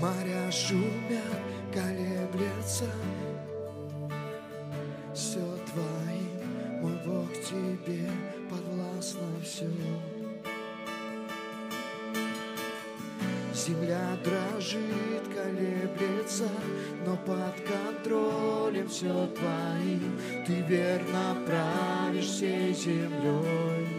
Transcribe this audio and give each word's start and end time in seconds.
Моря 0.00 0.48
шумят, 0.52 1.42
колеблется 1.74 2.84
Все 5.12 5.40
твоим, 5.72 6.80
мой 6.80 6.96
Бог, 7.04 7.32
тебе 7.42 8.08
подвластно 8.48 9.26
все 9.42 9.68
Земля 13.52 14.16
дрожит, 14.24 15.24
колеблется, 15.34 16.48
но 17.04 17.16
под 17.16 17.56
контролем 17.66 18.88
все 18.88 19.26
твоим. 19.26 20.18
Ты 20.46 20.60
верно 20.62 21.36
правишь 21.44 22.26
всей 22.26 22.72
землей. 22.72 23.97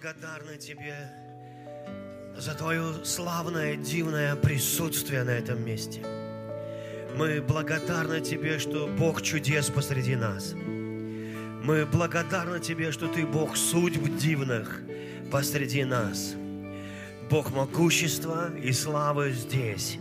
Благодарны 0.00 0.56
Тебе 0.56 0.96
за 2.34 2.54
Твое 2.54 3.04
славное, 3.04 3.76
дивное 3.76 4.34
присутствие 4.34 5.24
на 5.24 5.30
этом 5.30 5.62
месте. 5.62 6.00
Мы 7.16 7.42
благодарны 7.42 8.22
Тебе, 8.22 8.58
что 8.58 8.86
Бог 8.86 9.20
чудес 9.20 9.68
посреди 9.68 10.16
нас. 10.16 10.54
Мы 10.54 11.84
благодарны 11.84 12.60
Тебе, 12.60 12.92
что 12.92 13.08
Ты 13.08 13.26
Бог 13.26 13.58
судьб 13.58 14.16
дивных 14.16 14.80
посреди 15.30 15.84
нас. 15.84 16.34
Бог 17.28 17.50
могущества 17.50 18.56
и 18.56 18.72
славы 18.72 19.32
здесь. 19.32 19.98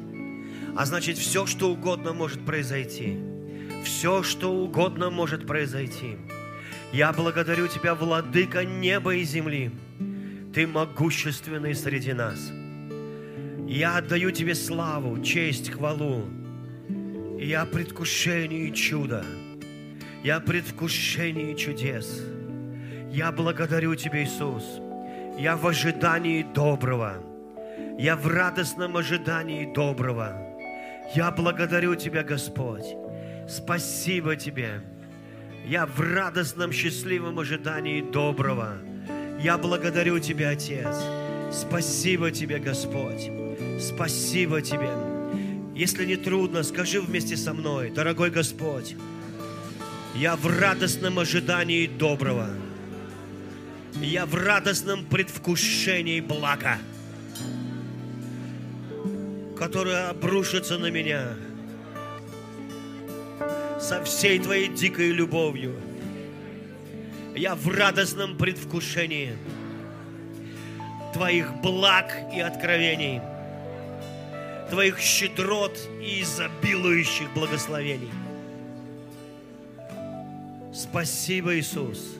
А 0.78 0.86
значит, 0.86 1.18
все, 1.18 1.46
что 1.46 1.72
угодно 1.72 2.14
может 2.14 2.46
произойти. 2.46 3.20
Все, 3.84 4.24
что 4.24 4.54
угодно 4.54 5.10
может 5.10 5.46
произойти. 5.46 6.16
Я 6.94 7.12
благодарю 7.12 7.68
Тебя, 7.68 7.96
Владыка 7.96 8.64
неба 8.64 9.16
и 9.16 9.24
земли. 9.24 9.74
Ты 10.54 10.66
могущественный 10.66 11.76
среди 11.76 12.14
нас. 12.14 12.52
Я 13.68 13.98
отдаю 13.98 14.32
Тебе 14.32 14.56
славу, 14.56 15.22
честь, 15.22 15.70
хвалу. 15.70 16.28
Я 17.40 17.66
предвкушении 17.66 18.72
чуда. 18.72 19.24
Я 20.24 20.40
предвкушении 20.40 21.54
чудес. 21.54 22.24
Я 23.12 23.32
благодарю 23.32 23.94
Тебя, 23.96 24.24
Иисус. 24.24 24.64
Я 25.38 25.56
в 25.56 25.68
ожидании 25.68 26.44
доброго. 26.44 27.24
Я 28.00 28.16
в 28.16 28.28
радостном 28.28 28.98
ожидании 28.98 29.72
доброго. 29.72 30.34
Я 31.16 31.30
благодарю 31.32 31.94
Тебя, 31.96 32.24
Господь. 32.24 32.96
Спасибо 33.48 34.36
Тебе. 34.36 34.82
Я 35.66 35.86
в 35.86 36.00
радостном, 36.00 36.72
счастливом 36.72 37.38
ожидании 37.40 38.02
доброго. 38.02 38.89
Я 39.42 39.58
благодарю 39.58 40.20
Тебя, 40.20 40.50
Отец. 40.50 40.96
Спасибо 41.52 42.30
Тебе, 42.30 42.60
Господь. 42.60 43.32
Спасибо 43.80 44.62
Тебе. 44.62 44.92
Если 45.74 46.06
не 46.06 46.18
трудно, 46.18 46.62
скажи 46.62 47.00
вместе 47.00 47.38
со 47.38 47.54
мной, 47.54 47.90
дорогой 47.90 48.32
Господь, 48.32 48.96
я 50.14 50.36
в 50.36 50.46
радостном 50.46 51.20
ожидании 51.20 51.88
доброго. 51.88 52.50
Я 54.02 54.26
в 54.26 54.36
радостном 54.36 55.06
предвкушении 55.06 56.20
блага, 56.20 56.78
которое 59.58 60.10
обрушится 60.10 60.78
на 60.78 60.92
меня 60.92 61.30
со 63.80 64.04
всей 64.04 64.40
Твоей 64.40 64.68
дикой 64.68 65.12
любовью. 65.12 65.76
Я 67.36 67.56
в 67.56 67.68
радостном 67.68 68.38
предвкушении 68.38 69.38
Твоих 71.14 71.54
благ 71.62 72.12
и 72.34 72.40
откровений, 72.40 73.22
Твоих 74.70 75.00
щедрот 75.00 75.78
и 76.02 76.22
изобилующих 76.22 77.32
благословений. 77.34 78.12
Спасибо, 80.74 81.58
Иисус. 81.58 82.16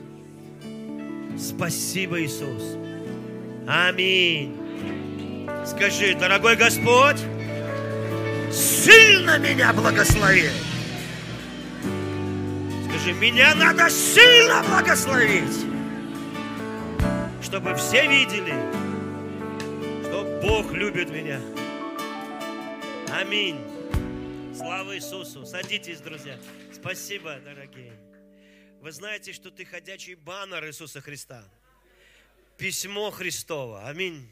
Спасибо, 1.38 2.20
Иисус. 2.20 2.76
Аминь. 3.66 4.56
Скажи, 5.64 6.14
дорогой 6.14 6.56
Господь, 6.56 7.18
сильно 8.52 9.38
меня 9.38 9.72
благослови. 9.72 10.50
Скажи, 12.90 13.12
меня 13.12 13.54
надо 13.54 13.88
сильно 13.88 14.64
благословить, 14.64 15.64
чтобы 17.40 17.76
все 17.76 18.08
видели, 18.08 18.52
что 20.02 20.40
Бог 20.42 20.72
любит 20.72 21.08
меня. 21.08 21.40
Аминь. 23.12 23.60
Слава 24.56 24.96
Иисусу. 24.96 25.46
Садитесь, 25.46 26.00
друзья. 26.00 26.36
Спасибо, 26.72 27.36
дорогие. 27.44 27.92
Вы 28.80 28.90
знаете, 28.90 29.32
что 29.32 29.52
ты 29.52 29.64
ходячий 29.64 30.14
баннер 30.16 30.66
Иисуса 30.66 31.00
Христа. 31.00 31.44
Письмо 32.56 33.12
Христово. 33.12 33.86
Аминь. 33.88 34.28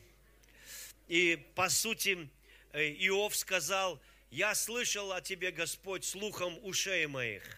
И 1.07 1.37
по 1.55 1.69
сути 1.69 2.29
э, 2.73 2.89
Иов 3.07 3.37
сказал, 3.37 4.01
я 4.33 4.57
слышал 4.57 5.13
о 5.13 5.21
тебе, 5.21 5.53
Господь, 5.53 6.05
слухом 6.05 6.59
ушей 6.65 7.07
моих, 7.07 7.58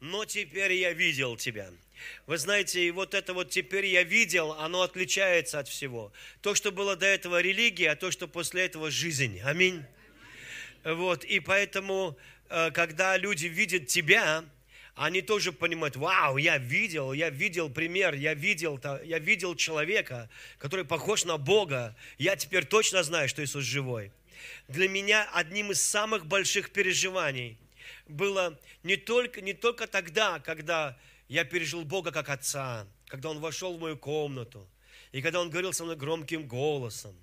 но 0.00 0.24
теперь 0.24 0.72
я 0.72 0.92
видел 0.92 1.36
тебя. 1.36 1.70
Вы 2.26 2.38
знаете, 2.38 2.86
и 2.86 2.90
вот 2.90 3.14
это 3.14 3.34
вот 3.34 3.50
теперь 3.50 3.86
я 3.86 4.04
видел, 4.04 4.52
оно 4.52 4.82
отличается 4.82 5.58
от 5.58 5.68
всего. 5.68 6.12
То, 6.42 6.54
что 6.54 6.70
было 6.70 6.94
до 6.96 7.06
этого 7.06 7.40
религия, 7.40 7.90
а 7.90 7.96
то, 7.96 8.10
что 8.10 8.28
после 8.28 8.64
этого 8.64 8.90
жизнь. 8.90 9.40
Аминь. 9.44 9.84
Вот, 10.84 11.24
и 11.24 11.40
поэтому, 11.40 12.16
э, 12.48 12.70
когда 12.70 13.16
люди 13.16 13.46
видят 13.46 13.88
тебя, 13.88 14.44
они 14.94 15.22
тоже 15.22 15.52
понимают, 15.52 15.96
вау, 15.96 16.36
я 16.36 16.58
видел, 16.58 17.12
я 17.12 17.30
видел 17.30 17.68
пример, 17.68 18.14
я 18.14 18.34
видел, 18.34 18.80
я 19.04 19.18
видел 19.18 19.54
человека, 19.54 20.28
который 20.58 20.84
похож 20.84 21.24
на 21.24 21.36
Бога. 21.36 21.96
Я 22.16 22.36
теперь 22.36 22.64
точно 22.64 23.02
знаю, 23.02 23.28
что 23.28 23.42
Иисус 23.42 23.64
живой. 23.64 24.12
Для 24.68 24.88
меня 24.88 25.28
одним 25.32 25.72
из 25.72 25.82
самых 25.82 26.26
больших 26.26 26.70
переживаний 26.70 27.58
было 28.06 28.58
не 28.82 28.96
только, 28.96 29.40
не 29.40 29.54
только 29.54 29.86
тогда, 29.86 30.40
когда 30.40 30.96
я 31.28 31.44
пережил 31.44 31.84
Бога 31.84 32.10
как 32.12 32.28
Отца, 32.28 32.86
когда 33.06 33.30
Он 33.30 33.40
вошел 33.40 33.76
в 33.76 33.80
мою 33.80 33.96
комнату, 33.96 34.68
и 35.12 35.22
когда 35.22 35.40
Он 35.40 35.50
говорил 35.50 35.72
со 35.72 35.84
мной 35.84 35.96
громким 35.96 36.46
голосом. 36.46 37.16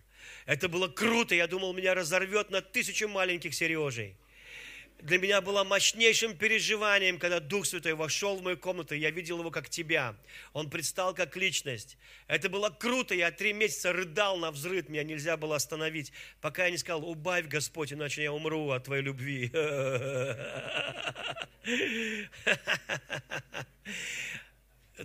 Это 0.45 0.67
было 0.69 0.87
круто, 0.87 1.35
я 1.35 1.47
думал, 1.47 1.73
меня 1.73 1.93
разорвет 1.93 2.49
на 2.49 2.61
тысячу 2.61 3.07
маленьких 3.07 3.53
Сережей 3.53 4.17
для 5.05 5.19
меня 5.19 5.39
было 5.39 5.63
мощнейшим 5.63 6.35
переживанием, 6.35 7.19
когда 7.19 7.39
Дух 7.39 7.67
Святой 7.67 7.93
вошел 7.93 8.37
в 8.37 8.41
мою 8.41 8.57
комнату, 8.57 8.95
и 8.95 8.97
я 8.97 9.11
видел 9.11 9.37
его 9.37 9.51
как 9.51 9.69
тебя. 9.69 10.15
Он 10.51 10.67
предстал 10.67 11.13
как 11.13 11.37
личность. 11.37 11.95
Это 12.25 12.49
было 12.49 12.71
круто, 12.71 13.13
я 13.13 13.29
три 13.29 13.53
месяца 13.53 13.93
рыдал 13.93 14.37
на 14.37 14.49
взрыв, 14.49 14.89
меня 14.89 15.03
нельзя 15.03 15.37
было 15.37 15.57
остановить, 15.57 16.11
пока 16.41 16.65
я 16.65 16.71
не 16.71 16.77
сказал, 16.77 17.07
убавь, 17.07 17.45
Господь, 17.45 17.93
иначе 17.93 18.23
я 18.23 18.33
умру 18.33 18.71
от 18.71 18.85
Твоей 18.85 19.03
любви. 19.03 19.51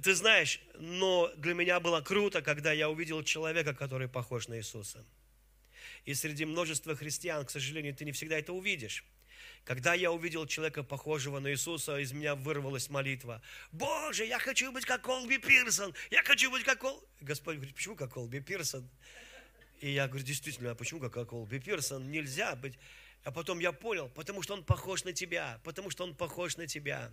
Ты 0.02 0.14
знаешь, 0.14 0.62
но 0.78 1.30
для 1.36 1.52
меня 1.52 1.78
было 1.78 2.00
круто, 2.00 2.40
когда 2.40 2.72
я 2.72 2.88
увидел 2.88 3.22
человека, 3.22 3.74
который 3.74 4.08
похож 4.08 4.48
на 4.48 4.56
Иисуса. 4.56 5.04
И 6.06 6.14
среди 6.14 6.46
множества 6.46 6.96
христиан, 6.96 7.44
к 7.44 7.50
сожалению, 7.50 7.94
ты 7.94 8.06
не 8.06 8.12
всегда 8.12 8.38
это 8.38 8.54
увидишь. 8.54 9.04
Когда 9.70 9.94
я 9.94 10.10
увидел 10.10 10.48
человека, 10.48 10.82
похожего 10.82 11.38
на 11.38 11.52
Иисуса, 11.52 11.96
из 11.98 12.10
меня 12.10 12.34
вырвалась 12.34 12.90
молитва. 12.90 13.40
Боже, 13.70 14.24
я 14.24 14.40
хочу 14.40 14.72
быть 14.72 14.84
как 14.84 15.02
Колби 15.02 15.38
Пирсон, 15.38 15.94
я 16.10 16.24
хочу 16.24 16.50
быть 16.50 16.64
как 16.64 16.80
Кол... 16.80 17.08
Господь 17.20 17.54
говорит, 17.54 17.76
почему 17.76 17.94
как 17.94 18.12
Колби 18.12 18.40
Пирсон? 18.40 18.90
И 19.80 19.90
я 19.90 20.08
говорю, 20.08 20.24
действительно, 20.24 20.72
а 20.72 20.74
почему 20.74 20.98
как 20.98 21.12
Колби 21.28 21.60
Пирсон? 21.60 22.10
Нельзя 22.10 22.56
быть. 22.56 22.80
А 23.22 23.30
потом 23.30 23.60
я 23.60 23.70
понял, 23.70 24.08
потому 24.08 24.42
что 24.42 24.54
он 24.54 24.64
похож 24.64 25.04
на 25.04 25.12
тебя, 25.12 25.60
потому 25.62 25.88
что 25.90 26.02
он 26.02 26.16
похож 26.16 26.56
на 26.56 26.66
тебя. 26.66 27.12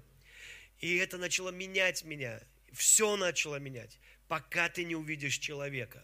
И 0.79 0.95
это 0.97 1.19
начало 1.19 1.49
менять 1.49 2.05
меня. 2.05 2.41
Все 2.71 3.17
начало 3.17 3.57
менять, 3.57 3.99
пока 4.27 4.67
ты 4.67 4.83
не 4.83 4.95
увидишь 4.95 5.37
человека. 5.37 6.03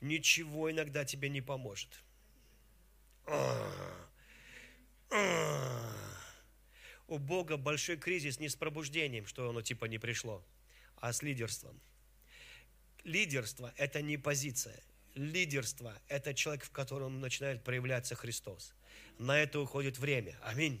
Ничего 0.00 0.70
иногда 0.70 1.04
тебе 1.04 1.28
не 1.28 1.40
поможет. 1.40 1.88
А-а-а. 3.26 4.11
У 7.06 7.18
Бога 7.18 7.58
большой 7.58 7.98
кризис 7.98 8.40
не 8.40 8.48
с 8.48 8.56
пробуждением, 8.56 9.26
что 9.26 9.50
оно 9.50 9.60
типа 9.60 9.84
не 9.84 9.98
пришло, 9.98 10.42
а 10.96 11.12
с 11.12 11.22
лидерством. 11.22 11.78
Лидерство– 13.04 13.74
это 13.76 14.00
не 14.00 14.16
позиция. 14.16 14.82
Лидерство– 15.14 16.00
это 16.08 16.32
человек, 16.32 16.64
в 16.64 16.70
котором 16.70 17.20
начинает 17.20 17.62
проявляться 17.62 18.14
Христос. 18.14 18.74
На 19.18 19.38
это 19.38 19.60
уходит 19.60 19.98
время. 19.98 20.38
Аминь. 20.42 20.80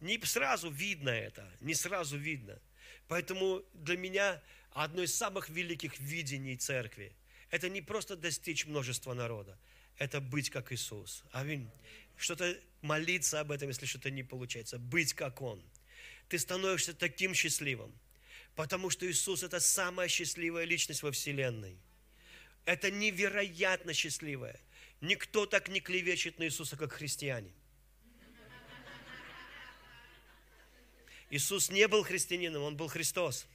Не 0.00 0.20
сразу 0.24 0.70
видно 0.70 1.08
это, 1.08 1.50
не 1.60 1.74
сразу 1.74 2.18
видно. 2.18 2.60
Поэтому 3.06 3.62
для 3.72 3.96
меня 3.96 4.42
одно 4.72 5.02
из 5.02 5.14
самых 5.14 5.48
великих 5.48 5.98
видений 5.98 6.56
церкви– 6.56 7.14
это 7.50 7.70
не 7.70 7.80
просто 7.80 8.14
достичь 8.14 8.66
множества 8.66 9.14
народа, 9.14 9.58
это 9.96 10.20
быть 10.20 10.50
как 10.50 10.70
Иисус. 10.70 11.24
Аминь 11.32 11.70
что-то 12.18 12.58
молиться 12.82 13.40
об 13.40 13.50
этом, 13.50 13.68
если 13.68 13.86
что-то 13.86 14.10
не 14.10 14.22
получается, 14.22 14.78
быть 14.78 15.14
как 15.14 15.40
Он. 15.40 15.62
Ты 16.28 16.38
становишься 16.38 16.92
таким 16.92 17.34
счастливым, 17.34 17.92
потому 18.54 18.90
что 18.90 19.10
Иисус– 19.10 19.42
это 19.44 19.60
самая 19.60 20.08
счастливая 20.08 20.64
личность 20.64 21.02
во 21.02 21.10
Вселенной. 21.10 21.78
Это 22.64 22.90
невероятно 22.90 23.94
счастливая. 23.94 24.60
Никто 25.00 25.46
так 25.46 25.68
не 25.68 25.80
клевечет 25.80 26.38
на 26.38 26.44
Иисуса, 26.44 26.76
как 26.76 26.92
христиане. 26.92 27.52
Иисус 31.30 31.70
не 31.70 31.86
был 31.88 32.02
христианином, 32.04 32.62
Он 32.62 32.76
был 32.76 32.88
Христос. 32.88 33.46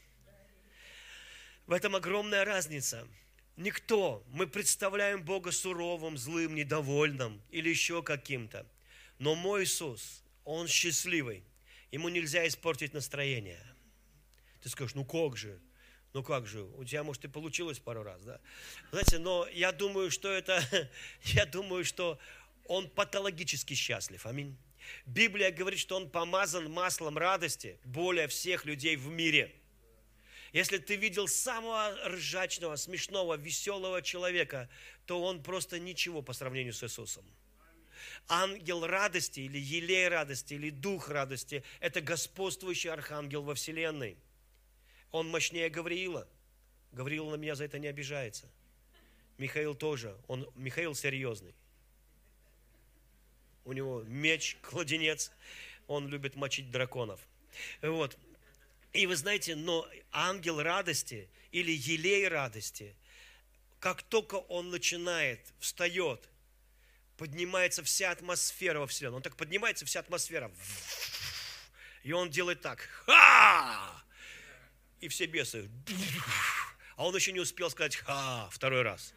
В 1.68 1.74
этом 1.74 1.96
огромная 1.96 2.46
разница– 2.46 3.08
Никто. 3.56 4.24
Мы 4.30 4.48
представляем 4.48 5.24
Бога 5.24 5.52
суровым, 5.52 6.18
злым, 6.18 6.56
недовольным 6.56 7.42
или 7.52 7.70
еще 7.70 8.02
каким-то. 8.02 8.66
Но 9.20 9.36
мой 9.36 9.64
Иисус, 9.64 10.24
Он 10.44 10.68
счастливый. 10.68 11.44
Ему 11.92 12.10
нельзя 12.10 12.48
испортить 12.48 12.94
настроение. 12.94 13.64
Ты 14.62 14.70
скажешь, 14.70 14.96
ну 14.96 15.06
как 15.06 15.38
же? 15.38 15.60
Ну 16.14 16.24
как 16.24 16.48
же? 16.48 16.64
У 16.64 16.84
тебя, 16.84 17.04
может, 17.04 17.26
и 17.26 17.28
получилось 17.28 17.80
пару 17.80 18.02
раз, 18.02 18.24
да? 18.24 18.40
Знаете, 18.92 19.20
но 19.20 19.48
я 19.54 19.72
думаю, 19.72 20.10
что 20.10 20.30
это, 20.30 20.62
я 21.24 21.46
думаю, 21.46 21.86
что 21.86 22.20
он 22.66 22.90
патологически 22.90 23.76
счастлив. 23.76 24.26
Аминь. 24.26 24.58
Библия 25.06 25.52
говорит, 25.52 25.80
что 25.80 25.96
он 25.96 26.10
помазан 26.10 26.72
маслом 26.72 27.18
радости 27.18 27.78
более 27.84 28.28
всех 28.28 28.66
людей 28.66 28.96
в 28.96 29.08
мире– 29.10 29.54
если 30.54 30.78
ты 30.78 30.96
видел 30.96 31.28
самого 31.28 31.98
ржачного, 32.10 32.76
смешного, 32.76 33.36
веселого 33.36 34.04
человека, 34.04 34.70
то 35.08 35.22
он 35.24 35.42
просто 35.42 35.80
ничего 35.80 36.22
по 36.22 36.34
сравнению 36.34 36.74
с 36.74 36.84
Иисусом. 36.84 37.26
Ангел 38.28 38.86
радости 38.86 39.40
или 39.40 39.58
елей 39.58 40.08
радости 40.08 40.54
или 40.54 40.70
дух 40.70 41.10
радости– 41.10 41.64
это 41.80 42.02
господствующий 42.02 42.92
архангел 42.92 43.42
во 43.42 43.56
вселенной. 43.56 44.16
Он 45.12 45.28
мощнее 45.28 45.70
Гавриила. 45.70 46.28
Гавриил 46.92 47.30
на 47.32 47.36
меня 47.36 47.56
за 47.56 47.66
это 47.66 47.80
не 47.80 47.88
обижается. 47.88 48.48
Михаил 49.40 49.74
тоже. 49.74 50.16
Он, 50.28 50.48
Михаил 50.54 50.94
серьезный. 50.94 51.56
У 53.66 53.74
него 53.74 54.04
меч, 54.04 54.58
кладенец. 54.62 55.32
Он 55.88 56.08
любит 56.08 56.36
мочить 56.36 56.70
драконов. 56.70 57.20
Вот. 57.82 58.18
И 58.94 59.08
вы 59.08 59.16
знаете, 59.16 59.56
но 59.56 59.90
ангел 60.12 60.62
радости 60.62 61.28
или 61.52 61.72
елей 61.72 62.28
радости, 62.28 62.96
как 63.80 64.04
только 64.04 64.36
он 64.36 64.70
начинает, 64.70 65.52
встает, 65.60 66.30
поднимается 67.18 67.84
вся 67.84 68.12
атмосфера 68.12 68.80
во 68.80 68.88
Вселенной. 68.88 69.18
Он 69.18 69.24
так 69.24 69.36
поднимается, 69.36 69.86
вся 69.86 70.00
атмосфера. 70.00 70.52
И 72.04 72.12
он 72.12 72.30
делает 72.30 72.62
так. 72.62 72.88
Ха! 73.06 74.04
И 75.00 75.08
все 75.08 75.26
бесы. 75.26 75.70
А 76.96 77.08
он 77.08 77.16
еще 77.16 77.32
не 77.32 77.40
успел 77.40 77.70
сказать 77.72 77.96
ха 77.96 78.48
второй 78.52 78.84
раз. 78.84 79.14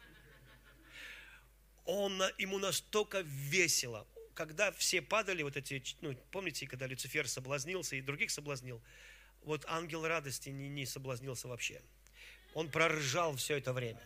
Он, 1.85 2.21
ему 2.37 2.57
настолько 2.57 3.21
весело. 3.21 4.07
Когда 4.33 4.71
все 4.71 5.01
падали, 5.01 5.43
вот 5.43 5.55
эти, 5.55 5.83
ну, 6.01 6.15
помните, 6.31 6.67
когда 6.67 6.87
Люцифер 6.87 7.27
соблазнился 7.27 7.95
и 7.95 8.01
других 8.01 8.31
соблазнил, 8.31 8.81
вот 9.47 9.63
ангел 9.67 10.05
радости 10.05 10.49
не, 10.49 10.67
не 10.67 10.85
соблазнился 10.85 11.47
вообще. 11.47 11.81
Он 12.53 12.69
проржал 12.69 13.35
все 13.37 13.57
это 13.57 13.71
время. 13.71 14.01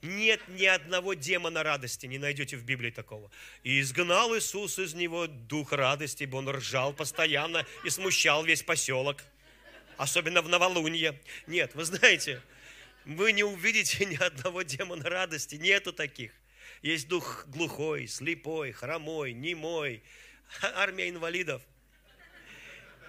Нет 0.00 0.40
ни 0.48 0.66
одного 0.66 1.14
демона 1.14 1.62
радости, 1.62 2.06
не 2.06 2.18
найдете 2.18 2.56
в 2.56 2.64
Библии 2.64 2.90
такого. 2.90 3.30
И 3.62 3.80
изгнал 3.80 4.36
Иисус 4.36 4.78
из 4.78 4.94
него 4.94 5.26
дух 5.26 5.72
радости, 5.72 6.24
ибо 6.24 6.36
он 6.36 6.48
ржал 6.48 6.92
постоянно 6.92 7.66
и 7.84 7.90
смущал 7.90 8.44
весь 8.44 8.62
поселок. 8.62 9.22
Особенно 9.96 10.42
в 10.42 10.48
новолунье. 10.48 11.18
Нет, 11.46 11.74
вы 11.74 11.84
знаете, 11.84 12.42
вы 13.04 13.32
не 13.32 13.44
увидите 13.44 14.04
ни 14.06 14.16
одного 14.16 14.62
демона 14.62 15.08
радости, 15.08 15.56
нету 15.56 15.92
таких. 15.92 16.32
Есть 16.84 17.08
дух 17.08 17.46
глухой, 17.46 18.06
слепой, 18.06 18.72
хромой, 18.72 19.32
немой, 19.32 20.02
армия 20.74 21.08
инвалидов. 21.08 21.62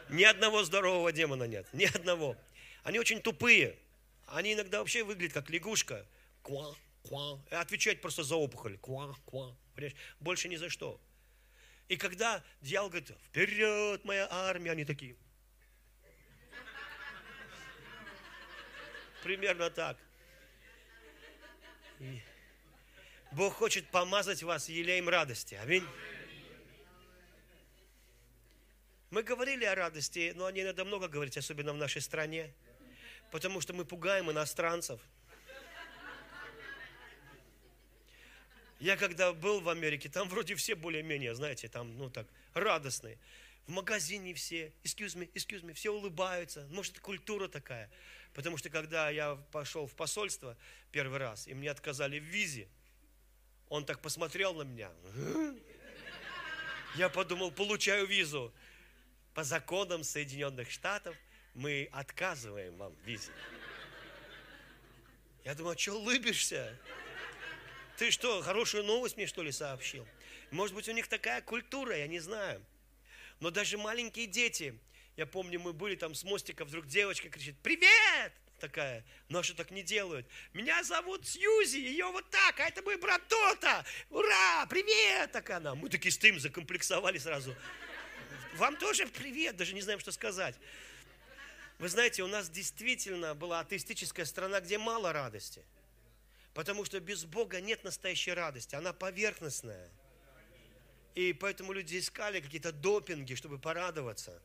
Ни 0.07 0.23
одного 0.23 0.63
здорового 0.63 1.11
демона 1.11 1.43
нет, 1.43 1.67
ни 1.73 1.83
одного. 1.83 2.37
Они 2.83 2.99
очень 2.99 3.21
тупые. 3.21 3.77
Они 4.27 4.53
иногда 4.53 4.79
вообще 4.79 5.03
выглядят 5.03 5.33
как 5.33 5.49
лягушка. 5.49 6.05
Ква, 6.41 6.73
ква. 7.03 7.43
Отвечать 7.51 7.99
просто 7.99 8.23
за 8.23 8.37
опухоль. 8.37 8.77
Ква, 8.77 9.13
ква. 9.25 9.57
Больше 10.21 10.47
ни 10.47 10.55
за 10.55 10.69
что. 10.69 10.97
И 11.89 11.97
когда 11.97 12.41
дьявол 12.61 12.87
говорит, 12.87 13.11
вперед, 13.27 14.05
моя 14.05 14.25
армия, 14.31 14.71
они 14.71 14.85
такие. 14.85 15.17
Примерно 19.21 19.69
так. 19.69 19.97
И 21.99 22.21
Бог 23.35 23.55
хочет 23.55 23.85
помазать 23.89 24.43
вас 24.43 24.69
елеем 24.69 25.09
радости. 25.09 25.55
Аминь. 25.55 25.83
Мы 29.09 29.23
говорили 29.23 29.65
о 29.65 29.75
радости, 29.75 30.31
но 30.37 30.45
о 30.45 30.51
ней 30.53 30.63
надо 30.63 30.85
много 30.85 31.09
говорить, 31.09 31.37
особенно 31.37 31.73
в 31.73 31.75
нашей 31.75 32.01
стране, 32.01 32.53
потому 33.31 33.59
что 33.59 33.73
мы 33.73 33.83
пугаем 33.83 34.31
иностранцев. 34.31 35.01
Я 38.79 38.95
когда 38.95 39.33
был 39.33 39.59
в 39.59 39.67
Америке, 39.67 40.07
там 40.07 40.29
вроде 40.29 40.55
все 40.55 40.75
более-менее, 40.75 41.35
знаете, 41.35 41.67
там, 41.67 41.97
ну 41.97 42.09
так, 42.09 42.27
радостные. 42.53 43.17
В 43.67 43.71
магазине 43.71 44.33
все, 44.33 44.71
excuse 44.85 45.17
me, 45.17 45.29
excuse 45.33 45.61
me, 45.61 45.73
все 45.73 45.89
улыбаются. 45.91 46.65
Может, 46.71 46.93
это 46.93 47.01
культура 47.01 47.49
такая. 47.49 47.91
Потому 48.33 48.55
что 48.55 48.69
когда 48.69 49.09
я 49.09 49.35
пошел 49.51 49.87
в 49.87 49.93
посольство 49.93 50.55
первый 50.93 51.17
раз, 51.19 51.49
и 51.49 51.53
мне 51.53 51.69
отказали 51.69 52.19
в 52.19 52.23
визе, 52.23 52.69
он 53.69 53.85
так 53.85 54.01
посмотрел 54.01 54.53
на 54.53 54.63
меня. 54.63 54.91
Я 56.95 57.09
подумал, 57.09 57.51
получаю 57.51 58.07
визу. 58.07 58.53
По 59.33 59.43
законам 59.43 60.03
Соединенных 60.03 60.71
Штатов 60.71 61.15
мы 61.53 61.89
отказываем 61.91 62.77
вам 62.77 62.95
в 62.95 63.05
визе. 63.05 63.31
Я 65.43 65.55
думаю, 65.55 65.75
а 65.75 65.77
что 65.77 65.93
улыбишься? 65.93 66.77
Ты 67.97 68.11
что, 68.11 68.41
хорошую 68.41 68.83
новость 68.83 69.17
мне 69.17 69.27
что 69.27 69.43
ли 69.43 69.51
сообщил? 69.51 70.07
Может 70.51 70.75
быть, 70.75 70.87
у 70.87 70.91
них 70.91 71.07
такая 71.07 71.41
культура, 71.41 71.97
я 71.97 72.07
не 72.07 72.19
знаю. 72.19 72.65
Но 73.39 73.51
даже 73.51 73.77
маленькие 73.77 74.27
дети, 74.27 74.77
я 75.17 75.25
помню, 75.25 75.59
мы 75.59 75.73
были 75.73 75.95
там 75.95 76.15
с 76.15 76.23
мостика, 76.23 76.65
вдруг 76.65 76.87
девочка 76.87 77.29
кричит, 77.29 77.55
привет! 77.61 78.33
Такая, 78.65 79.03
наши 79.29 79.53
так 79.53 79.69
не 79.69 79.83
делают. 79.83 80.25
Меня 80.53 80.83
зовут 80.83 81.27
Сьюзи, 81.27 81.77
ее 81.77 82.07
вот 82.07 82.27
так, 82.31 82.59
а 82.59 82.63
это 82.63 82.81
мой 82.81 82.97
брат 82.97 83.21
Тота. 83.27 83.85
Ура, 84.09 84.65
привет! 84.65 85.31
Так 85.33 85.51
она. 85.51 85.75
Мы 85.75 85.87
такие 85.87 86.11
стоим, 86.11 86.39
закомплексовали 86.39 87.19
сразу. 87.19 87.55
Вам 88.55 88.75
тоже 88.77 89.05
привет, 89.05 89.55
даже 89.55 89.75
не 89.75 89.81
знаем, 89.81 89.99
что 89.99 90.11
сказать. 90.11 90.55
Вы 91.77 91.89
знаете, 91.89 92.23
у 92.23 92.27
нас 92.27 92.49
действительно 92.49 93.35
была 93.35 93.59
атеистическая 93.59 94.25
страна, 94.25 94.61
где 94.61 94.79
мало 94.79 95.13
радости. 95.13 95.61
Потому 96.55 96.85
что 96.85 96.99
без 96.99 97.23
Бога 97.23 97.61
нет 97.61 97.83
настоящей 97.83 98.31
радости, 98.31 98.73
она 98.73 98.93
поверхностная. 98.93 99.91
И 101.13 101.33
поэтому 101.33 101.71
люди 101.71 101.99
искали 101.99 102.39
какие-то 102.39 102.71
допинги, 102.71 103.35
чтобы 103.35 103.59
порадоваться. 103.59 104.41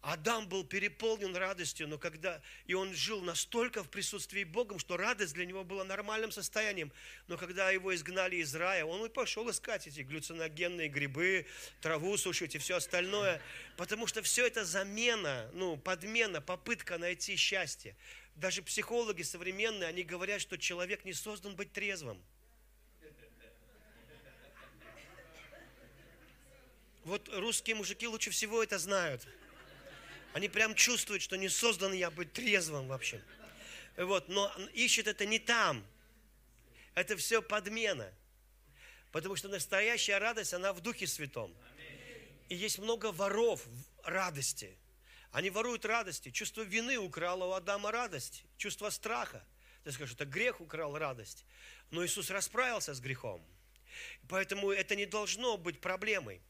Адам 0.00 0.48
был 0.48 0.64
переполнен 0.64 1.34
радостью, 1.34 1.88
но 1.88 1.98
когда 1.98 2.40
и 2.66 2.74
он 2.74 2.94
жил 2.94 3.20
настолько 3.20 3.82
в 3.82 3.90
присутствии 3.90 4.44
Богом, 4.44 4.78
что 4.78 4.96
радость 4.96 5.34
для 5.34 5.44
него 5.44 5.64
была 5.64 5.84
нормальным 5.84 6.30
состоянием. 6.30 6.92
Но 7.26 7.36
когда 7.36 7.70
его 7.70 7.92
изгнали 7.94 8.36
из 8.36 8.54
рая, 8.54 8.84
он 8.84 9.04
и 9.04 9.08
пошел 9.08 9.50
искать 9.50 9.88
эти 9.88 10.02
глюциногенные 10.02 10.88
грибы, 10.88 11.46
траву 11.80 12.16
сушить 12.16 12.54
и 12.54 12.58
все 12.58 12.76
остальное, 12.76 13.42
потому 13.76 14.06
что 14.06 14.22
все 14.22 14.46
это 14.46 14.64
замена, 14.64 15.50
ну, 15.52 15.76
подмена, 15.76 16.40
попытка 16.40 16.96
найти 16.98 17.34
счастье. 17.34 17.96
Даже 18.36 18.62
психологи 18.62 19.22
современные, 19.22 19.88
они 19.88 20.04
говорят, 20.04 20.40
что 20.40 20.56
человек 20.58 21.04
не 21.04 21.12
создан 21.12 21.56
быть 21.56 21.72
трезвым. 21.72 22.22
Вот 27.02 27.28
русские 27.32 27.74
мужики 27.74 28.06
лучше 28.06 28.30
всего 28.30 28.62
это 28.62 28.78
знают. 28.78 29.26
Они 30.32 30.48
прям 30.48 30.74
чувствуют, 30.74 31.22
что 31.22 31.36
не 31.36 31.48
создан 31.48 31.92
я 31.92 32.10
быть 32.10 32.32
трезвым 32.32 32.88
вообще. 32.88 33.22
Вот, 33.96 34.28
но 34.28 34.52
ищет 34.74 35.06
это 35.06 35.26
не 35.26 35.38
там. 35.38 35.84
Это 36.94 37.16
все 37.16 37.42
подмена. 37.42 38.12
Потому 39.12 39.36
что 39.36 39.48
настоящая 39.48 40.18
радость, 40.18 40.54
она 40.54 40.72
в 40.72 40.80
Духе 40.80 41.06
Святом. 41.06 41.54
И 42.48 42.54
есть 42.54 42.78
много 42.78 43.12
воров 43.12 43.66
радости. 44.04 44.76
Они 45.32 45.50
воруют 45.50 45.84
радости. 45.84 46.30
Чувство 46.30 46.62
вины 46.62 46.98
украло 46.98 47.46
у 47.46 47.52
Адама 47.52 47.90
радость. 47.90 48.44
Чувство 48.56 48.90
страха. 48.90 49.44
Ты 49.84 49.92
скажешь, 49.92 50.14
это 50.14 50.24
грех 50.24 50.60
украл 50.60 50.96
радость. 50.96 51.44
Но 51.90 52.04
Иисус 52.04 52.30
расправился 52.30 52.94
с 52.94 53.00
грехом. 53.00 53.44
Поэтому 54.28 54.70
это 54.70 54.96
не 54.96 55.06
должно 55.06 55.56
быть 55.56 55.80
проблемой. 55.80 56.40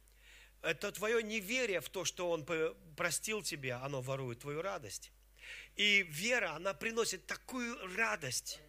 Это 0.62 0.91
твое 0.93 1.23
неверие 1.23 1.81
в 1.81 1.88
то, 1.88 2.05
что 2.05 2.31
Он 2.31 2.47
простил 2.97 3.43
тебя, 3.43 3.81
оно 3.83 4.00
ворует 4.00 4.41
твою 4.41 4.62
радость. 4.62 5.12
И 5.77 6.05
вера, 6.09 6.55
она 6.55 6.75
приносит 6.75 7.27
такую 7.27 7.97
радость, 7.97 8.61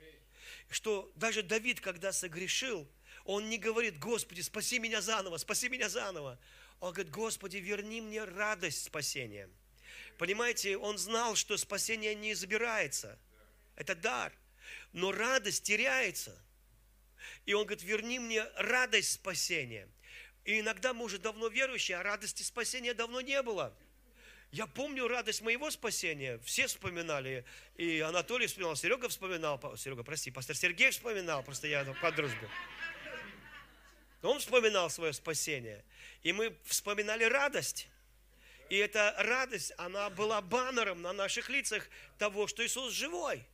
что 0.70 1.12
даже 1.16 1.42
Давид, 1.42 1.82
когда 1.82 2.12
согрешил, 2.12 2.88
он 3.26 3.50
не 3.50 3.58
говорит, 3.58 4.00
Господи, 4.00 4.42
спаси 4.42 4.80
меня 4.80 5.02
заново, 5.02 5.38
спаси 5.38 5.70
меня 5.70 5.90
заново. 5.90 6.40
Он 6.80 6.94
говорит, 6.94 7.12
Господи, 7.12 7.58
верни 7.58 8.02
мне 8.02 8.24
радость 8.24 8.86
спасения. 8.86 9.50
Понимаете, 10.18 10.78
он 10.78 10.98
знал, 10.98 11.36
что 11.36 11.58
спасение 11.58 12.16
не 12.16 12.34
забирается. 12.34 13.18
Это 13.76 13.96
дар. 13.96 14.34
Но 14.94 15.12
радость 15.12 15.64
теряется. 15.64 16.38
И 17.46 17.54
он 17.54 17.66
говорит, 17.66 17.84
верни 17.84 18.20
мне 18.20 18.44
радость 18.56 19.14
спасения. 19.14 19.88
И 20.46 20.60
иногда 20.60 20.94
мы 20.94 21.06
уже 21.06 21.20
давно 21.20 21.48
верующие, 21.48 21.98
а 21.98 22.04
радости 22.04 22.44
спасения 22.44 22.94
давно 22.94 23.22
не 23.22 23.42
было. 23.42 23.74
Я 24.52 24.66
помню 24.66 25.08
радость 25.08 25.42
моего 25.42 25.70
спасения. 25.70 26.40
Все 26.44 26.66
вспоминали. 26.66 27.46
И 27.76 28.00
Анатолий 28.00 28.48
вспоминал, 28.48 28.76
Серега 28.76 29.08
вспоминал. 29.08 29.62
Серега, 29.78 30.04
прости, 30.04 30.32
пастор 30.32 30.56
Сергей 30.56 30.90
вспоминал. 30.90 31.44
Просто 31.44 31.68
я 31.68 31.86
по 32.02 32.12
дружбе. 32.12 32.50
Он 34.24 34.40
вспоминал 34.40 34.90
свое 34.90 35.14
спасение. 35.14 35.84
И 36.24 36.34
мы 36.34 36.56
вспоминали 36.66 37.26
радость. 37.26 37.88
И 38.70 38.78
эта 38.78 39.16
радость, 39.20 39.72
она 39.78 40.10
была 40.10 40.42
баннером 40.42 41.02
на 41.02 41.14
наших 41.14 41.50
лицах 41.50 41.88
того, 42.18 42.48
что 42.48 42.66
Иисус 42.66 42.92
живой. 42.94 43.46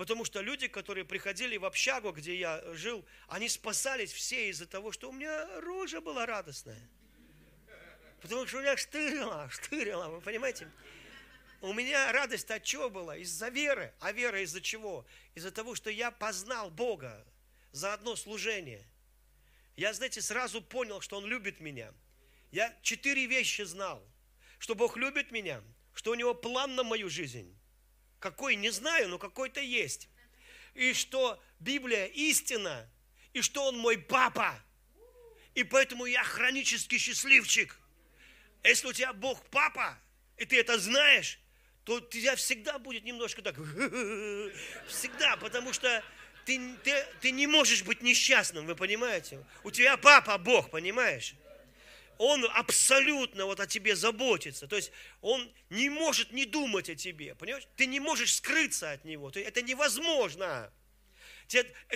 Потому 0.00 0.24
что 0.24 0.40
люди, 0.40 0.66
которые 0.66 1.04
приходили 1.04 1.58
в 1.58 1.66
общагу, 1.66 2.12
где 2.12 2.34
я 2.34 2.64
жил, 2.72 3.04
они 3.28 3.50
спасались 3.50 4.10
все 4.10 4.48
из-за 4.48 4.64
того, 4.64 4.92
что 4.92 5.10
у 5.10 5.12
меня 5.12 5.60
рожа 5.60 6.00
была 6.00 6.24
радостная. 6.24 6.88
Потому 8.22 8.46
что 8.46 8.56
у 8.56 8.60
меня 8.62 8.78
штырила, 8.78 9.46
штырила, 9.52 10.08
вы 10.08 10.22
понимаете? 10.22 10.70
У 11.60 11.74
меня 11.74 12.10
радость 12.12 12.50
от 12.50 12.64
чего 12.64 12.88
была? 12.88 13.14
Из-за 13.18 13.50
веры. 13.50 13.92
А 14.00 14.12
вера 14.12 14.40
из-за 14.40 14.62
чего? 14.62 15.04
Из-за 15.34 15.50
того, 15.50 15.74
что 15.74 15.90
я 15.90 16.10
познал 16.10 16.70
Бога 16.70 17.22
за 17.72 17.92
одно 17.92 18.16
служение. 18.16 18.82
Я, 19.76 19.92
знаете, 19.92 20.22
сразу 20.22 20.62
понял, 20.62 21.02
что 21.02 21.18
Он 21.18 21.26
любит 21.26 21.60
меня. 21.60 21.92
Я 22.52 22.74
четыре 22.80 23.26
вещи 23.26 23.60
знал. 23.66 24.02
Что 24.58 24.74
Бог 24.74 24.96
любит 24.96 25.30
меня, 25.30 25.62
что 25.92 26.12
у 26.12 26.14
Него 26.14 26.32
план 26.32 26.74
на 26.74 26.84
мою 26.84 27.10
жизнь, 27.10 27.54
какой, 28.20 28.54
не 28.54 28.70
знаю, 28.70 29.08
но 29.08 29.18
какой-то 29.18 29.60
есть. 29.60 30.08
И 30.74 30.92
что 30.92 31.42
Библия 31.58 32.06
истина, 32.06 32.88
и 33.32 33.40
что 33.40 33.64
Он 33.64 33.78
мой 33.78 33.98
папа. 33.98 34.62
И 35.54 35.64
поэтому 35.64 36.06
я 36.06 36.22
хронический 36.22 36.98
счастливчик. 36.98 37.76
Если 38.62 38.86
у 38.86 38.92
тебя 38.92 39.12
Бог 39.12 39.44
папа, 39.50 39.98
и 40.36 40.44
ты 40.44 40.60
это 40.60 40.78
знаешь, 40.78 41.40
то 41.84 42.00
тебя 42.00 42.36
всегда 42.36 42.78
будет 42.78 43.04
немножко 43.04 43.42
так, 43.42 43.56
всегда, 44.86 45.36
потому 45.38 45.72
что 45.72 46.04
ты, 46.44 46.76
ты, 46.84 47.06
ты 47.20 47.30
не 47.30 47.46
можешь 47.46 47.82
быть 47.82 48.02
несчастным, 48.02 48.66
вы 48.66 48.76
понимаете? 48.76 49.44
У 49.64 49.70
тебя 49.70 49.96
папа 49.96 50.38
Бог, 50.38 50.70
понимаешь? 50.70 51.34
Он 52.22 52.44
абсолютно 52.52 53.46
вот 53.46 53.60
о 53.60 53.66
тебе 53.66 53.96
заботится. 53.96 54.66
То 54.66 54.76
есть 54.76 54.92
он 55.22 55.50
не 55.70 55.88
может 55.88 56.32
не 56.32 56.44
думать 56.44 56.90
о 56.90 56.94
тебе. 56.94 57.34
Понимаешь? 57.34 57.66
Ты 57.76 57.86
не 57.86 57.98
можешь 57.98 58.34
скрыться 58.34 58.92
от 58.92 59.06
него. 59.06 59.30
Это 59.34 59.62
невозможно. 59.62 60.70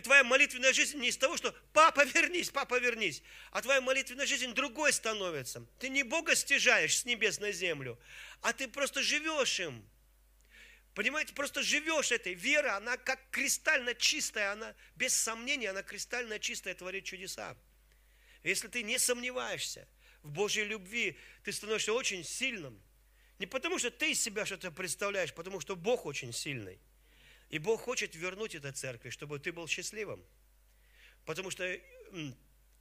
Твоя 0.03 0.25
молитвенная 0.25 0.73
жизнь 0.73 0.99
не 0.99 1.09
из 1.09 1.19
того, 1.19 1.37
что 1.37 1.55
папа 1.75 2.07
вернись, 2.07 2.49
папа 2.49 2.79
вернись, 2.79 3.23
а 3.51 3.61
твоя 3.61 3.83
молитвенная 3.83 4.25
жизнь 4.25 4.55
другой 4.55 4.95
становится. 4.95 5.67
Ты 5.79 5.91
не 5.91 6.03
Бога 6.03 6.35
стяжаешь 6.35 7.01
с 7.01 7.05
небес 7.05 7.39
на 7.39 7.53
землю, 7.53 7.99
а 8.41 8.55
ты 8.55 8.67
просто 8.67 9.03
живешь 9.03 9.61
им. 9.61 9.87
Понимаете, 10.95 11.35
просто 11.35 11.63
живешь 11.63 12.13
этой. 12.13 12.33
Вера, 12.33 12.77
она 12.77 12.97
как 12.97 13.21
кристально 13.31 13.95
чистая, 13.95 14.53
она 14.53 14.75
без 14.97 15.15
сомнения, 15.15 15.69
она 15.69 15.83
кристально 15.83 16.39
чистая, 16.39 16.75
творит 16.75 17.05
чудеса. 17.05 17.59
Если 18.43 18.69
ты 18.69 18.83
не 18.83 18.99
сомневаешься, 18.99 19.87
в 20.25 20.31
Божьей 20.31 20.65
любви, 20.65 21.17
ты 21.45 21.53
становишься 21.53 21.93
очень 21.93 22.25
сильным. 22.25 22.83
Не 23.39 23.47
потому, 23.47 23.79
что 23.79 23.91
ты 23.91 24.13
из 24.13 24.23
себя 24.23 24.47
что-то 24.47 24.73
представляешь, 24.73 25.33
потому 25.33 25.61
что 25.61 25.77
Бог 25.77 26.07
очень 26.07 26.33
сильный. 26.33 26.81
И 27.51 27.59
Бог 27.59 27.83
хочет 27.83 28.17
вернуть 28.17 28.55
это 28.55 28.73
церкви, 28.73 29.11
чтобы 29.11 29.39
ты 29.39 29.53
был 29.53 29.69
счастливым. 29.69 30.25
Потому 31.27 31.51
что 31.51 31.79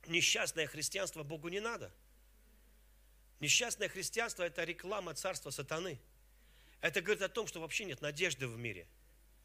несчастное 0.08 0.68
христианство 0.68 1.24
Богу 1.24 1.50
не 1.50 1.60
надо. 1.60 1.94
Несчастное 3.40 3.90
христианство– 3.90 4.44
это 4.44 4.64
реклама 4.64 5.14
царства 5.14 5.50
сатаны. 5.50 6.00
Это 6.80 7.02
говорит 7.02 7.24
о 7.24 7.30
том, 7.30 7.46
что 7.46 7.60
вообще 7.60 7.84
нет 7.84 8.02
надежды 8.02 8.48
в 8.48 8.58
мире. 8.58 8.88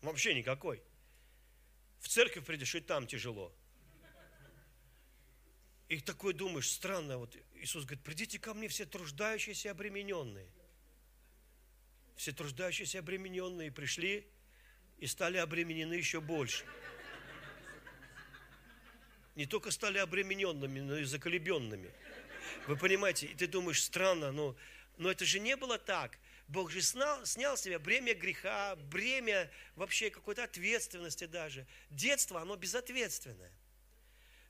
Вообще 0.02 0.34
никакой. 0.34 0.80
В 1.98 2.08
церковь 2.08 2.44
придешь, 2.44 2.76
и 2.76 2.80
там 2.80 3.08
тяжело. 3.08 3.52
И 5.88 6.00
такой 6.00 6.34
думаешь, 6.34 6.70
странно, 6.70 7.16
вот 7.16 7.34
Иисус 7.54 7.84
говорит, 7.84 8.04
придите 8.04 8.38
ко 8.38 8.52
мне 8.52 8.68
все 8.68 8.84
труждающиеся 8.84 9.68
и 9.68 9.70
обремененные. 9.70 10.48
Все 12.16 12.32
труждающиеся 12.32 12.98
и 12.98 13.00
обремененные 13.00 13.72
пришли 13.72 14.26
и 14.98 15.06
стали 15.06 15.38
обременены 15.38 15.94
еще 15.94 16.20
больше. 16.20 16.64
не 19.34 19.46
только 19.46 19.70
стали 19.70 19.98
обремененными, 19.98 20.80
но 20.80 20.98
и 20.98 21.04
заколебенными. 21.04 21.90
Вы 22.66 22.76
понимаете, 22.76 23.26
и 23.26 23.34
ты 23.34 23.46
думаешь, 23.46 23.82
странно, 23.82 24.30
но, 24.30 24.56
но 24.98 25.10
это 25.10 25.24
же 25.24 25.40
не 25.40 25.56
было 25.56 25.78
так. 25.78 26.18
Бог 26.48 26.70
же 26.70 26.82
снял, 26.82 27.24
снял 27.24 27.56
с 27.56 27.62
себя 27.62 27.78
бремя 27.78 28.14
греха, 28.14 28.76
бремя 28.76 29.50
вообще 29.74 30.10
какой-то 30.10 30.44
ответственности 30.44 31.24
даже. 31.24 31.66
Детство, 31.88 32.42
оно 32.42 32.56
безответственное. 32.56 33.52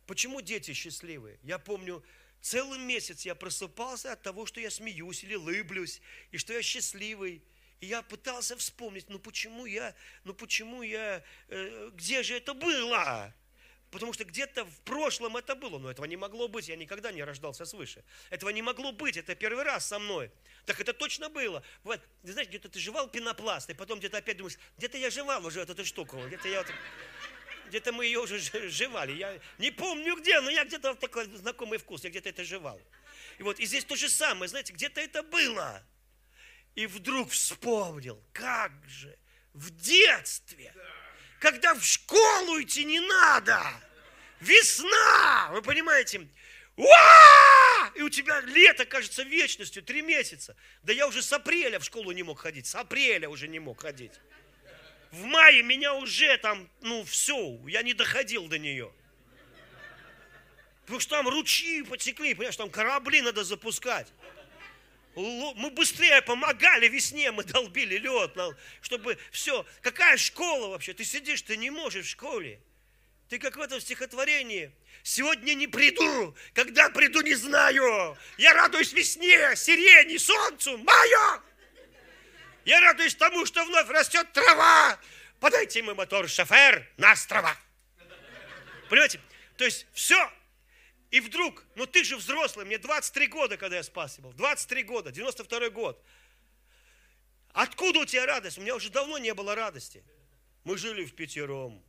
Почему 0.09 0.41
дети 0.41 0.73
счастливые? 0.73 1.39
Я 1.43 1.59
помню, 1.59 2.03
целый 2.41 2.79
месяц 2.79 3.27
я 3.27 3.35
просыпался 3.35 4.13
от 4.13 4.23
того, 4.23 4.47
что 4.47 4.59
я 4.59 4.71
смеюсь 4.71 5.23
или 5.23 5.35
лыблюсь, 5.35 6.01
и 6.31 6.39
что 6.39 6.55
я 6.55 6.63
счастливый. 6.63 7.43
И 7.81 7.87
я 7.87 8.01
пытался 8.01 8.57
вспомнить, 8.57 9.11
ну 9.11 9.19
почему 9.19 9.67
я, 9.67 9.95
ну 10.25 10.33
почему 10.33 10.81
я, 10.83 11.23
э, 11.49 11.91
где 11.93 12.23
же 12.23 12.37
это 12.37 12.55
было? 12.55 13.35
Потому 13.91 14.15
что 14.15 14.25
где-то 14.25 14.65
в 14.65 14.81
прошлом 14.81 15.37
это 15.37 15.55
было, 15.55 15.79
но 15.79 15.91
этого 15.91 16.07
не 16.07 16.17
могло 16.17 16.49
быть, 16.49 16.69
я 16.69 16.77
никогда 16.77 17.13
не 17.13 17.23
рождался 17.23 17.67
свыше. 17.67 18.03
Этого 18.31 18.49
не 18.49 18.63
могло 18.63 18.93
быть, 18.93 19.19
это 19.19 19.35
первый 19.35 19.63
раз 19.63 19.89
со 19.89 19.99
мной. 19.99 20.31
Так 20.65 20.81
это 20.81 20.95
точно 20.95 21.29
было. 21.29 21.63
Вот, 21.85 22.01
ты 22.23 22.33
знаешь, 22.33 22.49
где-то 22.49 22.71
ты 22.71 22.79
жевал 22.79 23.09
пенопласт, 23.09 23.69
и 23.69 23.75
потом 23.75 23.99
где-то 23.99 24.17
опять 24.17 24.39
думаешь, 24.39 24.59
где-то 24.79 24.97
я 24.97 25.11
жевал 25.11 25.45
уже 25.45 25.61
эту 25.61 25.85
штуку, 25.85 26.19
где-то 26.27 26.49
я 26.49 26.63
вот, 26.63 26.73
где-то 27.69 27.93
мы 27.93 28.07
ее 28.07 28.21
уже 28.21 28.39
жевали. 28.69 29.13
Я 29.13 29.39
не 29.59 29.71
помню 29.71 30.17
где, 30.17 30.41
но 30.41 30.51
я 30.51 30.65
где-то 30.65 30.95
такой 30.95 31.25
знакомый 31.37 31.79
вкус, 31.79 32.05
я 32.05 32.11
где-то 32.11 32.29
это 32.29 32.45
жевал. 32.45 32.81
И 33.39 33.43
вот, 33.43 33.61
и 33.61 33.67
здесь 33.67 33.85
то 33.85 33.97
же 33.97 34.09
самое, 34.09 34.49
знаете, 34.49 34.73
где-то 34.73 35.01
это 35.01 35.23
было. 35.23 35.83
И 36.75 36.87
вдруг 36.87 37.31
вспомнил, 37.31 38.23
как 38.33 38.73
же 38.89 39.17
в 39.55 39.71
детстве 39.71 40.75
когда 41.39 41.75
в 41.75 41.85
школу 41.85 42.61
идти 42.61 42.85
не 42.85 43.01
надо. 43.01 43.61
Весна, 44.41 45.51
вы 45.53 45.63
понимаете? 45.63 46.29
Уа! 46.77 47.93
И 47.95 48.03
у 48.03 48.09
тебя 48.09 48.41
лето 48.41 48.85
кажется 48.85 49.23
вечностью, 49.23 49.83
три 49.83 50.03
месяца. 50.03 50.57
Да 50.83 50.93
я 50.93 51.09
уже 51.09 51.23
с 51.23 51.33
апреля 51.33 51.79
в 51.81 51.85
школу 51.85 52.13
не 52.13 52.23
мог 52.23 52.41
ходить, 52.41 52.67
с 52.67 52.75
апреля 52.75 53.29
уже 53.29 53.49
не 53.49 53.59
мог 53.59 53.83
ходить. 53.83 54.13
В 55.11 55.25
мае 55.25 55.63
меня 55.63 55.95
уже 55.95 56.37
там, 56.39 56.69
ну 56.81 57.05
все, 57.05 57.59
я 57.67 57.83
не 57.83 57.95
доходил 57.95 58.47
до 58.49 58.59
нее. 58.59 58.93
Потому 60.83 61.01
что 61.01 61.17
там 61.17 61.29
ручьи 61.29 61.83
потекли, 61.83 62.35
понимаешь, 62.35 62.57
там 62.57 62.71
корабли 62.71 63.21
надо 63.21 63.45
запускать 63.45 64.09
мы 65.19 65.71
быстрее 65.71 66.23
помогали 66.23 66.89
весне, 66.89 67.33
мы 67.33 67.45
долбили 67.45 67.99
лед, 67.99 68.37
чтобы 68.81 69.19
все. 69.31 69.67
Какая 69.83 70.17
школа 70.17 70.69
вообще? 70.69 70.95
Ты 70.95 71.05
сидишь, 71.05 71.43
ты 71.43 71.57
не 71.57 71.71
можешь 71.71 72.07
в 72.07 72.11
школе. 72.11 72.61
Ты 73.29 73.39
как 73.39 73.57
в 73.57 73.61
этом 73.61 73.81
стихотворении. 73.81 74.71
Сегодня 75.03 75.55
не 75.55 75.67
приду, 75.67 76.35
когда 76.55 76.89
приду, 76.91 77.21
не 77.21 77.35
знаю. 77.35 78.17
Я 78.39 78.55
радуюсь 78.55 78.93
весне, 78.93 79.55
сирени, 79.57 80.17
солнцу, 80.17 80.79
маю. 80.79 81.43
Я 82.69 82.83
радуюсь 82.83 83.15
тому, 83.15 83.47
что 83.47 83.65
вновь 83.65 83.89
растет 83.89 84.31
трава. 84.35 84.99
Подайте 85.41 85.83
мой 85.83 85.95
мотор, 85.95 86.29
шофер, 86.29 86.87
на 86.99 87.13
острова. 87.13 87.57
Понимаете? 88.91 89.23
То 89.57 89.65
есть 89.65 89.87
все 89.95 90.31
и 91.11 91.21
вдруг, 91.21 91.65
ну 91.77 91.87
ты 91.87 92.05
же 92.05 92.19
взрослый, 92.19 92.67
мне 92.67 92.77
23 92.77 93.27
года, 93.29 93.57
когда 93.57 93.77
я 93.77 93.83
спас 93.83 94.19
был, 94.19 94.35
23 94.35 94.83
года, 94.83 95.11
92 95.11 95.71
год. 95.71 96.05
Откуда 97.55 98.01
у 98.01 98.05
тебя 98.05 98.27
радость? 98.27 98.59
У 98.59 98.61
меня 98.61 98.77
уже 98.77 98.91
давно 98.91 99.17
не 99.17 99.33
было 99.33 99.55
радости. 99.55 100.05
Мы 100.65 100.77
жили 100.77 101.07
в 101.07 101.15
пятером, 101.15 101.83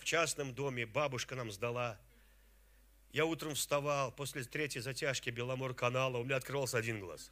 в 0.00 0.04
частном 0.04 0.54
доме, 0.54 0.86
бабушка 0.86 1.34
нам 1.34 1.52
сдала. 1.52 2.00
Я 3.12 3.26
утром 3.26 3.54
вставал, 3.54 4.12
после 4.12 4.44
третьей 4.44 4.80
затяжки 4.80 5.28
Беломор 5.28 5.74
канала, 5.74 6.16
у 6.16 6.24
меня 6.24 6.36
открылся 6.36 6.78
один 6.78 7.00
глаз. 7.00 7.30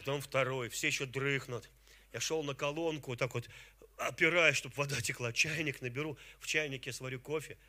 Потом 0.00 0.20
второй, 0.20 0.68
все 0.68 0.88
еще 0.88 1.06
дрыхнут. 1.06 1.70
Я 2.12 2.20
шел 2.20 2.42
на 2.42 2.54
колонку, 2.54 3.16
так 3.16 3.34
вот 3.34 3.48
опираясь, 3.96 4.56
чтобы 4.56 4.74
вода 4.74 5.00
текла, 5.00 5.32
чайник 5.32 5.80
наберу, 5.80 6.18
в 6.40 6.46
чайнике 6.46 6.92
сварю 6.92 7.20
кофе– 7.20 7.56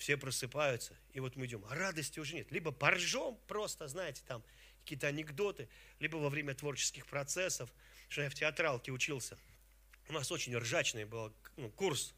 все 0.00 0.16
просыпаются, 0.16 0.96
и 1.12 1.20
вот 1.20 1.36
мы 1.36 1.44
идем. 1.44 1.62
А 1.68 1.74
радости 1.74 2.18
уже 2.18 2.34
нет. 2.34 2.50
Либо 2.50 2.72
поржем 2.72 3.36
просто, 3.46 3.86
знаете, 3.86 4.22
там 4.26 4.42
какие-то 4.80 5.08
анекдоты, 5.08 5.68
либо 6.00 6.16
во 6.16 6.30
время 6.30 6.54
творческих 6.54 7.06
процессов, 7.06 7.70
что 8.08 8.22
я 8.22 8.30
в 8.30 8.34
театралке 8.34 8.92
учился. 8.92 9.36
У 10.08 10.14
нас 10.14 10.32
очень 10.32 10.56
ржачный 10.56 11.04
был 11.04 11.32
ну, 11.58 11.68
курс. 11.68 12.14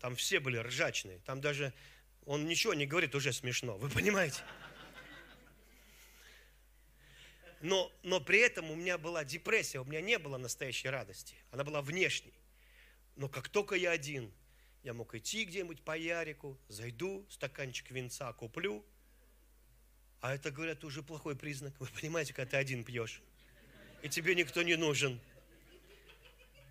Там 0.00 0.14
все 0.14 0.38
были 0.38 0.58
ржачные. 0.58 1.18
Там 1.26 1.40
даже 1.40 1.74
он 2.24 2.46
ничего 2.46 2.72
не 2.72 2.86
говорит, 2.86 3.16
уже 3.16 3.32
смешно. 3.32 3.76
Вы 3.76 3.88
понимаете? 3.90 4.40
Но, 7.62 7.92
но 8.02 8.20
при 8.20 8.40
этом 8.40 8.70
у 8.72 8.74
меня 8.74 8.98
была 8.98 9.24
депрессия, 9.24 9.78
у 9.78 9.84
меня 9.84 10.00
не 10.00 10.18
было 10.18 10.36
настоящей 10.36 10.88
радости. 10.88 11.36
Она 11.52 11.62
была 11.62 11.80
внешней. 11.80 12.34
Но 13.14 13.28
как 13.28 13.48
только 13.48 13.76
я 13.76 13.92
один, 13.92 14.32
я 14.82 14.92
мог 14.92 15.14
идти 15.14 15.44
где-нибудь 15.44 15.80
по 15.82 15.96
Ярику, 15.96 16.58
зайду, 16.66 17.24
стаканчик 17.30 17.88
винца 17.92 18.32
куплю. 18.32 18.84
А 20.20 20.34
это, 20.34 20.50
говорят, 20.50 20.82
уже 20.82 21.04
плохой 21.04 21.36
признак. 21.36 21.72
Вы 21.78 21.86
понимаете, 21.86 22.34
когда 22.34 22.50
ты 22.50 22.56
один 22.56 22.82
пьешь. 22.82 23.22
И 24.02 24.08
тебе 24.08 24.34
никто 24.34 24.62
не 24.62 24.74
нужен. 24.74 25.20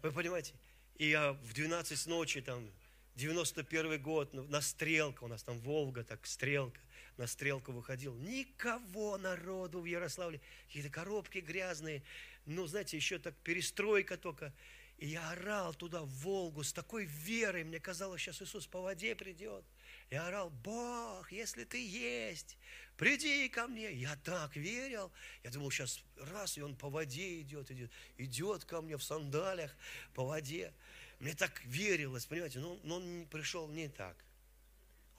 Вы 0.01 0.11
понимаете? 0.11 0.53
И 0.97 1.07
я 1.07 1.33
в 1.33 1.53
12 1.53 2.07
ночи, 2.07 2.41
там, 2.41 2.69
91 3.15 4.01
год, 4.01 4.33
на 4.33 4.59
стрелку, 4.59 5.25
у 5.25 5.27
нас 5.29 5.43
там 5.43 5.57
Волга, 5.59 6.03
так, 6.03 6.25
стрелка, 6.25 6.81
на 7.17 7.27
стрелку 7.27 7.71
выходил. 7.71 8.15
Никого 8.15 9.17
народу 9.17 9.81
в 9.81 9.85
Ярославле. 9.85 10.41
Какие-то 10.67 10.89
коробки 10.89 11.39
грязные. 11.39 12.03
Ну, 12.45 12.65
знаете, 12.67 12.97
еще 12.97 13.19
так 13.19 13.35
перестройка 13.37 14.17
только. 14.17 14.53
И 14.97 15.07
я 15.07 15.31
орал 15.31 15.73
туда, 15.73 16.03
в 16.03 16.09
Волгу, 16.09 16.63
с 16.63 16.73
такой 16.73 17.05
верой. 17.05 17.63
Мне 17.63 17.79
казалось, 17.79 18.21
сейчас 18.21 18.41
Иисус 18.41 18.67
по 18.67 18.81
воде 18.81 19.15
придет. 19.15 19.65
Я 20.11 20.27
орал, 20.27 20.49
Бог, 20.49 21.31
если 21.31 21.63
ты 21.63 21.83
есть, 21.83 22.57
приди 22.97 23.49
ко 23.49 23.67
мне. 23.67 23.91
Я 23.93 24.15
так 24.17 24.55
верил. 24.55 25.11
Я 25.43 25.49
думал, 25.49 25.71
сейчас 25.71 26.03
раз, 26.17 26.57
и 26.57 26.61
он 26.61 26.75
по 26.75 26.89
воде 26.89 27.41
идет, 27.41 27.71
идет, 27.71 27.91
идет 28.17 28.65
ко 28.65 28.81
мне 28.81 28.97
в 28.97 29.03
сандалях 29.03 29.75
по 30.13 30.23
воде. 30.23 30.73
Мне 31.19 31.33
так 31.33 31.63
верилось, 31.65 32.25
понимаете, 32.25 32.59
но, 32.59 32.79
но 32.83 32.97
он 32.97 33.27
пришел 33.31 33.67
не 33.67 33.87
так. 33.87 34.17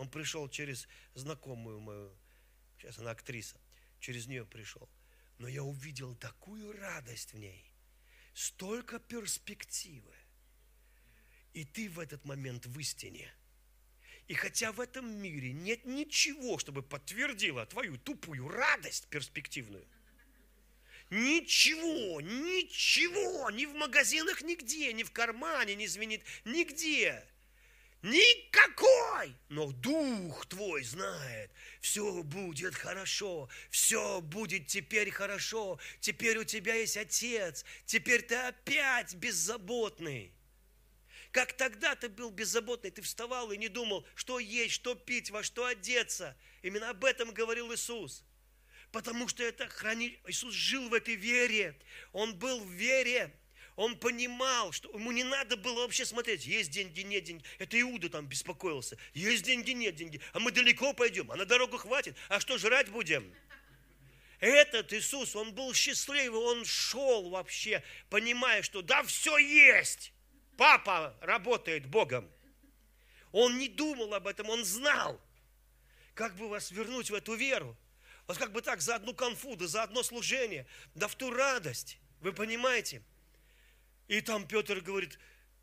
Он 0.03 0.09
пришел 0.09 0.49
через 0.49 0.89
знакомую 1.15 1.79
мою, 1.79 2.13
сейчас 2.77 2.99
она 2.99 3.13
актриса, 3.13 3.57
через 4.01 4.27
нее 4.27 4.45
пришел. 4.45 4.89
Но 5.39 5.47
я 5.47 5.63
увидел 5.63 6.17
такую 6.17 6.73
радость 6.73 7.35
в 7.35 7.39
ней 7.39 7.71
столько 8.35 8.99
перспективы. 8.99 10.13
И 11.53 11.65
ты 11.65 11.89
в 11.89 12.01
этот 12.01 12.25
момент 12.25 12.67
в 12.67 12.77
истине. 12.81 13.33
И 14.27 14.35
хотя 14.35 14.73
в 14.73 14.81
этом 14.81 15.09
мире 15.23 15.53
нет 15.53 15.85
ничего, 15.85 16.59
чтобы 16.59 16.83
подтвердило 16.83 17.65
твою 17.67 17.97
тупую 17.97 18.49
радость 18.49 19.07
перспективную, 19.07 19.87
Ничего, 21.11 22.21
ничего, 22.23 23.51
ни 23.51 23.67
в 23.67 23.75
магазинах 23.75 24.43
нигде, 24.43 24.93
ни 24.95 25.05
в 25.05 25.13
кармане 25.13 25.77
не 25.77 25.87
звенит, 25.87 26.25
нигде. 26.45 27.25
Никакой! 28.03 29.37
Но 29.49 29.71
Дух 29.71 30.47
твой 30.47 30.83
знает, 30.83 31.53
все 31.81 32.23
будет 32.25 32.75
хорошо, 32.75 33.49
все 33.71 34.21
будет 34.21 34.67
теперь 34.67 35.11
хорошо, 35.11 35.79
теперь 36.01 36.39
у 36.39 36.45
тебя 36.45 36.75
есть 36.75 36.97
Отец, 36.97 37.65
теперь 37.87 38.23
ты 38.23 38.35
опять 38.35 39.15
беззаботный. 39.15 40.33
Как 41.31 41.53
тогда 41.55 41.95
ты 41.95 42.09
был 42.09 42.31
беззаботный, 42.31 42.91
ты 42.91 43.03
вставал 43.03 43.53
и 43.53 43.57
не 43.57 43.69
думал, 43.69 44.05
что 44.17 44.39
есть, 44.39 44.75
что 44.75 44.95
пить, 44.95 45.31
во 45.31 45.43
что 45.43 45.65
одеться. 45.65 46.37
Именно 46.63 46.91
об 46.91 47.05
этом 47.05 47.33
говорил 47.33 47.73
Иисус. 47.73 48.25
Потому 48.91 49.29
что 49.29 49.43
это 49.43 49.67
хранить. 49.69 50.19
Иисус 50.27 50.53
жил 50.53 50.91
в 50.91 50.95
этой 50.95 51.15
вере. 51.15 51.79
Он 52.13 52.37
был 52.37 52.61
в 52.61 52.71
вере. 52.71 53.35
Он 53.77 53.97
понимал, 53.97 54.73
что 54.73 54.91
ему 54.91 55.13
не 55.13 55.25
надо 55.25 55.57
было 55.57 55.81
вообще 55.81 56.05
смотреть, 56.05 56.45
есть 56.45 56.71
деньги, 56.71 57.01
нет 57.01 57.25
деньги. 57.25 57.45
Это 57.59 57.81
Иуда 57.81 58.11
там 58.11 58.27
беспокоился. 58.27 58.99
Есть 59.15 59.45
деньги, 59.45 59.71
нет 59.71 59.95
деньги. 59.95 60.21
А 60.33 60.41
мы 60.41 60.53
далеко 60.53 60.93
пойдем, 60.93 61.31
а 61.33 61.37
на 61.37 61.47
дорогу 61.47 61.79
хватит. 61.79 62.17
А 62.29 62.39
что, 62.39 62.59
жрать 62.59 62.91
будем? 62.91 63.33
Этот 64.41 64.93
Иисус, 64.93 65.37
он 65.37 65.55
был 65.55 65.73
счастливый, 65.73 66.41
он 66.41 66.65
шел 66.65 67.31
вообще, 67.31 67.83
понимая, 68.11 68.63
что 68.63 68.83
да, 68.83 69.03
все 69.05 69.39
есть. 69.39 70.13
Папа 70.57 71.17
работает 71.21 71.87
Богом. 71.87 72.29
Он 73.31 73.57
не 73.59 73.69
думал 73.69 74.13
об 74.13 74.27
этом, 74.27 74.51
он 74.51 74.65
знал, 74.65 75.19
как 76.15 76.37
бы 76.37 76.49
вас 76.49 76.71
вернуть 76.71 77.09
в 77.09 77.15
эту 77.15 77.35
веру. 77.35 77.77
Вот 78.27 78.37
как 78.37 78.53
бы 78.53 78.61
так, 78.61 78.83
за 78.83 78.97
одну 78.97 79.15
конфу, 79.15 79.57
да 79.57 79.67
за 79.67 79.83
одно 79.83 80.03
служение, 80.03 80.67
да 80.95 81.09
в 81.09 81.15
ту 81.15 81.31
радость. 81.31 81.99
Вы 82.21 82.33
понимаете? 82.33 83.03
И 84.13 84.21
там 84.21 84.47
Петр 84.47 84.83
говорит, 84.83 85.19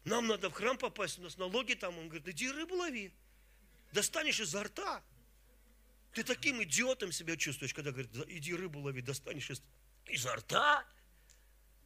нам 0.05 0.25
надо 0.25 0.49
в 0.49 0.53
храм 0.53 0.75
попасть, 0.75 1.19
у 1.19 1.21
нас 1.21 1.37
налоги 1.37 1.75
там. 1.75 1.95
Он 1.99 2.07
говорит, 2.07 2.27
иди 2.29 2.49
рыбу 2.49 2.73
лови. 2.73 3.13
достанешь 3.91 4.39
изо 4.39 4.63
рта. 4.63 5.03
Ты 6.13 6.23
таким 6.23 6.63
идиотом 6.63 7.11
себя 7.11 7.37
чувствуешь, 7.37 7.75
когда 7.75 7.91
говорят, 7.91 8.09
иди 8.27 8.55
рыбу 8.55 8.79
лови, 8.79 9.03
достанешь 9.03 9.51
из, 9.51 9.61
изо 10.07 10.35
рта. 10.35 10.83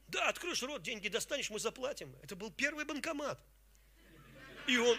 Да, 0.08 0.30
откроешь 0.30 0.64
рот, 0.64 0.82
деньги 0.84 1.10
достанешь, 1.10 1.50
мы 1.50 1.60
заплатим. 1.60 2.16
Это 2.24 2.38
был 2.38 2.50
первый 2.50 2.86
банкомат. 2.86 3.44
И 4.66 4.78
он, 4.78 4.98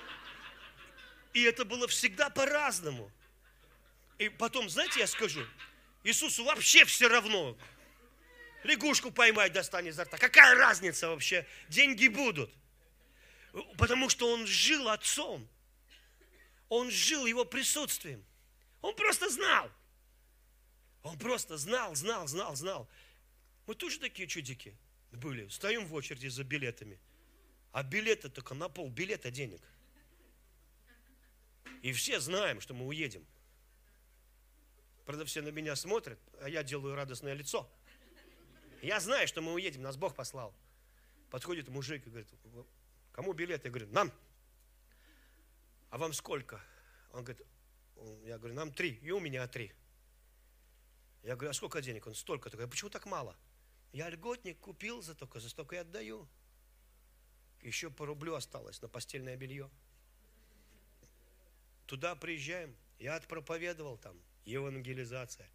и 1.33 1.45
это 1.45 1.65
было 1.65 1.89
всегда 1.89 2.29
по-разному. 2.29 3.11
И 4.19 4.29
потом, 4.29 4.69
знаете, 4.69 5.01
я 5.01 5.07
скажу, 5.07 5.41
Иисусу 6.03 6.45
вообще 6.45 6.85
все 6.85 7.09
равно. 7.09 7.57
Лягушку 8.65 9.11
поймать 9.11 9.53
достань 9.53 9.87
изо 9.89 10.05
рта. 10.05 10.17
Какая 10.17 10.57
разница 10.57 11.09
вообще? 11.09 11.47
Деньги 11.69 12.09
будут. 12.09 12.51
Потому 13.77 14.09
что 14.09 14.33
он 14.33 14.47
жил 14.47 14.89
отцом. 14.89 15.47
Он 16.71 16.91
жил 16.91 17.27
его 17.27 17.45
присутствием. 17.45 18.25
Он 18.81 18.97
просто 18.97 19.29
знал. 19.29 19.71
Он 21.03 21.19
просто 21.19 21.59
знал, 21.59 21.95
знал, 21.95 22.27
знал, 22.27 22.57
знал. 22.57 22.89
Мы 23.67 23.75
тоже 23.75 24.01
такие 24.01 24.27
чудики 24.27 24.75
были. 25.13 25.47
Стоим 25.49 25.87
в 25.87 25.95
очереди 25.95 26.29
за 26.29 26.43
билетами. 26.43 26.99
А 27.73 27.83
билеты 27.83 28.31
только 28.31 28.55
на 28.55 28.71
пол 28.71 28.89
билета 28.89 29.31
денег. 29.31 29.61
И 31.83 31.93
все 31.93 32.19
знаем, 32.19 32.63
что 32.63 32.73
мы 32.73 32.87
уедем. 32.87 33.27
Правда, 35.05 35.27
все 35.27 35.43
на 35.43 35.49
меня 35.49 35.77
смотрят, 35.77 36.19
а 36.41 36.49
я 36.49 36.63
делаю 36.63 36.95
радостное 36.95 37.35
лицо. 37.35 37.71
Я 38.83 39.01
знаю, 39.01 39.27
что 39.27 39.41
мы 39.41 39.53
уедем, 39.53 39.83
нас 39.83 39.97
Бог 39.97 40.15
послал. 40.15 40.55
Подходит 41.31 41.69
мужик 41.69 42.07
и 42.07 42.11
говорит, 42.11 42.29
кому 43.13 43.33
билет? 43.33 43.65
Я 43.65 43.71
говорю, 43.71 43.89
нам. 43.89 44.13
А 45.91 45.99
вам 45.99 46.13
сколько? 46.13 46.61
Он 47.13 47.25
говорит, 47.25 47.47
я 48.25 48.39
говорю, 48.39 48.55
нам 48.55 48.73
три, 48.73 48.99
и 49.03 49.11
у 49.11 49.21
меня 49.21 49.47
три. 49.49 49.73
Я 51.23 51.37
говорю, 51.37 51.51
а 51.51 51.55
сколько 51.55 51.81
денег? 51.81 52.07
Он 52.07 52.15
столько. 52.15 52.49
Я 52.49 52.53
говорю, 52.53 52.71
почему 52.71 52.91
так 52.91 53.07
мало? 53.07 53.37
Я 53.93 54.11
льготник 54.11 54.59
купил 54.59 55.03
за 55.03 55.15
только, 55.15 55.41
за 55.41 55.49
столько 55.49 55.77
и 55.77 55.79
отдаю. 55.79 56.29
Еще 57.63 57.91
по 57.91 58.05
рублю 58.05 58.35
осталось 58.35 58.83
на 58.83 58.89
постельное 58.89 59.37
белье. 59.37 59.71
Туда 61.87 62.15
приезжаем, 62.15 62.77
я 62.99 63.17
отпроповедовал 63.17 63.97
там, 63.99 64.21
евангелизация. 64.45 65.49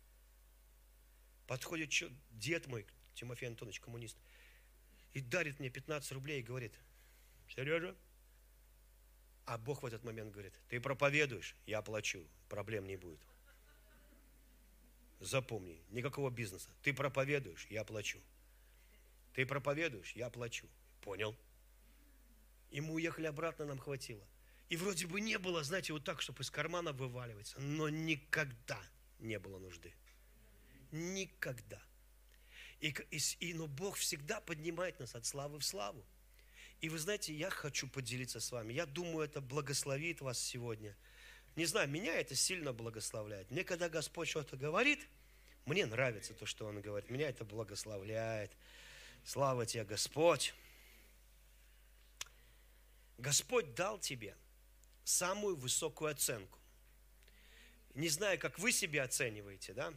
Подходит 1.47 1.91
дед 2.31 2.67
мой, 2.67 2.85
Тимофей 3.19 3.49
Антонович, 3.49 3.79
коммунист, 3.81 4.17
и 5.13 5.21
дарит 5.21 5.59
мне 5.59 5.69
15 5.69 6.11
рублей 6.13 6.39
и 6.39 6.43
говорит, 6.43 6.73
Сережа, 7.49 7.95
а 9.45 9.57
Бог 9.57 9.83
в 9.83 9.85
этот 9.85 10.03
момент 10.03 10.31
говорит, 10.31 10.53
ты 10.69 10.79
проповедуешь, 10.79 11.55
я 11.65 11.81
плачу, 11.81 12.25
проблем 12.47 12.85
не 12.85 12.95
будет. 12.95 13.19
Запомни, 15.19 15.81
никакого 15.89 16.29
бизнеса. 16.29 16.69
Ты 16.81 16.93
проповедуешь, 16.93 17.67
я 17.69 17.83
плачу. 17.83 18.21
Ты 19.33 19.45
проповедуешь, 19.45 20.13
я 20.13 20.29
плачу. 20.29 20.67
Понял? 21.01 21.35
И 22.71 22.79
мы 22.79 22.93
уехали 22.93 23.25
обратно, 23.25 23.65
нам 23.65 23.79
хватило. 23.79 24.25
И 24.69 24.77
вроде 24.77 25.07
бы 25.07 25.19
не 25.19 25.37
было, 25.37 25.63
знаете, 25.63 25.91
вот 25.91 26.05
так, 26.05 26.21
чтобы 26.21 26.43
из 26.43 26.51
кармана 26.51 26.93
вываливаться. 26.93 27.59
Но 27.59 27.89
никогда 27.89 28.79
не 29.17 29.39
было 29.39 29.59
нужды. 29.59 29.93
Никогда. 30.91 31.81
И, 32.79 32.95
и, 33.11 33.19
и, 33.39 33.53
но 33.53 33.67
Бог 33.67 33.97
всегда 33.97 34.39
поднимает 34.39 34.99
нас 34.99 35.15
от 35.15 35.25
славы 35.25 35.59
в 35.59 35.65
славу. 35.65 36.03
И 36.81 36.87
вы 36.87 36.97
знаете, 36.97 37.33
я 37.33 37.49
хочу 37.49 37.87
поделиться 37.87 38.39
с 38.39 38.51
вами. 38.51 38.73
Я 38.73 38.85
думаю, 38.85 39.25
это 39.25 39.41
благословит 39.41 40.21
вас 40.21 40.39
сегодня. 40.39 40.95
Не 41.55 41.65
знаю, 41.65 41.89
меня 41.89 42.15
это 42.15 42.35
сильно 42.35 42.71
благословляет. 42.71 43.51
Мне, 43.51 43.65
когда 43.65 43.89
Господь 43.89 44.29
что-то 44.29 44.55
говорит, 44.55 45.05
мне 45.65 45.85
нравится 45.85 46.33
то, 46.33 46.45
что 46.45 46.65
Он 46.67 46.79
говорит. 46.81 47.09
Меня 47.09 47.27
это 47.29 47.43
благословляет. 47.43 48.51
Слава 49.25 49.65
тебе, 49.65 49.83
Господь. 49.83 50.53
Господь 53.17 53.75
дал 53.75 53.99
тебе 53.99 54.35
самую 55.03 55.57
высокую 55.57 56.11
оценку. 56.11 56.57
Не 57.93 58.07
знаю, 58.07 58.39
как 58.39 58.57
вы 58.57 58.71
себя 58.71 59.03
оцениваете, 59.03 59.73
да? 59.73 59.93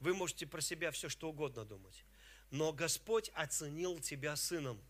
Вы 0.00 0.14
можете 0.14 0.46
про 0.46 0.60
себя 0.60 0.90
все, 0.90 1.08
что 1.08 1.28
угодно 1.28 1.64
думать. 1.64 2.04
Но 2.50 2.72
Господь 2.72 3.30
оценил 3.34 4.00
тебя 4.00 4.34
сыном. 4.34 4.82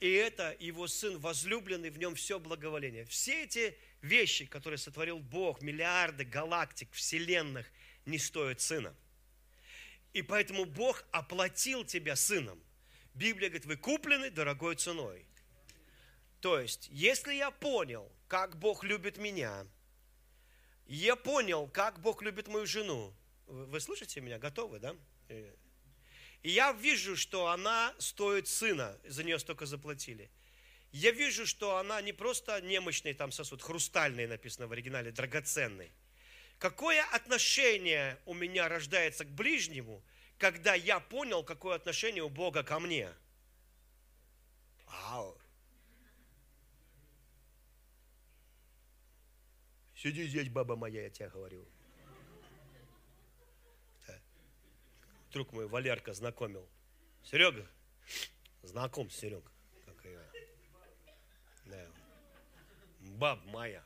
И 0.00 0.10
это 0.12 0.54
его 0.60 0.86
сын 0.86 1.18
возлюбленный, 1.18 1.90
в 1.90 1.98
нем 1.98 2.14
все 2.14 2.38
благоволение. 2.38 3.06
Все 3.06 3.44
эти 3.44 3.76
вещи, 4.02 4.44
которые 4.44 4.78
сотворил 4.78 5.18
Бог, 5.18 5.62
миллиарды 5.62 6.24
галактик, 6.24 6.92
вселенных, 6.92 7.66
не 8.04 8.18
стоят 8.18 8.60
сына. 8.60 8.94
И 10.12 10.22
поэтому 10.22 10.66
Бог 10.66 11.04
оплатил 11.10 11.84
тебя 11.84 12.14
сыном. 12.14 12.62
Библия 13.14 13.48
говорит, 13.48 13.66
вы 13.66 13.76
куплены 13.76 14.30
дорогой 14.30 14.76
ценой. 14.76 15.26
То 16.40 16.60
есть, 16.60 16.88
если 16.90 17.32
я 17.32 17.50
понял, 17.50 18.12
как 18.28 18.58
Бог 18.58 18.84
любит 18.84 19.16
меня, 19.16 19.66
я 20.86 21.16
понял, 21.16 21.66
как 21.68 22.00
Бог 22.00 22.20
любит 22.20 22.48
мою 22.48 22.66
жену, 22.66 23.14
вы 23.46 23.80
слышите 23.80 24.20
меня? 24.20 24.38
Готовы, 24.38 24.78
да? 24.78 24.96
И 25.28 26.50
я 26.50 26.72
вижу, 26.72 27.16
что 27.16 27.48
она 27.48 27.94
стоит 27.98 28.48
сына, 28.48 28.98
за 29.04 29.24
нее 29.24 29.38
столько 29.38 29.66
заплатили. 29.66 30.30
Я 30.92 31.10
вижу, 31.10 31.46
что 31.46 31.78
она 31.78 32.00
не 32.02 32.12
просто 32.12 32.60
немощный 32.60 33.14
там 33.14 33.32
сосуд, 33.32 33.62
хрустальный 33.62 34.26
написано 34.26 34.66
в 34.66 34.72
оригинале, 34.72 35.10
драгоценный. 35.10 35.90
Какое 36.58 37.04
отношение 37.12 38.18
у 38.26 38.34
меня 38.34 38.68
рождается 38.68 39.24
к 39.24 39.30
ближнему, 39.30 40.04
когда 40.38 40.74
я 40.74 41.00
понял, 41.00 41.42
какое 41.42 41.76
отношение 41.76 42.22
у 42.22 42.28
Бога 42.28 42.62
ко 42.62 42.78
мне? 42.78 43.10
Вау! 44.86 45.36
Сиди 49.96 50.26
здесь, 50.26 50.48
баба 50.48 50.76
моя, 50.76 51.02
я 51.02 51.10
тебе 51.10 51.28
говорю. 51.30 51.66
Друг 55.34 55.52
мой 55.52 55.66
Валерка 55.66 56.14
знакомил. 56.14 56.66
Серега, 57.24 57.66
знаком 58.62 59.10
Серега, 59.10 59.50
как 59.84 59.96
я. 60.04 60.22
Да. 61.66 61.86
Баб 63.00 63.44
моя. 63.46 63.82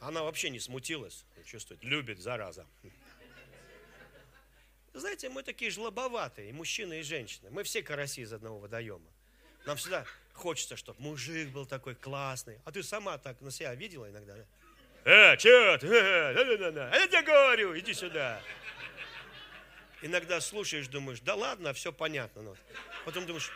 Она 0.00 0.22
вообще 0.22 0.48
не 0.48 0.58
смутилась, 0.58 1.26
чувствует, 1.44 1.84
любит, 1.84 2.18
зараза. 2.20 2.66
Знаете, 4.94 5.28
мы 5.28 5.42
такие 5.42 5.70
жлобоватые, 5.70 6.48
и 6.48 6.52
мужчины, 6.52 7.00
и 7.00 7.02
женщины. 7.02 7.50
Мы 7.50 7.62
все 7.62 7.82
караси 7.82 8.22
из 8.22 8.32
одного 8.32 8.60
водоема. 8.60 9.10
Нам 9.66 9.76
всегда 9.76 10.06
хочется, 10.32 10.76
чтобы 10.76 11.02
мужик 11.02 11.50
был 11.50 11.66
такой 11.66 11.94
классный. 11.94 12.58
А 12.64 12.72
ты 12.72 12.82
сама 12.82 13.18
так 13.18 13.40
на 13.42 13.50
себя 13.50 13.74
видела 13.74 14.08
иногда? 14.08 14.36
Э, 15.04 15.36
че 15.36 15.76
ты? 15.78 15.86
Э, 15.86 16.32
э, 16.32 16.56
э, 16.56 16.90
я 16.94 17.06
тебе 17.06 17.22
говорю, 17.22 17.78
иди 17.78 17.92
сюда 17.92 18.42
иногда 20.02 20.40
слушаешь, 20.40 20.88
думаешь, 20.88 21.20
да 21.20 21.34
ладно, 21.34 21.72
все 21.72 21.92
понятно. 21.92 22.42
Ну. 22.42 22.56
Потом 23.04 23.26
думаешь, 23.26 23.50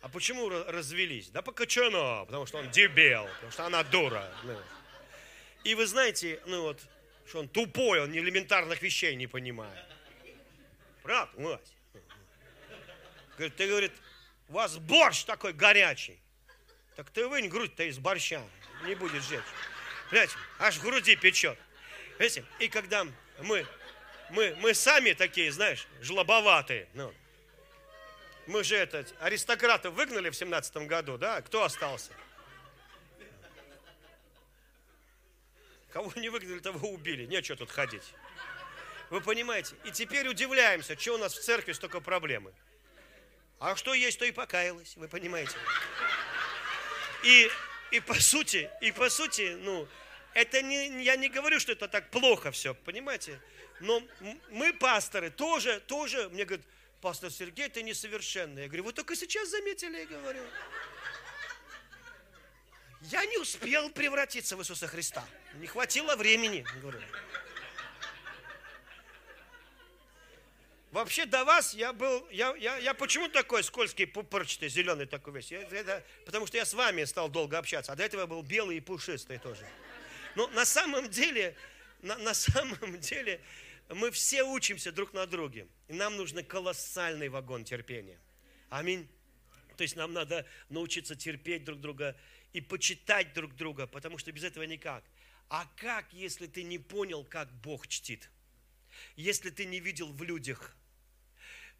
а 0.00 0.08
почему 0.08 0.48
развелись? 0.48 1.28
Да 1.28 1.42
по 1.42 1.52
качану, 1.52 2.24
потому 2.26 2.46
что 2.46 2.58
он 2.58 2.70
дебел, 2.70 3.28
потому 3.36 3.52
что 3.52 3.66
она 3.66 3.82
дура. 3.84 4.28
Ну. 4.44 4.60
И 5.64 5.74
вы 5.74 5.86
знаете, 5.86 6.40
ну 6.46 6.62
вот, 6.62 6.80
что 7.26 7.40
он 7.40 7.48
тупой, 7.48 8.00
он 8.00 8.12
элементарных 8.12 8.82
вещей 8.82 9.14
не 9.14 9.26
понимает. 9.26 9.86
Правда, 11.02 11.40
мать? 11.40 11.72
Говорит, 13.36 13.56
ты, 13.56 13.68
говорит, 13.68 13.92
у 14.48 14.52
вас 14.52 14.76
борщ 14.78 15.24
такой 15.24 15.52
горячий. 15.52 16.18
Так 16.96 17.10
ты 17.10 17.26
вынь 17.26 17.48
грудь-то 17.48 17.84
из 17.84 17.98
борща, 17.98 18.42
не 18.84 18.94
будет 18.94 19.22
жечь. 19.22 19.40
Понимаете, 20.10 20.34
аж 20.58 20.76
в 20.76 20.82
груди 20.82 21.16
печет. 21.16 21.58
Понимаете, 22.18 22.44
и 22.58 22.68
когда 22.68 23.06
мы 23.40 23.66
мы, 24.32 24.56
мы 24.60 24.74
сами 24.74 25.12
такие, 25.12 25.52
знаешь, 25.52 25.86
жлобоватые. 26.00 26.88
Ну. 26.94 27.14
Мы 28.46 28.64
же 28.64 28.76
это, 28.76 29.06
аристократов 29.20 29.94
выгнали 29.94 30.30
в 30.30 30.34
семнадцатом 30.34 30.86
году, 30.86 31.18
да? 31.18 31.42
Кто 31.42 31.62
остался? 31.62 32.12
Кого 35.92 36.10
не 36.16 36.30
выгнали, 36.30 36.58
того 36.60 36.88
убили. 36.88 37.26
Нечего 37.26 37.58
тут 37.58 37.70
ходить. 37.70 38.14
Вы 39.10 39.20
понимаете? 39.20 39.76
И 39.84 39.90
теперь 39.90 40.26
удивляемся, 40.26 40.98
что 40.98 41.14
у 41.14 41.18
нас 41.18 41.34
в 41.34 41.42
церкви 41.42 41.72
столько 41.72 42.00
проблемы. 42.00 42.54
А 43.60 43.76
что 43.76 43.92
есть, 43.92 44.18
то 44.18 44.24
и 44.24 44.32
покаялась, 44.32 44.96
вы 44.96 45.08
понимаете? 45.08 45.54
И, 47.22 47.50
и 47.90 48.00
по 48.00 48.14
сути, 48.14 48.70
и 48.80 48.90
по 48.90 49.10
сути, 49.10 49.56
ну, 49.60 49.86
это 50.32 50.62
не, 50.62 51.04
я 51.04 51.16
не 51.16 51.28
говорю, 51.28 51.60
что 51.60 51.72
это 51.72 51.86
так 51.86 52.10
плохо 52.10 52.50
все, 52.50 52.74
понимаете? 52.74 53.38
Но 53.82 54.00
мы, 54.50 54.72
пасторы, 54.72 55.28
тоже, 55.30 55.80
тоже, 55.80 56.28
мне 56.28 56.44
говорят, 56.44 56.64
пастор 57.00 57.32
Сергей, 57.32 57.68
ты 57.68 57.82
несовершенный. 57.82 58.62
Я 58.62 58.68
говорю, 58.68 58.84
вы 58.84 58.92
только 58.92 59.16
сейчас 59.16 59.48
заметили, 59.48 59.98
я 59.98 60.06
говорю. 60.06 60.42
Я 63.02 63.24
не 63.26 63.38
успел 63.38 63.90
превратиться 63.90 64.56
в 64.56 64.60
Иисуса 64.60 64.86
Христа. 64.86 65.24
Не 65.54 65.66
хватило 65.66 66.14
времени. 66.14 66.64
Говорю. 66.80 67.00
Вообще 70.92 71.26
до 71.26 71.44
вас 71.44 71.74
я 71.74 71.92
был, 71.92 72.28
я, 72.30 72.54
я, 72.56 72.76
я 72.76 72.94
почему 72.94 73.28
такой 73.28 73.64
скользкий, 73.64 74.06
пупырчатый, 74.06 74.68
зеленый 74.68 75.06
такой 75.06 75.32
весь? 75.32 75.50
Я, 75.50 75.62
это, 75.62 76.04
потому 76.24 76.46
что 76.46 76.56
я 76.56 76.64
с 76.64 76.74
вами 76.74 77.02
стал 77.04 77.28
долго 77.28 77.58
общаться, 77.58 77.92
а 77.92 77.96
до 77.96 78.04
этого 78.04 78.20
я 78.20 78.26
был 78.28 78.42
белый 78.42 78.76
и 78.76 78.80
пушистый 78.80 79.38
тоже. 79.38 79.66
Но 80.36 80.46
на 80.48 80.64
самом 80.64 81.08
деле, 81.10 81.56
на, 82.02 82.16
на 82.18 82.34
самом 82.34 83.00
деле, 83.00 83.40
мы 83.88 84.10
все 84.10 84.42
учимся 84.42 84.92
друг 84.92 85.12
на 85.12 85.26
друге. 85.26 85.66
И 85.88 85.92
нам 85.92 86.16
нужен 86.16 86.44
колоссальный 86.44 87.28
вагон 87.28 87.64
терпения. 87.64 88.18
Аминь. 88.70 89.08
То 89.76 89.82
есть 89.82 89.96
нам 89.96 90.12
надо 90.12 90.46
научиться 90.68 91.16
терпеть 91.16 91.64
друг 91.64 91.80
друга 91.80 92.16
и 92.52 92.60
почитать 92.60 93.32
друг 93.34 93.54
друга, 93.56 93.86
потому 93.86 94.18
что 94.18 94.32
без 94.32 94.44
этого 94.44 94.64
никак. 94.64 95.04
А 95.48 95.66
как, 95.76 96.12
если 96.12 96.46
ты 96.46 96.62
не 96.62 96.78
понял, 96.78 97.24
как 97.24 97.52
Бог 97.60 97.86
чтит? 97.86 98.30
Если 99.16 99.50
ты 99.50 99.64
не 99.64 99.80
видел 99.80 100.12
в 100.12 100.22
людях 100.22 100.76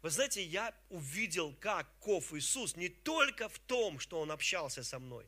вы 0.03 0.09
знаете, 0.09 0.43
я 0.43 0.75
увидел, 0.89 1.55
как 1.61 1.87
Ков 1.99 2.33
Иисус 2.33 2.75
не 2.75 2.89
только 2.89 3.47
в 3.47 3.57
том, 3.57 3.99
что 3.99 4.19
Он 4.19 4.31
общался 4.31 4.83
со 4.83 4.99
мной, 4.99 5.25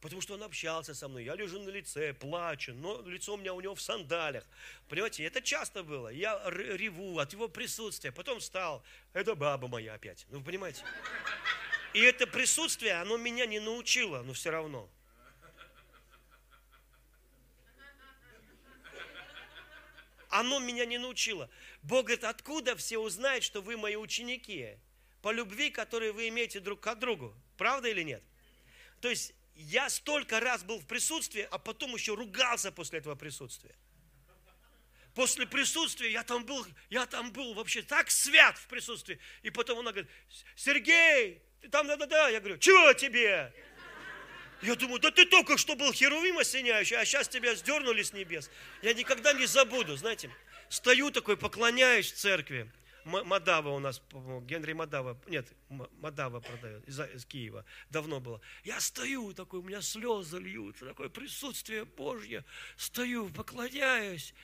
потому 0.00 0.22
что 0.22 0.34
Он 0.34 0.42
общался 0.42 0.94
со 0.94 1.08
мной. 1.08 1.24
Я 1.24 1.34
лежу 1.34 1.60
на 1.60 1.70
лице, 1.70 2.12
плачу, 2.14 2.72
но 2.74 3.02
лицо 3.02 3.34
у 3.34 3.36
меня 3.36 3.54
у 3.54 3.60
него 3.60 3.74
в 3.74 3.80
сандалях. 3.80 4.44
Понимаете, 4.88 5.24
это 5.24 5.40
часто 5.42 5.82
было. 5.82 6.08
Я 6.08 6.42
реву 6.50 7.18
от 7.18 7.32
Его 7.32 7.48
присутствия. 7.48 8.12
Потом 8.12 8.40
встал, 8.40 8.82
это 9.12 9.34
баба 9.34 9.68
моя 9.68 9.94
опять. 9.94 10.26
Ну, 10.30 10.38
вы 10.38 10.44
понимаете? 10.44 10.82
И 11.94 12.00
это 12.00 12.26
присутствие, 12.26 12.94
оно 12.94 13.16
меня 13.16 13.46
не 13.46 13.60
научило, 13.60 14.22
но 14.22 14.32
все 14.32 14.50
равно. 14.50 14.88
Оно 20.28 20.58
меня 20.58 20.84
не 20.84 20.98
научило. 20.98 21.48
Бог 21.82 22.06
говорит, 22.06 22.24
откуда 22.24 22.76
все 22.76 22.98
узнают, 22.98 23.42
что 23.44 23.62
вы 23.62 23.76
мои 23.76 23.96
ученики? 23.96 24.76
По 25.22 25.32
любви, 25.32 25.70
которую 25.70 26.12
вы 26.12 26.28
имеете 26.28 26.60
друг 26.60 26.80
к 26.80 26.94
другу. 26.96 27.34
Правда 27.56 27.88
или 27.88 28.02
нет? 28.02 28.22
То 29.00 29.08
есть 29.08 29.32
я 29.58 29.90
столько 29.90 30.38
раз 30.38 30.62
был 30.62 30.78
в 30.78 30.86
присутствии, 30.86 31.46
а 31.50 31.58
потом 31.58 31.92
еще 31.94 32.14
ругался 32.14 32.70
после 32.70 33.00
этого 33.00 33.16
присутствия. 33.16 33.74
После 35.14 35.48
присутствия 35.48 36.12
я 36.12 36.22
там 36.22 36.44
был, 36.44 36.64
я 36.90 37.04
там 37.06 37.32
был 37.32 37.54
вообще 37.54 37.82
так 37.82 38.08
свят 38.08 38.56
в 38.56 38.68
присутствии. 38.68 39.18
И 39.42 39.50
потом 39.50 39.78
он 39.78 39.86
говорит, 39.86 40.08
Сергей, 40.54 41.42
ты 41.60 41.68
там 41.68 41.88
да-да-да. 41.88 42.28
Я 42.28 42.38
говорю, 42.38 42.58
чего 42.58 42.92
тебе? 42.92 43.52
Я 44.62 44.76
думаю, 44.76 45.00
да 45.00 45.10
ты 45.10 45.24
только 45.24 45.58
что 45.58 45.74
был 45.74 45.92
херувим 45.92 46.38
осеняющий, 46.38 46.96
а 46.96 47.04
сейчас 47.04 47.28
тебя 47.28 47.56
сдернули 47.56 48.04
с 48.04 48.12
небес. 48.12 48.50
Я 48.80 48.94
никогда 48.94 49.32
не 49.32 49.46
забуду, 49.46 49.96
знаете. 49.96 50.30
Стою 50.68 51.10
такой, 51.10 51.36
поклоняюсь 51.36 52.12
церкви. 52.12 52.70
Мадава 53.08 53.70
у 53.70 53.78
нас, 53.78 54.02
Генри 54.42 54.74
Мадава, 54.74 55.18
нет, 55.26 55.46
Мадава 55.68 56.40
продает 56.40 56.86
из, 56.86 57.00
из 57.00 57.24
Киева, 57.24 57.64
давно 57.88 58.20
было. 58.20 58.40
Я 58.64 58.78
стою 58.80 59.32
такой, 59.32 59.60
у 59.60 59.62
меня 59.62 59.80
слезы 59.80 60.38
льются, 60.38 60.84
такое 60.84 61.08
присутствие 61.08 61.86
Божье. 61.86 62.44
Стою, 62.76 63.30
поклоняюсь. 63.30 64.34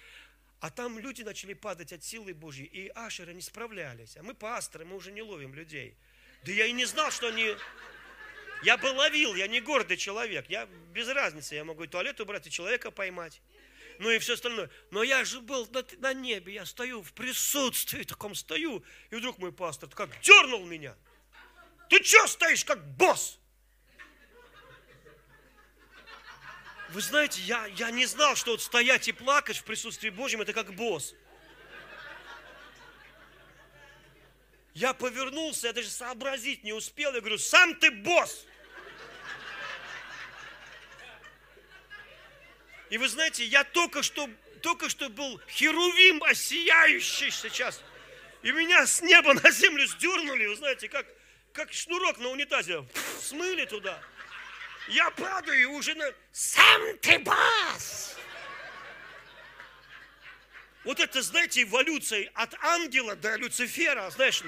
А 0.61 0.71
там 0.71 0.99
люди 0.99 1.23
начали 1.23 1.53
падать 1.53 1.93
от 1.93 2.03
силы 2.03 2.33
Божьей, 2.33 2.65
и 2.65 2.89
ашеры 2.95 3.35
не 3.35 3.43
справлялись. 3.43 4.17
А 4.17 4.23
мы 4.23 4.33
пасторы, 4.33 4.87
мы 4.87 4.97
уже 4.97 5.13
не 5.13 5.21
ловим 5.21 5.55
людей. 5.55 5.95
Да 6.45 6.53
я 6.53 6.65
и 6.65 6.73
не 6.73 6.87
знал, 6.87 7.11
что 7.11 7.29
они... 7.29 7.55
Я 8.63 8.79
бы 8.79 8.87
ловил, 8.87 9.35
я 9.35 9.47
не 9.47 9.61
гордый 9.61 9.99
человек. 9.99 10.49
Я 10.49 10.67
без 10.95 11.07
разницы, 11.09 11.55
я 11.55 11.65
могу 11.65 11.85
и 11.85 11.87
туалет 11.87 12.19
убрать, 12.19 12.47
и 12.47 12.51
человека 12.51 12.91
поймать 12.91 13.43
ну 13.99 14.11
и 14.11 14.19
все 14.19 14.35
остальное. 14.35 14.71
Но 14.91 15.03
я 15.03 15.25
же 15.25 15.41
был 15.41 15.67
на, 15.71 15.85
на 15.99 16.13
небе, 16.13 16.55
я 16.55 16.67
стою 16.67 17.03
в 17.03 17.13
присутствии 17.13 18.03
таком 18.03 18.35
стою, 18.35 18.85
и 19.11 19.17
вдруг 19.17 19.39
мой 19.39 19.53
пастор 19.53 19.89
как 19.91 20.21
дернул 20.21 20.65
меня. 20.65 20.97
Ты 21.89 22.03
что 22.03 22.27
стоишь 22.27 22.65
как 22.65 22.85
босс? 22.97 23.39
Вы 26.91 27.01
знаете, 27.01 27.41
я, 27.43 27.67
я 27.67 27.91
не 27.91 28.07
знал, 28.07 28.37
что 28.37 28.53
вот 28.53 28.63
стоять 28.63 29.09
и 29.09 29.13
плакать 29.13 29.57
в 29.57 29.65
присутствии 29.65 30.11
Божьем, 30.11 30.43
это 30.43 30.53
как 30.53 30.75
босс. 30.75 31.15
Я 34.75 34.93
повернулся, 34.93 35.69
я 35.69 35.73
даже 35.73 35.89
сообразить 35.89 36.65
не 36.65 36.73
успел. 36.73 37.15
Я 37.15 37.21
говорю, 37.21 37.39
сам 37.39 37.75
ты 37.77 37.91
босс. 37.91 38.45
И 42.95 42.97
вы 42.97 43.09
знаете, 43.09 43.45
я 43.45 43.65
только 43.65 44.05
что, 44.05 44.31
только 44.63 44.89
что 44.89 45.09
был 45.09 45.41
херувим, 45.49 46.23
осияющий 46.23 47.33
сейчас. 47.33 47.83
И 48.41 48.53
меня 48.53 48.87
с 48.87 49.03
неба 49.03 49.35
на 49.35 49.51
землю 49.51 49.85
сдернули, 49.89 50.47
вы 50.47 50.55
знаете, 50.55 50.89
как, 50.89 51.05
как 51.53 51.73
шнурок 51.73 52.19
на 52.19 52.29
унитазе. 52.29 52.87
смыли 53.21 53.65
туда. 53.65 54.01
Я 54.91 55.11
падаю 55.11 55.61
и 55.61 55.65
уже 55.65 55.97
на... 55.97 56.09
Сам 56.31 56.99
ты 56.99 57.19
бас! 57.19 58.15
Вот 60.85 61.01
это, 61.01 61.21
знаете, 61.21 61.65
эволюция 61.65 62.31
от 62.33 62.55
ангела 62.63 63.17
до 63.17 63.35
Люцифера, 63.35 64.09
знаешь, 64.11 64.41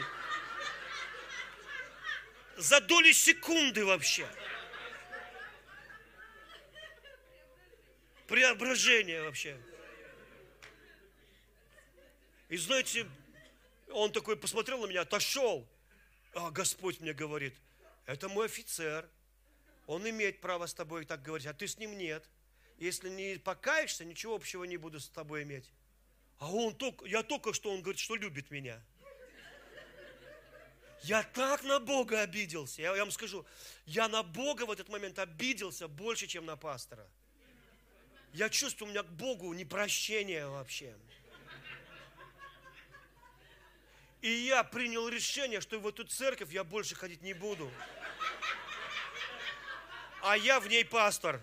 за 2.57 2.81
доли 2.81 3.11
секунды 3.11 3.85
вообще. 3.85 4.25
Преображение 8.27 9.23
вообще. 9.23 9.59
И 12.49 12.57
знаете, 12.57 13.07
он 13.91 14.13
такой 14.13 14.37
посмотрел 14.37 14.81
на 14.81 14.87
меня, 14.87 15.03
отошел. 15.03 15.67
А 16.35 16.51
Господь 16.51 17.01
мне 17.01 17.13
говорит, 17.13 17.55
это 18.05 18.29
мой 18.29 18.47
офицер. 18.47 19.09
Он 19.87 20.09
имеет 20.09 20.41
право 20.41 20.67
с 20.67 20.75
тобой 20.75 21.05
так 21.05 21.23
говорить, 21.23 21.47
а 21.47 21.55
ты 21.55 21.67
с 21.67 21.79
ним 21.79 21.97
нет. 21.97 22.29
Если 22.79 23.09
не 23.09 23.39
покаешься, 23.39 24.05
ничего 24.05 24.35
общего 24.35 24.65
не 24.65 24.77
буду 24.77 25.01
с 25.01 25.09
тобой 25.09 25.45
иметь. 25.45 25.73
А 26.39 26.53
он 26.53 26.75
только, 26.75 27.07
я 27.07 27.23
только 27.23 27.53
что, 27.55 27.71
он 27.71 27.81
говорит, 27.81 28.01
что 28.01 28.17
любит 28.17 28.51
меня. 28.51 28.83
Я 31.03 31.23
так 31.23 31.63
на 31.63 31.79
Бога 31.79 32.21
обиделся. 32.23 32.83
Я, 32.83 32.95
я 32.95 33.05
вам 33.05 33.13
скажу, 33.13 33.47
я 33.87 34.09
на 34.09 34.23
Бога 34.23 34.67
в 34.67 34.71
этот 34.71 34.89
момент 34.89 35.19
обиделся 35.19 35.89
больше, 35.89 36.27
чем 36.27 36.45
на 36.45 36.57
пастора. 36.57 37.09
Я 38.37 38.51
чувствую, 38.51 38.89
у 38.89 38.93
меня 38.93 39.03
к 39.03 39.09
Богу 39.13 39.51
непрощение 39.55 40.47
вообще. 40.47 40.95
И 44.21 44.29
я 44.29 44.63
принял 44.63 45.09
решение, 45.09 45.63
что 45.63 45.81
в 45.81 45.89
эту 45.89 46.05
церковь 46.05 46.53
я 46.53 46.63
больше 46.63 46.95
ходить 46.95 47.23
не 47.23 47.33
буду. 47.33 47.73
А 50.21 50.37
я 50.37 50.61
в 50.61 50.69
ней 50.69 50.85
пастор. 50.85 51.41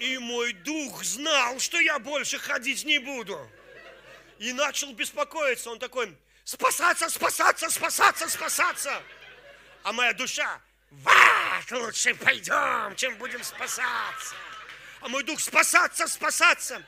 И 0.00 0.18
мой 0.18 0.52
дух 0.52 1.04
знал, 1.04 1.60
что 1.60 1.78
я 1.78 2.00
больше 2.00 2.40
ходить 2.40 2.84
не 2.84 2.98
буду. 2.98 3.38
И 4.40 4.52
начал 4.52 4.92
беспокоиться. 4.94 5.70
Он 5.70 5.78
такой, 5.78 6.18
спасаться, 6.48 7.10
спасаться, 7.10 7.68
спасаться, 7.68 8.26
спасаться. 8.26 9.02
А 9.82 9.92
моя 9.92 10.14
душа, 10.14 10.60
вот, 10.90 11.70
лучше 11.70 12.14
пойдем, 12.14 12.96
чем 12.96 13.16
будем 13.18 13.44
спасаться. 13.44 14.34
А 15.00 15.08
мой 15.08 15.24
дух, 15.24 15.40
спасаться, 15.40 16.06
спасаться. 16.06 16.82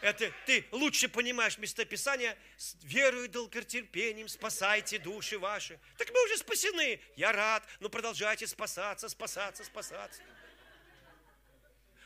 Это 0.00 0.32
ты 0.46 0.64
лучше 0.70 1.08
понимаешь 1.08 1.58
местописание. 1.58 2.38
С 2.56 2.76
верой 2.84 3.24
и 3.24 3.28
долготерпением 3.28 4.28
спасайте 4.28 5.00
души 5.00 5.38
ваши. 5.38 5.78
Так 5.98 6.08
мы 6.10 6.24
уже 6.26 6.38
спасены. 6.38 7.00
Я 7.16 7.32
рад, 7.32 7.64
но 7.80 7.88
продолжайте 7.88 8.46
спасаться, 8.46 9.08
спасаться, 9.08 9.64
спасаться. 9.64 10.22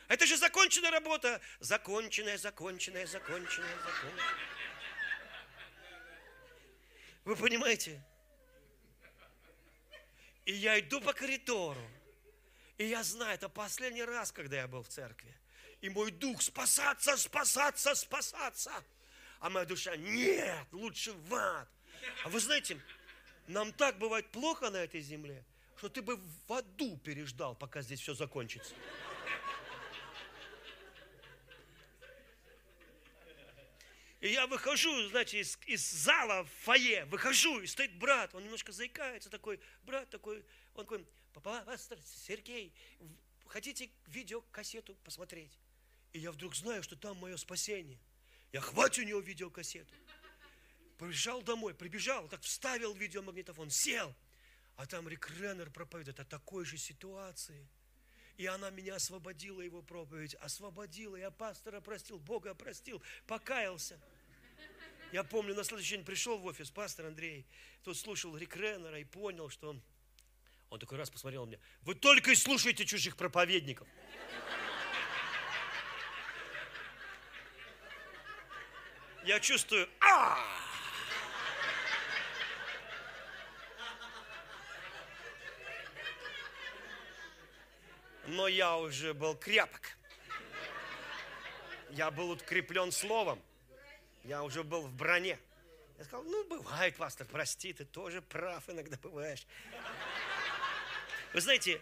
Это 0.07 0.25
же 0.25 0.37
законченная 0.37 0.91
работа. 0.91 1.39
Законченная, 1.59 2.39
законченная, 2.39 3.05
законченная, 3.05 3.77
законченная. 3.77 4.54
Вы 7.25 7.35
понимаете? 7.35 8.01
И 10.45 10.53
я 10.53 10.79
иду 10.79 11.01
по 11.01 11.11
коридору. 11.11 11.81
И 12.77 12.85
я 12.85 13.03
знаю, 13.03 13.33
это 13.33 13.49
последний 13.49 14.03
раз, 14.03 14.31
когда 14.31 14.57
я 14.57 14.67
был 14.67 14.83
в 14.83 14.87
церкви. 14.87 15.33
И 15.81 15.89
мой 15.89 16.11
дух 16.11 16.41
спасаться, 16.41 17.17
спасаться, 17.17 17.95
спасаться. 17.95 18.71
А 19.39 19.49
моя 19.49 19.65
душа, 19.65 19.95
нет, 19.95 20.67
лучше 20.71 21.13
в 21.13 21.33
ад. 21.33 21.67
А 22.23 22.29
вы 22.29 22.39
знаете, 22.39 22.79
нам 23.47 23.71
так 23.73 23.97
бывает 23.97 24.29
плохо 24.31 24.69
на 24.69 24.77
этой 24.77 25.01
земле, 25.01 25.43
что 25.77 25.89
ты 25.89 26.01
бы 26.01 26.17
в 26.47 26.53
аду 26.53 26.97
переждал, 26.97 27.55
пока 27.55 27.81
здесь 27.81 28.01
все 28.01 28.13
закончится. 28.13 28.75
И 34.21 34.29
я 34.29 34.47
выхожу, 34.47 35.09
знаете, 35.09 35.39
из, 35.39 35.59
из 35.65 35.87
зала 35.87 36.43
в 36.43 36.49
фойе, 36.63 37.05
выхожу, 37.05 37.59
и 37.59 37.67
стоит 37.67 37.93
брат, 37.97 38.33
он 38.33 38.43
немножко 38.43 38.71
заикается, 38.71 39.29
такой, 39.29 39.59
брат 39.83 40.09
такой, 40.09 40.43
он 40.73 40.85
такой, 40.85 41.05
папа, 41.33 41.63
пастор 41.65 41.99
Сергей, 42.01 42.73
хотите 43.45 43.89
видеокассету 44.07 44.95
посмотреть? 45.03 45.59
И 46.13 46.19
я 46.19 46.31
вдруг 46.31 46.55
знаю, 46.55 46.81
что 46.81 46.95
там 46.95 47.17
мое 47.17 47.35
спасение. 47.35 47.99
Я 48.53 48.61
хватю 48.61 49.01
у 49.01 49.05
него 49.05 49.19
видеокассету. 49.19 49.93
Побежал 50.97 51.41
домой, 51.41 51.73
прибежал, 51.73 52.29
так 52.29 52.41
вставил 52.41 52.93
видеомагнитофон, 52.93 53.69
сел. 53.69 54.15
А 54.77 54.85
там 54.85 55.09
Рик 55.09 55.29
Реннер 55.31 55.69
проповедует 55.69 56.19
о 56.21 56.25
такой 56.25 56.63
же 56.63 56.77
ситуации. 56.77 57.67
И 58.37 58.45
она 58.45 58.69
меня 58.69 58.95
освободила, 58.95 59.61
его 59.61 59.81
проповедь, 59.81 60.35
освободила. 60.35 61.15
Я 61.15 61.31
пастора 61.31 61.79
простил, 61.79 62.19
Бога 62.19 62.53
простил, 62.53 63.01
покаялся. 63.27 63.99
Я 65.11 65.23
помню, 65.23 65.55
на 65.55 65.63
следующий 65.63 65.95
день 65.95 66.05
пришел 66.05 66.37
в 66.37 66.45
офис 66.45 66.69
пастор 66.71 67.05
Андрей, 67.05 67.45
тут 67.83 67.97
слушал 67.97 68.35
Рик 68.35 68.55
Реннера 68.57 68.99
и 68.99 69.05
понял, 69.05 69.49
что 69.49 69.69
он, 69.69 69.81
он 70.69 70.79
такой 70.79 70.97
раз 70.97 71.09
посмотрел 71.09 71.45
на 71.45 71.51
меня, 71.51 71.59
вы 71.83 71.95
только 71.95 72.31
и 72.31 72.35
слушаете 72.35 72.85
чужих 72.85 73.15
проповедников. 73.15 73.87
Я 79.23 79.39
чувствую, 79.39 79.87
а 80.01 80.37
но 88.27 88.47
я 88.47 88.77
уже 88.77 89.13
был 89.13 89.35
крепок. 89.35 89.97
Я 91.91 92.11
был 92.11 92.31
укреплен 92.31 92.91
словом. 92.91 93.41
Я 94.23 94.43
уже 94.43 94.63
был 94.63 94.81
в 94.81 94.93
броне. 94.93 95.39
Я 95.97 96.03
сказал, 96.03 96.23
ну, 96.23 96.43
бывает, 96.45 96.95
пастор, 96.97 97.27
прости, 97.27 97.71
ты 97.71 97.85
тоже 97.85 98.21
прав, 98.21 98.67
иногда 98.69 98.97
бываешь. 98.97 99.45
Вы 101.33 101.41
знаете, 101.41 101.81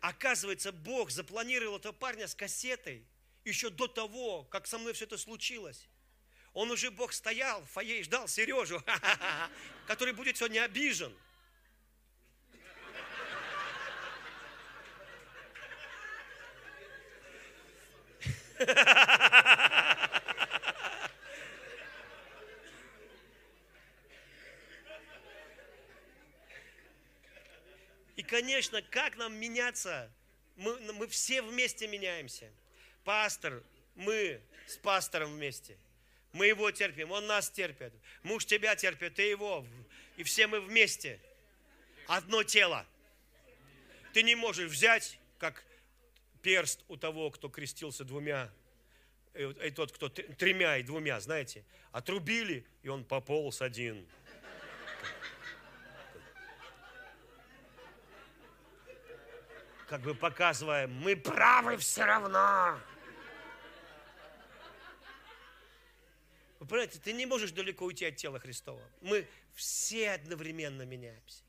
оказывается, 0.00 0.72
Бог 0.72 1.10
запланировал 1.10 1.78
этого 1.78 1.92
парня 1.92 2.28
с 2.28 2.34
кассетой 2.34 3.04
еще 3.44 3.70
до 3.70 3.86
того, 3.86 4.44
как 4.44 4.66
со 4.66 4.78
мной 4.78 4.92
все 4.92 5.04
это 5.04 5.16
случилось. 5.16 5.88
Он 6.52 6.70
уже, 6.70 6.90
Бог, 6.90 7.12
стоял 7.12 7.62
в 7.62 7.70
фойе 7.70 8.00
и 8.00 8.02
ждал 8.02 8.28
Сережу, 8.28 8.82
который 9.86 10.14
будет 10.14 10.36
сегодня 10.36 10.64
обижен. 10.64 11.14
И, 28.16 28.22
конечно, 28.22 28.80
как 28.82 29.16
нам 29.16 29.34
меняться? 29.34 30.10
Мы, 30.56 30.78
мы 30.92 31.08
все 31.08 31.42
вместе 31.42 31.86
меняемся. 31.86 32.50
Пастор, 33.04 33.62
мы 33.94 34.40
с 34.66 34.76
пастором 34.76 35.34
вместе. 35.34 35.76
Мы 36.32 36.46
его 36.46 36.70
терпим, 36.70 37.12
он 37.12 37.26
нас 37.26 37.50
терпит. 37.50 37.92
Муж 38.22 38.44
тебя 38.44 38.74
терпит, 38.76 39.14
ты 39.14 39.22
его. 39.22 39.66
И 40.16 40.22
все 40.22 40.46
мы 40.46 40.60
вместе. 40.60 41.20
Одно 42.06 42.42
тело. 42.42 42.86
Ты 44.12 44.22
не 44.22 44.34
можешь 44.34 44.70
взять, 44.70 45.18
как 45.38 45.64
перст 46.44 46.84
у 46.88 46.96
того, 46.96 47.30
кто 47.30 47.48
крестился 47.48 48.04
двумя, 48.04 48.50
и, 49.32 49.42
и 49.64 49.70
тот, 49.70 49.90
кто 49.90 50.10
тремя 50.10 50.76
и 50.76 50.82
двумя, 50.82 51.18
знаете, 51.18 51.64
отрубили, 51.90 52.66
и 52.82 52.88
он 52.88 53.02
пополз 53.02 53.62
один. 53.62 54.06
Как 59.88 60.02
бы 60.02 60.14
показывая, 60.14 60.86
мы 60.86 61.16
правы 61.16 61.78
все 61.78 62.04
равно. 62.04 62.78
Вы 66.58 66.66
понимаете, 66.66 66.98
ты 66.98 67.12
не 67.12 67.26
можешь 67.26 67.52
далеко 67.52 67.86
уйти 67.86 68.04
от 68.04 68.16
тела 68.16 68.38
Христова. 68.38 68.82
Мы 69.00 69.26
все 69.54 70.12
одновременно 70.12 70.82
меняемся. 70.82 71.42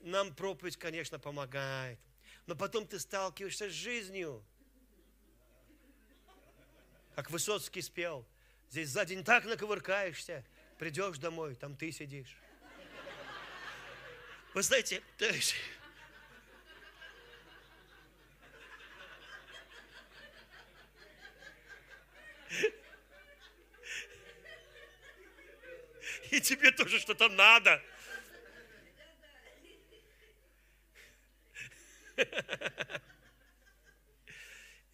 Нам 0.00 0.34
проповедь, 0.34 0.76
конечно, 0.76 1.18
помогает 1.18 1.98
но 2.46 2.54
потом 2.54 2.86
ты 2.86 2.98
сталкиваешься 2.98 3.68
с 3.68 3.72
жизнью. 3.72 4.42
Как 7.14 7.30
Высоцкий 7.30 7.82
спел, 7.82 8.26
здесь 8.70 8.90
за 8.90 9.04
день 9.04 9.24
так 9.24 9.44
наковыркаешься, 9.44 10.44
придешь 10.78 11.18
домой, 11.18 11.54
там 11.54 11.76
ты 11.76 11.90
сидишь. 11.90 12.36
Вы 14.54 14.62
знаете, 14.62 15.02
то 15.18 15.26
есть, 15.26 15.54
И 26.30 26.40
тебе 26.40 26.70
тоже 26.70 26.98
что-то 26.98 27.28
надо. 27.28 27.82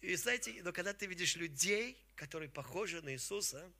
И 0.01 0.15
знаете, 0.15 0.59
но 0.63 0.73
когда 0.73 0.93
ты 0.93 1.05
видишь 1.05 1.37
людей, 1.37 1.97
которые 2.15 2.49
похожи 2.49 3.01
на 3.01 3.13
Иисуса, 3.13 3.71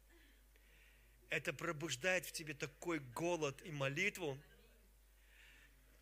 это 1.29 1.51
пробуждает 1.51 2.25
в 2.25 2.31
тебе 2.31 2.53
такой 2.53 2.99
голод 2.99 3.61
и 3.65 3.71
молитву. 3.71 4.39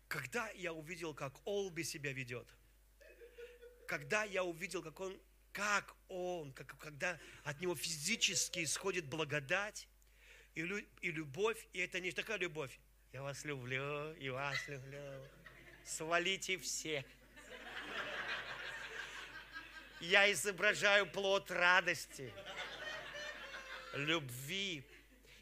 Когда 0.06 0.48
я 0.50 0.72
увидел, 0.72 1.12
как 1.14 1.34
Олби 1.44 1.82
себя 1.82 2.12
ведет, 2.12 2.46
когда 3.88 4.22
я 4.24 4.44
увидел, 4.44 4.82
как 4.82 5.00
он, 5.00 5.20
как 5.52 5.96
он, 6.08 6.52
как, 6.52 6.78
когда 6.78 7.18
от 7.42 7.60
него 7.60 7.74
физически 7.74 8.62
исходит 8.62 9.06
благодать 9.06 9.88
и, 10.54 10.60
и 11.00 11.10
любовь, 11.10 11.66
и 11.72 11.80
это 11.80 11.98
не 11.98 12.12
такая 12.12 12.38
любовь. 12.38 12.78
Я 13.12 13.22
вас 13.22 13.44
люблю, 13.44 14.14
и 14.14 14.28
вас 14.28 14.56
люблю. 14.68 15.26
Свалите 15.84 16.58
все 16.58 17.04
я 20.02 20.30
изображаю 20.32 21.06
плод 21.06 21.50
радости, 21.50 22.32
любви. 23.94 24.84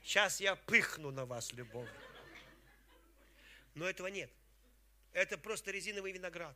Сейчас 0.05 0.41
я 0.41 0.55
пыхну 0.55 1.11
на 1.11 1.25
вас 1.25 1.53
любовь. 1.53 1.89
Но 3.75 3.89
этого 3.89 4.09
нет. 4.09 4.31
Это 5.13 5.39
просто 5.39 5.71
резиновый 5.71 6.13
виноград. 6.13 6.55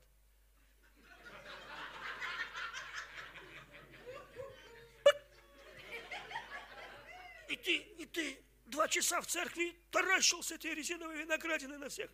И 7.48 7.56
ты, 7.56 7.76
и 7.76 8.06
ты 8.06 8.38
два 8.66 8.88
часа 8.88 9.20
в 9.20 9.26
церкви 9.26 9.74
таращился 9.90 10.56
этой 10.56 10.74
резиновой 10.74 11.16
виноградины 11.16 11.78
на 11.78 11.88
всех. 11.88 12.10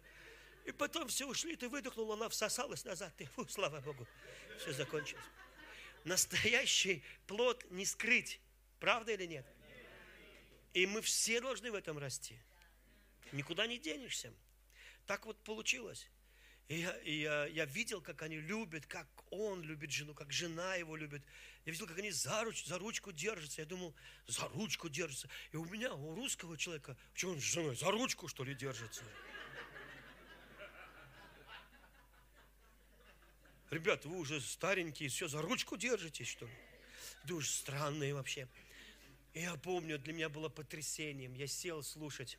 И 0.66 0.72
потом 0.72 1.08
все 1.08 1.26
ушли, 1.26 1.56
ты 1.56 1.68
выдохнул, 1.68 2.12
она 2.12 2.28
всосалась 2.28 2.84
назад. 2.84 3.12
Ты, 3.16 3.26
фу, 3.26 3.48
слава 3.48 3.80
Богу, 3.80 4.06
все 4.58 4.72
закончилось 4.72 5.24
настоящий 6.04 7.02
плод 7.26 7.64
не 7.70 7.84
скрыть. 7.84 8.40
Правда 8.78 9.12
или 9.12 9.26
нет? 9.26 9.46
И 10.72 10.86
мы 10.86 11.02
все 11.02 11.40
должны 11.40 11.70
в 11.70 11.74
этом 11.74 11.98
расти. 11.98 12.38
Никуда 13.32 13.66
не 13.66 13.78
денешься. 13.78 14.32
Так 15.06 15.26
вот 15.26 15.42
получилось. 15.42 16.08
И 16.68 16.82
я, 16.82 16.96
и 16.98 17.14
я, 17.22 17.46
я 17.46 17.64
видел, 17.64 18.00
как 18.00 18.22
они 18.22 18.36
любят, 18.36 18.86
как 18.86 19.08
он 19.30 19.62
любит 19.62 19.90
жену, 19.90 20.14
как 20.14 20.32
жена 20.32 20.76
его 20.76 20.94
любит. 20.94 21.22
Я 21.64 21.72
видел, 21.72 21.88
как 21.88 21.98
они 21.98 22.12
за, 22.12 22.44
руч, 22.44 22.64
за 22.64 22.78
ручку 22.78 23.10
держатся. 23.10 23.60
Я 23.60 23.66
думал, 23.66 23.92
за 24.28 24.46
ручку 24.50 24.88
держатся. 24.88 25.28
И 25.50 25.56
у 25.56 25.64
меня, 25.64 25.92
у 25.92 26.14
русского 26.14 26.56
человека, 26.56 26.96
что 27.12 27.30
он 27.30 27.40
с 27.40 27.42
женой, 27.42 27.74
за 27.74 27.90
ручку, 27.90 28.28
что 28.28 28.44
ли, 28.44 28.54
держится? 28.54 29.02
Ребята, 33.70 34.08
вы 34.08 34.18
уже 34.18 34.40
старенькие, 34.40 35.08
все, 35.08 35.28
за 35.28 35.40
ручку 35.40 35.76
держитесь, 35.76 36.26
что 36.26 36.44
ли? 36.44 36.52
Да 37.24 37.34
уж 37.34 37.48
странные 37.48 38.14
вообще. 38.14 38.48
И 39.32 39.40
я 39.40 39.54
помню, 39.54 39.98
для 39.98 40.12
меня 40.12 40.28
было 40.28 40.48
потрясением. 40.48 41.34
Я 41.34 41.46
сел 41.46 41.82
слушать 41.84 42.36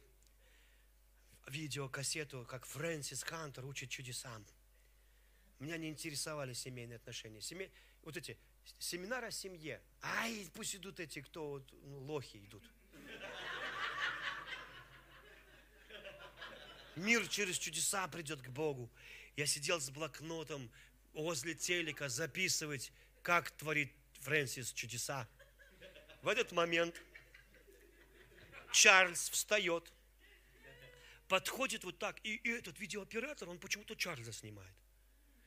видеокассету, 1.47 2.45
как 2.49 2.65
Фрэнсис 2.65 3.23
Хантер 3.23 3.65
учит 3.65 3.89
чудесам. 3.89 4.45
Меня 5.59 5.77
не 5.77 5.89
интересовали 5.89 6.53
семейные 6.53 6.97
отношения. 6.97 7.39
Семей... 7.39 7.71
Вот 8.03 8.17
эти 8.17 8.37
семинары 8.79 9.27
о 9.27 9.31
семье. 9.31 9.81
Ай, 10.01 10.49
пусть 10.53 10.75
идут 10.75 10.99
эти, 10.99 11.21
кто 11.21 11.49
вот, 11.51 11.73
ну, 11.83 11.99
лохи 11.99 12.37
идут. 12.37 12.63
Мир 16.95 17.27
через 17.27 17.57
чудеса 17.57 18.07
придет 18.07 18.41
к 18.41 18.49
Богу. 18.49 18.89
Я 19.37 19.45
сидел 19.45 19.79
с 19.79 19.89
блокнотом, 19.91 20.69
возле 21.13 21.53
телека 21.55 22.09
записывать, 22.09 22.91
как 23.21 23.51
творит 23.51 23.93
Фрэнсис 24.21 24.73
чудеса. 24.73 25.27
В 26.21 26.27
этот 26.27 26.51
момент 26.51 27.01
Чарльз 28.71 29.29
встает, 29.29 29.91
подходит 31.27 31.83
вот 31.83 31.97
так, 31.97 32.19
и, 32.23 32.35
и 32.35 32.49
этот 32.49 32.79
видеооператор, 32.79 33.49
он 33.49 33.59
почему-то 33.59 33.95
Чарльза 33.95 34.31
снимает 34.31 34.75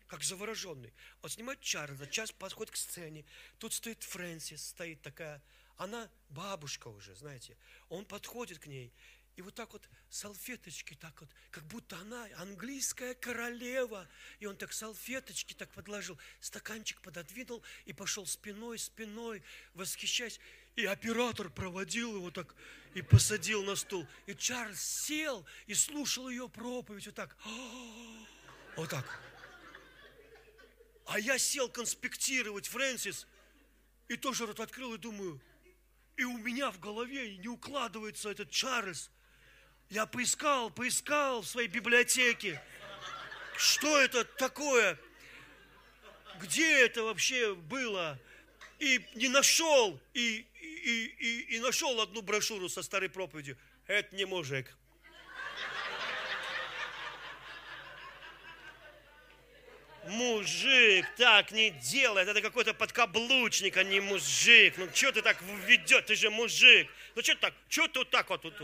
как 0.07 0.23
завороженный. 0.23 0.93
Он 1.23 1.31
снимает 1.31 1.61
Чарльза, 1.61 2.07
Чарльз 2.07 2.31
подходит 2.33 2.73
к 2.73 2.77
сцене. 2.77 3.25
Тут 3.59 3.73
стоит 3.73 4.03
Фрэнсис, 4.05 4.69
стоит 4.69 5.03
такая, 5.03 5.43
она 5.77 6.09
бабушка 6.29 6.89
уже, 6.89 7.15
знаете. 7.17 7.57
Он 7.89 8.05
подходит 8.05 8.59
к 8.59 8.67
ней, 8.67 8.93
и 9.37 9.43
вот 9.43 9.55
так 9.55 9.73
вот 9.73 9.89
салфеточки, 10.11 10.95
так 10.95 11.21
вот, 11.21 11.29
как 11.51 11.65
будто 11.65 11.97
она 11.99 12.29
английская 12.37 13.15
королева. 13.15 14.09
И 14.39 14.47
он 14.47 14.57
так 14.57 14.73
салфеточки 14.73 15.55
так 15.55 15.71
подложил, 15.71 16.19
стаканчик 16.41 17.01
пододвинул 17.01 17.63
и 17.85 17.93
пошел 17.93 18.27
спиной, 18.27 18.79
спиной, 18.79 19.43
восхищаясь. 19.75 20.39
И 20.77 20.87
оператор 20.87 21.51
проводил 21.51 22.17
его 22.17 22.31
так 22.31 22.55
и 22.95 23.03
посадил 23.03 23.65
на 23.65 23.77
стул. 23.77 24.07
И 24.27 24.35
Чарльз 24.35 24.81
сел 24.81 25.45
и 25.67 25.75
слушал 25.75 26.29
ее 26.29 26.49
проповедь 26.49 27.07
вот 27.07 27.15
так. 27.15 27.37
Вот 28.77 28.91
так. 28.91 29.21
А 31.07 31.21
я 31.21 31.39
сел 31.39 31.69
конспектировать, 31.69 32.67
Фрэнсис, 32.67 33.29
и 34.09 34.17
тоже 34.17 34.47
рот 34.47 34.59
открыл 34.59 34.95
и 34.95 34.99
думаю, 34.99 35.41
и 36.17 36.25
у 36.25 36.37
меня 36.39 36.71
в 36.71 36.81
голове 36.81 37.37
не 37.37 37.49
укладывается 37.49 38.31
этот 38.31 38.51
Чарльз. 38.51 39.11
Я 39.95 40.07
поискал, 40.07 40.71
поискал 40.71 41.43
в 41.43 41.47
своей 41.47 41.69
библиотеке. 41.69 42.61
Что 43.57 44.01
это 44.01 44.25
такое? 44.25 44.99
Где 46.41 46.85
это 46.85 47.05
вообще 47.05 47.55
было? 47.55 48.19
И 48.81 49.07
не 49.15 49.29
нашел. 49.29 50.01
И, 50.13 50.45
и, 50.61 51.05
и, 51.21 51.41
и 51.55 51.61
нашел 51.61 52.01
одну 52.01 52.23
брошюру 52.23 52.69
со 52.69 52.83
старой 52.83 53.09
проповедью. 53.09 53.57
Это 53.87 54.17
не 54.17 54.25
мужик. 54.25 54.77
Мужик 60.09 61.07
так 61.17 61.53
не 61.53 61.71
делает, 61.71 62.27
это 62.27 62.43
какой-то 62.43 62.75
подкаблучник, 62.75 63.77
а 63.77 63.85
не 63.85 64.01
мужик. 64.01 64.75
Ну 64.77 64.89
что 64.93 65.13
ты 65.13 65.23
так 65.23 65.41
ведет, 65.69 66.07
ты 66.07 66.17
же 66.17 66.31
мужик. 66.31 66.91
Ну 67.15 67.23
что 67.23 67.35
ты 67.35 67.41
так, 67.43 67.55
что 67.69 67.87
ты 67.87 68.01
вот 68.01 68.11
так 68.11 68.29
вот, 68.29 68.43
вот, 68.43 68.59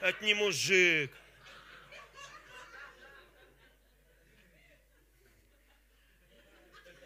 это 0.00 0.24
не 0.24 0.34
мужик. 0.34 1.12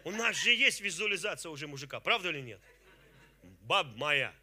У 0.03 0.11
нас 0.11 0.35
же 0.35 0.53
есть 0.53 0.81
визуализация 0.81 1.49
уже 1.49 1.67
мужика, 1.67 1.99
правда 1.99 2.29
или 2.29 2.41
нет? 2.41 2.61
Баб 3.61 3.87
моя. 3.95 4.33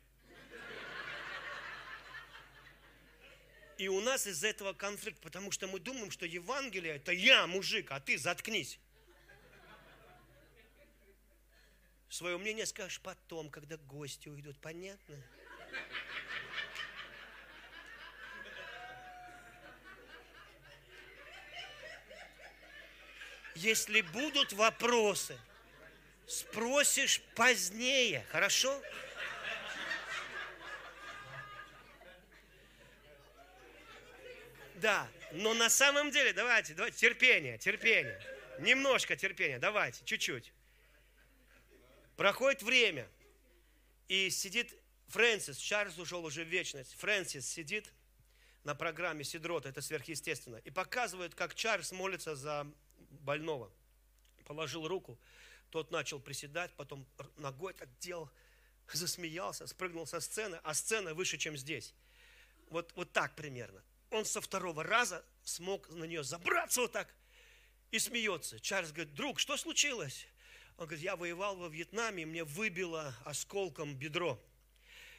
И 3.79 3.89
у 3.89 4.01
нас 4.01 4.27
из-за 4.27 4.49
этого 4.49 4.73
конфликт, 4.73 5.21
потому 5.21 5.51
что 5.51 5.67
мы 5.67 5.81
думаем, 5.81 6.11
что 6.11 6.27
Евангелие 6.27 6.97
это 6.97 7.13
я, 7.13 7.47
мужик, 7.47 7.91
а 7.91 8.01
ты 8.01 8.19
заткнись. 8.19 8.79
Свое 12.09 12.37
мнение 12.39 12.67
скажешь 12.67 13.01
потом, 13.01 13.49
когда 13.49 13.77
гости 13.79 14.29
уйдут. 14.29 14.61
Понятно? 14.61 15.17
Если 23.55 24.01
будут 24.01 24.53
вопросы, 24.53 25.39
спросишь 26.27 27.21
позднее, 27.35 28.27
хорошо? 28.31 28.83
Да, 34.77 35.09
но 35.33 35.55
на 35.55 35.71
самом 35.71 36.11
деле, 36.11 36.33
давайте, 36.33 36.75
давайте, 36.75 36.99
терпение, 36.99 37.57
терпение. 37.59 38.21
Немножко 38.59 39.17
терпения, 39.17 39.59
давайте, 39.59 40.05
чуть-чуть. 40.05 40.53
Проходит 42.17 42.63
время, 42.63 43.09
и 44.09 44.29
сидит 44.29 44.75
Фрэнсис, 45.09 45.57
Чарльз 45.57 45.99
ушел 45.99 46.25
уже 46.25 46.45
в 46.45 46.49
вечность, 46.49 46.95
Фрэнсис 46.99 47.49
сидит 47.49 47.93
на 48.65 48.75
программе 48.75 49.25
Сидрота, 49.25 49.69
это 49.69 49.81
сверхъестественно, 49.81 50.57
и 50.57 50.71
показывает, 50.71 51.35
как 51.35 51.55
Чарльз 51.55 51.93
молится 51.93 52.37
за 52.37 52.67
больного. 53.21 53.71
Положил 54.45 54.87
руку, 54.89 55.19
тот 55.71 55.91
начал 55.91 56.21
приседать, 56.21 56.73
потом 56.77 57.07
ногой 57.37 57.73
так 57.73 57.89
делал, 57.99 58.31
засмеялся, 58.93 59.67
спрыгнул 59.67 60.07
со 60.07 60.21
сцены, 60.21 60.61
а 60.65 60.75
сцена 60.75 61.15
выше, 61.15 61.39
чем 61.39 61.57
здесь. 61.57 61.95
Вот, 62.71 62.93
вот 62.97 63.13
так 63.13 63.35
примерно. 63.35 63.83
Он 64.11 64.25
со 64.25 64.41
второго 64.41 64.83
раза 64.83 65.25
смог 65.45 65.89
на 65.91 66.05
нее 66.05 66.23
забраться 66.23 66.83
вот 66.83 66.93
так 66.93 67.15
и 67.91 67.99
смеется. 67.99 68.59
Чарльз 68.61 68.93
говорит, 68.93 69.15
друг, 69.15 69.39
что 69.39 69.57
случилось? 69.57 70.27
Он 70.77 70.87
говорит, 70.87 71.05
я 71.05 71.17
воевал 71.17 71.57
во 71.57 71.69
Вьетнаме, 71.69 72.27
мне 72.27 72.45
выбило 72.45 73.15
осколком 73.25 73.95
бедро. 73.95 74.41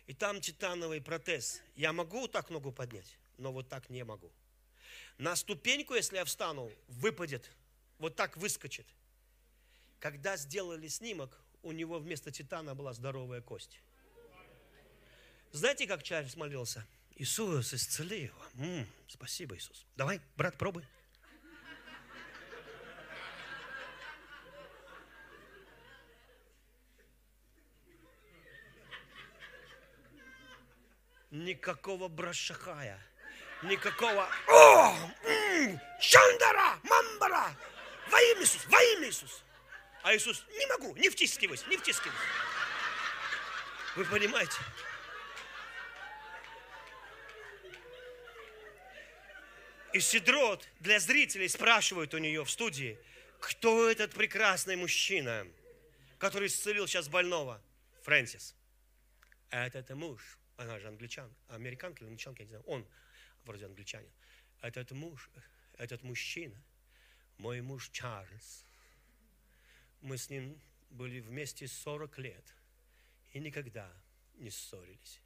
И 0.08 0.14
там 0.14 0.42
титановый 0.42 1.02
протез. 1.02 1.62
Я 1.76 1.94
могу 1.94 2.22
вот 2.22 2.32
так 2.32 2.50
ногу 2.50 2.72
поднять, 2.72 3.18
но 3.38 3.54
вот 3.54 3.70
так 3.70 3.90
не 3.90 4.04
могу. 4.04 4.32
На 5.18 5.36
ступеньку, 5.36 5.94
если 5.94 6.18
я 6.18 6.26
встану, 6.26 6.72
выпадет, 6.88 7.50
вот 8.04 8.18
так 8.18 8.36
выскочит. 8.36 8.86
Когда 10.02 10.36
сделали 10.36 10.90
снимок, 10.90 11.40
у 11.62 11.72
него 11.72 12.00
вместо 12.00 12.32
титана 12.32 12.76
была 12.76 12.92
здоровая 12.92 13.40
кость. 13.40 13.80
Знаете, 15.54 15.88
как 15.88 16.04
Чарльз 16.04 16.36
молился? 16.36 16.86
Иисус, 17.16 17.74
исцели 17.74 18.24
его. 18.24 18.46
М-м, 18.56 18.86
спасибо, 19.08 19.56
Иисус. 19.56 19.86
Давай, 19.96 20.20
брат, 20.36 20.58
пробуй. 20.58 20.86
никакого 31.32 32.10
брашахая, 32.10 33.00
никакого 33.64 34.28
О, 34.48 34.96
м, 35.24 35.82
Чандара, 36.00 36.78
Мамбара, 36.84 37.56
во 38.08 38.22
имя 38.22 38.44
Иисус, 38.44 38.66
во 38.66 38.82
имя 38.82 39.10
Иисус. 39.10 39.44
А 40.04 40.16
Иисус, 40.16 40.46
не 40.58 40.66
могу, 40.68 40.96
не 40.96 41.10
втискивайся, 41.10 41.66
не 41.68 41.78
втискивайся. 41.78 42.22
Вы 43.96 44.06
понимаете? 44.06 44.58
И 49.94 50.00
Сидрот 50.00 50.68
для 50.80 51.00
зрителей 51.00 51.48
спрашивает 51.48 52.14
у 52.14 52.18
нее 52.18 52.44
в 52.44 52.50
студии, 52.50 52.98
кто 53.40 53.90
этот 53.90 54.12
прекрасный 54.14 54.76
мужчина, 54.76 55.48
который 56.18 56.48
исцелил 56.48 56.88
сейчас 56.88 57.08
больного? 57.08 57.62
Фрэнсис. 58.02 58.56
Это, 59.52 59.80
это 59.80 59.96
муж 59.96 60.40
она 60.58 60.80
же 60.80 60.88
англичан, 60.88 61.34
американка 61.48 62.04
или 62.04 62.10
англичанка, 62.10 62.44
я 62.44 62.46
не 62.46 62.50
знаю, 62.50 62.64
он 62.66 62.88
вроде 63.46 63.66
англичанин. 63.66 64.12
Этот 64.62 64.92
муж, 64.92 65.30
этот 65.78 66.04
мужчина, 66.04 66.62
мой 67.38 67.62
муж 67.62 67.90
Чарльз, 67.90 68.66
мы 70.02 70.18
с 70.18 70.30
ним 70.30 70.60
были 70.90 71.20
вместе 71.20 71.68
40 71.68 72.18
лет 72.20 72.46
и 73.32 73.40
никогда 73.40 73.92
не 74.36 74.50
ссорились. 74.50 75.23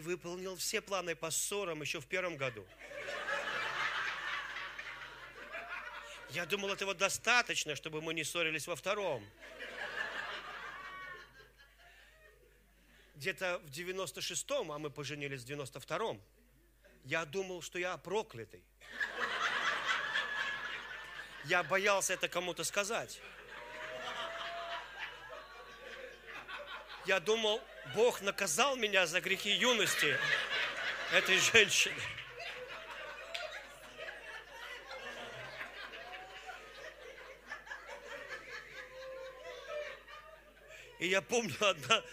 Выполнил 0.00 0.56
все 0.56 0.80
планы 0.80 1.14
по 1.14 1.30
ссорам 1.30 1.82
еще 1.82 2.00
в 2.00 2.06
первом 2.06 2.36
году. 2.36 2.66
Я 6.30 6.46
думал, 6.46 6.70
этого 6.70 6.94
достаточно, 6.94 7.76
чтобы 7.76 8.00
мы 8.00 8.14
не 8.14 8.24
ссорились 8.24 8.66
во 8.66 8.74
втором. 8.74 9.22
Где-то 13.16 13.60
в 13.64 13.70
96-м, 13.70 14.72
а 14.72 14.78
мы 14.78 14.90
поженились 14.90 15.44
в 15.44 15.46
92-м, 15.46 16.20
я 17.04 17.24
думал, 17.24 17.62
что 17.62 17.78
я 17.78 17.96
проклятый. 17.96 18.64
Я 21.44 21.62
боялся 21.62 22.14
это 22.14 22.28
кому-то 22.28 22.64
сказать. 22.64 23.20
Я 27.04 27.18
думал, 27.18 27.60
Бог 27.94 28.20
наказал 28.20 28.76
меня 28.76 29.06
за 29.06 29.20
грехи 29.20 29.50
юности 29.50 30.16
этой 31.12 31.38
женщины. 31.38 32.00
И 41.00 41.08
я 41.08 41.20
помню, 41.20 41.56
одна 41.58 42.04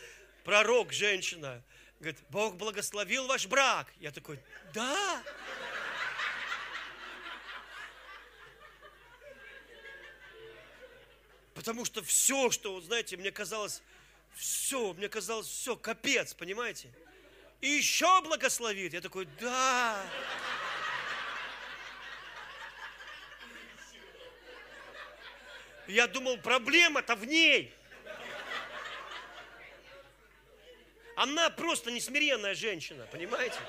пророк, 0.44 0.92
женщина, 0.92 1.64
говорит, 2.00 2.20
Бог 2.30 2.56
благословил 2.56 3.28
ваш 3.28 3.46
брак. 3.46 3.94
Я 4.00 4.12
такой, 4.12 4.40
да. 4.74 5.22
Потому 11.54 11.86
что 11.86 12.02
все, 12.02 12.50
что, 12.50 12.82
знаете, 12.82 13.16
мне 13.18 13.32
казалось, 13.32 13.84
все, 14.36 14.93
мне 14.93 15.09
казалось, 15.09 15.47
все, 15.47 15.75
капец, 15.75 16.34
понимаете? 16.34 16.91
И 17.61 17.67
еще 17.67 18.21
благословит. 18.21 18.93
Я 18.93 19.01
такой, 19.01 19.25
да. 19.39 20.05
Я 25.88 26.07
думал, 26.07 26.38
проблема-то 26.38 27.15
в 27.15 27.25
ней. 27.25 27.73
Она 31.15 31.49
просто 31.49 31.91
несмиренная 31.91 32.53
женщина, 32.53 33.05
понимаете? 33.11 33.59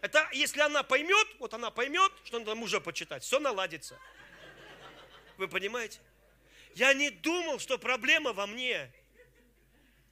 Это 0.00 0.28
если 0.32 0.60
она 0.60 0.82
поймет, 0.82 1.26
вот 1.40 1.52
она 1.52 1.70
поймет, 1.70 2.12
что 2.24 2.38
надо 2.38 2.54
мужа 2.54 2.80
почитать, 2.80 3.22
все 3.22 3.38
наладится. 3.38 3.98
Вы 5.36 5.48
понимаете? 5.48 5.98
Я 6.74 6.94
не 6.94 7.10
думал, 7.10 7.58
что 7.58 7.76
проблема 7.78 8.32
во 8.32 8.46
мне. 8.46 8.90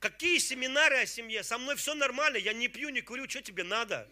Какие 0.01 0.39
семинары 0.39 0.99
о 0.99 1.07
семье? 1.07 1.43
Со 1.43 1.59
мной 1.59 1.77
все 1.77 1.95
нормально, 1.95 2.37
я 2.37 2.53
не 2.53 2.69
пью, 2.69 2.91
не 2.91 3.01
курю, 3.01 3.29
что 3.29 3.43
тебе 3.43 3.65
надо? 3.65 4.09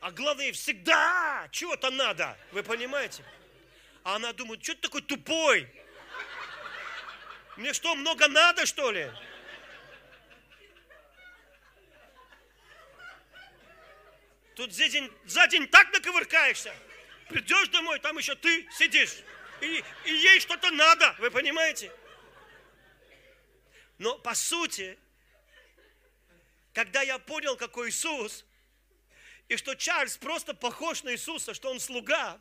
А 0.00 0.12
главное, 0.12 0.52
всегда 0.52 1.48
чего-то 1.50 1.90
надо, 1.90 2.38
вы 2.52 2.62
понимаете? 2.62 3.24
А 4.04 4.16
она 4.16 4.32
думает, 4.32 4.62
что 4.62 4.74
ты 4.76 4.82
такой 4.82 5.02
тупой? 5.02 5.68
Мне 7.56 7.72
что, 7.72 7.94
много 7.96 8.28
надо, 8.28 8.66
что 8.66 8.92
ли? 8.92 9.10
Тут 14.54 14.72
за 14.72 14.88
день, 14.88 15.12
за 15.24 15.46
день 15.48 15.66
так 15.66 15.92
наковыркаешься. 15.92 16.72
Придешь 17.28 17.68
домой, 17.68 17.98
там 17.98 18.16
еще 18.16 18.36
ты 18.36 18.68
сидишь. 18.70 19.16
И, 19.60 19.84
и 20.04 20.10
ей 20.10 20.40
что-то 20.40 20.70
надо, 20.70 21.14
вы 21.18 21.30
понимаете? 21.30 21.92
Но 23.98 24.18
по 24.18 24.34
сути, 24.34 24.98
когда 26.74 27.02
я 27.02 27.18
понял, 27.18 27.56
какой 27.56 27.88
Иисус, 27.88 28.44
и 29.48 29.56
что 29.56 29.74
Чарльз 29.74 30.16
просто 30.16 30.54
похож 30.54 31.02
на 31.04 31.12
Иисуса, 31.12 31.54
что 31.54 31.70
он 31.70 31.80
слуга, 31.80 32.40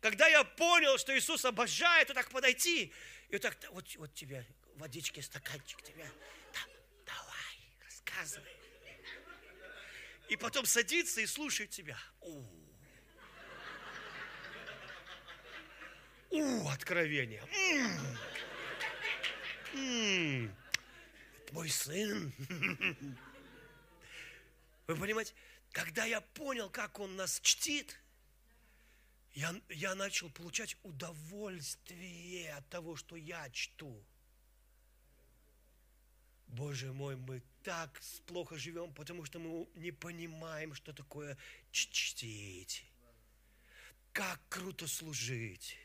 когда 0.00 0.28
я 0.28 0.44
понял, 0.44 0.98
что 0.98 1.16
Иисус 1.16 1.44
обожает 1.44 2.08
вот 2.08 2.14
так 2.14 2.30
подойти, 2.30 2.92
и 3.28 3.32
вот 3.32 3.42
так, 3.42 3.56
вот, 3.70 3.84
вот 3.96 4.14
тебе 4.14 4.46
водички, 4.76 5.20
стаканчик 5.20 5.82
тебе, 5.82 6.08
да, 6.52 6.60
давай, 7.04 7.84
рассказывай. 7.84 8.56
И 10.28 10.36
потом 10.36 10.64
садится 10.64 11.20
и 11.20 11.26
слушает 11.26 11.70
тебя. 11.70 11.98
У, 12.20 12.44
У 16.30 16.68
откровение. 16.68 17.42
М-м. 17.52 18.18
М-м. 19.74 20.56
Мой 21.52 21.68
сын. 21.68 22.32
Вы 24.86 24.96
понимаете, 24.96 25.34
когда 25.72 26.04
я 26.04 26.20
понял, 26.20 26.70
как 26.70 27.00
он 27.00 27.16
нас 27.16 27.40
чтит, 27.40 27.98
я, 29.34 29.54
я 29.68 29.94
начал 29.94 30.30
получать 30.30 30.76
удовольствие 30.82 32.54
от 32.54 32.68
того, 32.68 32.96
что 32.96 33.16
я 33.16 33.48
чту. 33.50 34.04
Боже 36.46 36.92
мой, 36.92 37.16
мы 37.16 37.42
так 37.62 38.00
плохо 38.26 38.56
живем, 38.56 38.92
потому 38.94 39.24
что 39.24 39.38
мы 39.38 39.68
не 39.74 39.92
понимаем, 39.92 40.74
что 40.74 40.92
такое 40.92 41.36
чтить. 41.70 42.84
Как 44.12 44.40
круто 44.48 44.88
служить. 44.88 45.76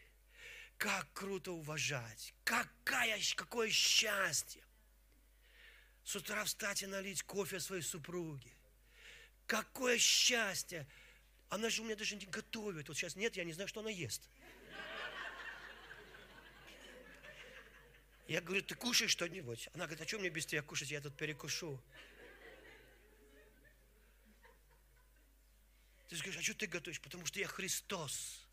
Как 0.78 1.08
круто 1.14 1.52
уважать. 1.52 2.34
Какая, 2.44 3.20
какое 3.36 3.70
счастье. 3.70 4.64
С 6.04 6.16
утра 6.16 6.44
встать 6.44 6.84
и 6.84 6.86
налить 6.86 7.24
кофе 7.24 7.60
своей 7.60 7.82
супруге. 7.82 8.52
Какое 9.48 9.98
счастье. 9.98 10.88
Она 11.50 11.70
же 11.70 11.82
у 11.82 11.86
меня 11.86 11.96
даже 11.96 12.16
не 12.16 12.26
готовит. 12.26 12.88
Вот 12.88 12.98
сейчас 12.98 13.16
нет, 13.16 13.36
я 13.36 13.44
не 13.44 13.54
знаю, 13.54 13.68
что 13.68 13.80
она 13.80 13.90
ест. 13.90 14.30
Я 18.28 18.42
говорю, 18.42 18.64
ты 18.64 18.74
кушай 18.76 19.08
что-нибудь. 19.08 19.70
Она 19.74 19.86
говорит, 19.86 20.02
а 20.02 20.08
что 20.08 20.18
мне 20.18 20.30
без 20.30 20.46
тебя 20.46 20.64
кушать? 20.64 20.90
Я 20.90 21.00
тут 21.00 21.16
перекушу. 21.16 21.80
Ты 26.10 26.18
скажешь, 26.18 26.40
а 26.40 26.44
что 26.44 26.56
ты 26.56 26.68
готовишь? 26.68 27.02
Потому 27.02 27.26
что 27.26 27.40
я 27.40 27.48
Христос. 27.48 28.45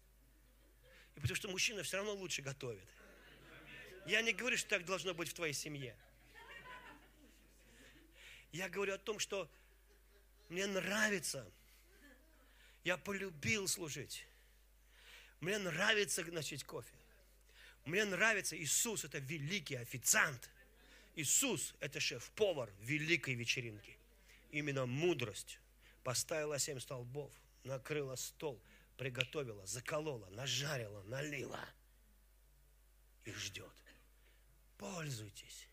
И 1.16 1.20
потому 1.20 1.36
что 1.36 1.48
мужчина 1.48 1.82
все 1.82 1.98
равно 1.98 2.14
лучше 2.14 2.42
готовит. 2.42 2.86
Я 4.06 4.22
не 4.22 4.32
говорю, 4.32 4.56
что 4.56 4.68
так 4.68 4.84
должно 4.84 5.14
быть 5.14 5.28
в 5.28 5.34
твоей 5.34 5.52
семье. 5.52 5.94
Я 8.52 8.68
говорю 8.68 8.94
о 8.94 8.98
том, 8.98 9.18
что 9.18 9.48
мне 10.48 10.66
нравится. 10.66 11.50
Я 12.84 12.96
полюбил 12.96 13.68
служить. 13.68 14.26
Мне 15.40 15.58
нравится 15.58 16.22
носить 16.24 16.64
кофе. 16.64 16.92
Мне 17.84 18.04
нравится 18.04 18.56
Иисус, 18.56 19.04
это 19.04 19.18
великий 19.18 19.76
официант. 19.76 20.50
Иисус– 21.16 21.74
это 21.80 22.00
шеф-повар 22.00 22.70
великой 22.80 23.34
вечеринки. 23.34 23.96
Именно 24.50 24.86
мудрость 24.86 25.58
поставила 26.04 26.58
семь 26.58 26.80
столбов, 26.80 27.32
накрыла 27.64 28.16
стол, 28.16 28.60
приготовила, 29.02 29.66
заколола, 29.66 30.28
нажарила, 30.30 31.02
налила 31.02 31.68
и 33.24 33.32
ждет. 33.32 33.72
Пользуйтесь. 34.78 35.68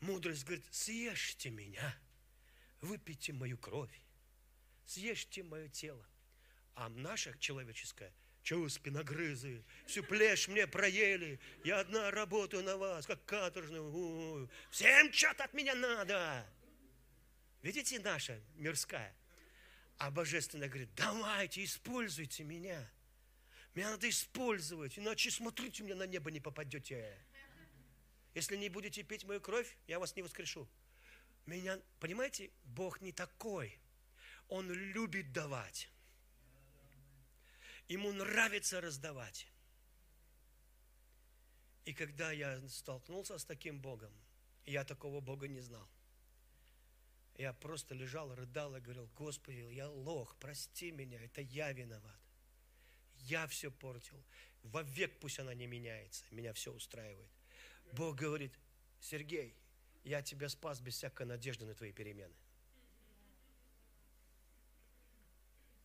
Мудрость 0.00 0.44
говорит, 0.44 0.66
съешьте 0.70 1.48
меня, 1.48 1.96
выпейте 2.82 3.32
мою 3.32 3.56
кровь, 3.56 3.98
съешьте 4.84 5.42
мое 5.44 5.68
тело. 5.70 6.06
А 6.74 6.90
наша 6.90 7.38
человеческая– 7.38 8.12
чего 8.42 8.68
спиногрызы? 8.68 9.64
Всю 9.86 10.02
плешь 10.02 10.48
мне 10.48 10.66
проели. 10.66 11.40
Я 11.64 11.80
одна 11.80 12.10
работаю 12.10 12.62
на 12.62 12.76
вас, 12.76 13.06
как 13.06 13.24
каторжная. 13.24 14.46
Всем 14.70 15.10
что-то 15.10 15.44
от 15.44 15.54
меня 15.54 15.74
надо. 15.74 16.46
Видите, 17.62 17.98
наша 18.00 18.38
мирская. 18.56 19.16
А 20.04 20.10
божественная 20.10 20.68
говорит, 20.68 20.90
давайте, 20.96 21.64
используйте 21.64 22.44
меня. 22.44 22.90
Меня 23.74 23.92
надо 23.92 24.06
использовать, 24.10 24.98
иначе 24.98 25.30
смотрите, 25.30 25.82
мне 25.82 25.94
на 25.94 26.06
небо 26.06 26.30
не 26.30 26.40
попадете. 26.40 27.16
Если 28.34 28.58
не 28.58 28.68
будете 28.68 29.02
пить 29.02 29.24
мою 29.24 29.40
кровь, 29.40 29.78
я 29.86 29.98
вас 29.98 30.14
не 30.14 30.20
воскрешу. 30.20 30.68
Меня, 31.46 31.80
понимаете, 32.00 32.50
Бог 32.64 33.00
не 33.00 33.12
такой. 33.12 33.78
Он 34.48 34.70
любит 34.70 35.32
давать. 35.32 35.88
Ему 37.88 38.12
нравится 38.12 38.82
раздавать. 38.82 39.48
И 41.86 41.94
когда 41.94 42.30
я 42.30 42.60
столкнулся 42.68 43.38
с 43.38 43.44
таким 43.46 43.80
Богом, 43.80 44.12
я 44.66 44.84
такого 44.84 45.22
Бога 45.22 45.48
не 45.48 45.60
знал. 45.60 45.88
Я 47.36 47.52
просто 47.52 47.94
лежал, 47.94 48.34
рыдал 48.34 48.76
и 48.76 48.80
говорил, 48.80 49.08
Господи, 49.16 49.58
я 49.72 49.88
лох, 49.88 50.36
прости 50.38 50.92
меня, 50.92 51.20
это 51.20 51.40
я 51.40 51.72
виноват. 51.72 52.20
Я 53.26 53.46
все 53.48 53.70
портил. 53.70 54.22
Вовек 54.62 55.18
пусть 55.20 55.38
она 55.40 55.52
не 55.54 55.66
меняется, 55.66 56.24
меня 56.30 56.52
все 56.52 56.72
устраивает. 56.72 57.30
Бог 57.92 58.16
говорит, 58.16 58.52
Сергей, 59.00 59.54
я 60.04 60.22
тебя 60.22 60.48
спас 60.48 60.80
без 60.80 60.94
всякой 60.94 61.26
надежды 61.26 61.64
на 61.64 61.74
твои 61.74 61.92
перемены. 61.92 62.34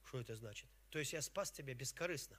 Что 0.05 0.19
это 0.19 0.35
значит? 0.35 0.69
То 0.89 0.99
есть 0.99 1.13
я 1.13 1.21
спас 1.21 1.51
тебя 1.51 1.73
бескорыстно. 1.73 2.37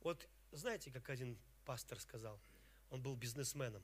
Вот 0.00 0.28
знаете, 0.52 0.90
как 0.90 1.10
один 1.10 1.38
пастор 1.64 2.00
сказал, 2.00 2.40
он 2.90 3.02
был 3.02 3.16
бизнесменом, 3.16 3.82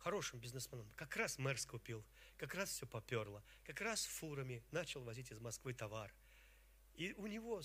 хорошим 0.00 0.40
бизнесменом, 0.40 0.90
как 0.96 1.16
раз 1.16 1.38
мэр 1.38 1.58
скупил, 1.58 2.04
как 2.36 2.54
раз 2.54 2.70
все 2.70 2.86
поперло, 2.86 3.42
как 3.64 3.80
раз 3.80 4.04
фурами 4.04 4.64
начал 4.70 5.02
возить 5.04 5.30
из 5.30 5.38
Москвы 5.38 5.74
товар. 5.74 6.12
И 6.94 7.12
у 7.14 7.26
него 7.26 7.62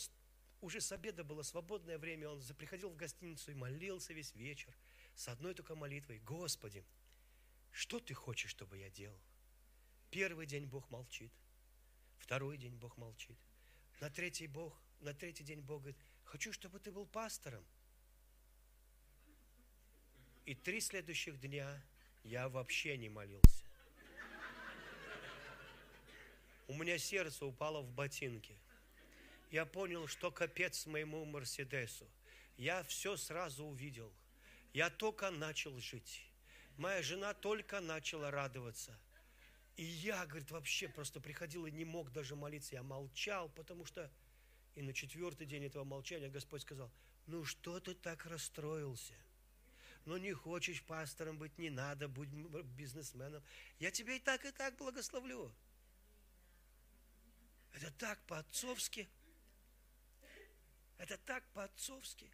уже 0.61 0.81
с 0.81 0.91
обеда 0.91 1.23
было 1.23 1.43
свободное 1.43 1.97
время, 1.97 2.29
он 2.29 2.41
приходил 2.57 2.89
в 2.89 2.95
гостиницу 2.95 3.51
и 3.51 3.55
молился 3.55 4.13
весь 4.13 4.33
вечер 4.35 4.75
с 5.15 5.27
одной 5.27 5.53
только 5.53 5.75
молитвой. 5.75 6.19
Господи, 6.19 6.85
что 7.71 7.99
ты 7.99 8.13
хочешь, 8.13 8.51
чтобы 8.51 8.77
я 8.77 8.89
делал? 8.89 9.19
Первый 10.11 10.45
день 10.45 10.65
Бог 10.65 10.89
молчит, 10.89 11.31
второй 12.17 12.57
день 12.57 12.75
Бог 12.75 12.97
молчит, 12.97 13.37
на 14.01 14.09
третий 14.09 14.47
Бог, 14.47 14.77
на 14.99 15.13
третий 15.13 15.43
день 15.43 15.61
Бог 15.61 15.81
говорит, 15.81 15.97
хочу, 16.23 16.51
чтобы 16.51 16.79
ты 16.79 16.91
был 16.91 17.05
пастором. 17.05 17.65
И 20.45 20.53
три 20.53 20.79
следующих 20.79 21.39
дня 21.39 21.83
я 22.25 22.49
вообще 22.49 22.97
не 22.97 23.09
молился. 23.09 23.63
У 26.67 26.73
меня 26.73 26.97
сердце 26.97 27.45
упало 27.45 27.81
в 27.81 27.91
ботинки. 27.91 28.57
Я 29.51 29.65
понял, 29.65 30.07
что 30.07 30.31
капец 30.31 30.87
моему 30.87 31.23
Мерседесу. 31.25 32.07
Я 32.57 32.83
все 32.83 33.15
сразу 33.15 33.65
увидел. 33.65 34.11
Я 34.73 34.89
только 34.89 35.29
начал 35.29 35.79
жить. 35.79 36.25
Моя 36.77 37.01
жена 37.03 37.33
только 37.33 37.79
начала 37.79 38.31
радоваться. 38.31 38.97
И 39.77 39.83
я, 39.83 40.25
говорит, 40.25 40.49
вообще 40.51 40.87
просто 40.87 41.19
приходил 41.19 41.67
и 41.67 41.71
не 41.71 41.85
мог 41.85 42.11
даже 42.11 42.35
молиться. 42.35 42.75
Я 42.75 42.83
молчал, 42.83 43.49
потому 43.49 43.85
что... 43.85 44.11
И 44.73 44.81
на 44.81 44.93
четвертый 44.93 45.47
день 45.47 45.65
этого 45.65 45.83
молчания 45.83 46.27
Господь 46.27 46.63
сказал, 46.63 46.91
ну 47.27 47.45
что 47.45 47.79
ты 47.79 47.93
так 47.93 48.25
расстроился? 48.25 49.13
Ну 50.05 50.17
не 50.17 50.33
хочешь 50.33 50.83
пастором 50.83 51.37
быть, 51.39 51.57
не 51.57 51.71
надо, 51.71 52.07
будь 52.07 52.29
бизнесменом. 52.29 53.43
Я 53.79 53.89
тебя 53.89 54.13
и 54.13 54.19
так, 54.19 54.45
и 54.45 54.51
так 54.51 54.75
благословлю. 54.77 55.51
Это 57.73 57.91
так 57.91 58.19
по-отцовски. 58.27 59.09
Это 60.99 61.17
так 61.17 61.43
по-отцовски. 61.53 62.31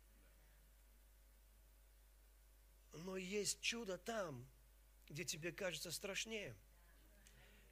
Но 2.92 3.16
есть 3.16 3.62
чудо 3.62 3.98
там, 3.98 4.46
где 5.08 5.24
тебе 5.24 5.54
кажется 5.54 5.92
страшнее. 5.92 6.56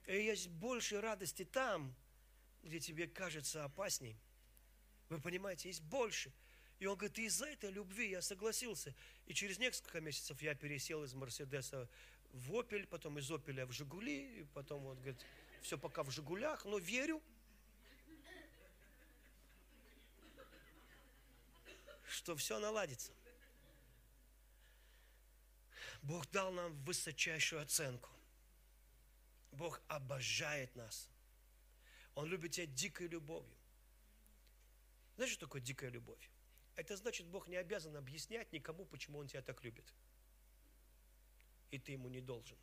И 0.07 0.13
есть 0.13 0.47
больше 0.47 1.01
радости 1.01 1.43
там, 1.43 1.93
где 2.63 2.79
тебе 2.79 3.05
кажется 3.05 3.65
опасней. 3.65 4.17
Вы 5.09 5.19
понимаете, 5.19 5.67
есть 5.69 5.81
больше. 5.83 6.31
И 6.80 6.86
он 6.86 6.97
говорит, 6.97 7.19
из-за 7.19 7.45
этой 7.45 7.71
любви 7.71 8.09
я 8.09 8.21
согласился. 8.21 8.95
И 9.25 9.34
через 9.34 9.59
несколько 9.59 9.99
месяцев 9.99 10.41
я 10.41 10.55
пересел 10.55 11.03
из 11.03 11.13
Мерседеса 11.13 11.89
в 12.32 12.55
Опель, 12.55 12.88
потом 12.88 13.19
из 13.19 13.30
Опеля 13.30 13.65
в 13.65 13.71
Жигули, 13.73 14.39
и 14.39 14.43
потом 14.53 14.84
вот, 14.84 14.97
говорит, 14.97 15.25
все 15.61 15.77
пока 15.77 16.03
в 16.03 16.09
Жигулях, 16.09 16.63
но 16.63 16.77
верю, 16.77 17.21
что 22.07 22.36
все 22.38 22.59
наладится. 22.59 23.11
Бог 26.01 26.30
дал 26.32 26.53
нам 26.53 26.73
высочайшую 26.86 27.61
оценку. 27.61 28.09
Бог 29.51 29.82
обожает 29.89 30.73
нас. 30.77 31.09
Он 32.15 32.25
любит 32.27 32.53
тебя 32.53 32.67
дикой 32.67 33.07
любовью. 33.07 33.53
Знаешь, 35.17 35.34
что 35.34 35.45
такое 35.45 35.61
дикая 35.61 35.89
любовь? 35.89 36.30
Это 36.76 36.95
значит, 36.95 37.28
Бог 37.28 37.47
не 37.47 37.57
обязан 37.57 37.95
объяснять 37.95 38.51
никому, 38.53 38.86
почему 38.86 39.20
Он 39.20 39.28
тебя 39.28 39.41
так 39.41 39.63
любит. 39.63 39.93
И 41.72 41.78
ты 41.78 41.91
ему 41.91 42.09
не 42.09 42.22
должен. 42.22 42.57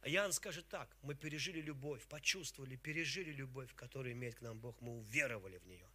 А 0.00 0.08
Иоанн 0.08 0.32
скажет 0.32 0.68
так, 0.68 0.96
мы 1.02 1.14
пережили 1.14 1.60
любовь, 1.60 2.04
почувствовали, 2.08 2.76
пережили 2.76 3.30
любовь, 3.30 3.72
которую 3.74 4.14
имеет 4.14 4.34
к 4.34 4.40
нам 4.40 4.58
Бог, 4.58 4.80
мы 4.80 4.98
уверовали 4.98 5.58
в 5.58 5.66
нее. 5.66 5.88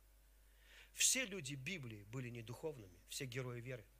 Все 0.93 1.25
люди 1.25 1.55
Библии 1.55 2.03
были 2.05 2.29
не 2.29 2.41
духовными, 2.41 2.97
все 3.09 3.25
герои 3.25 3.59
веры– 3.61 3.85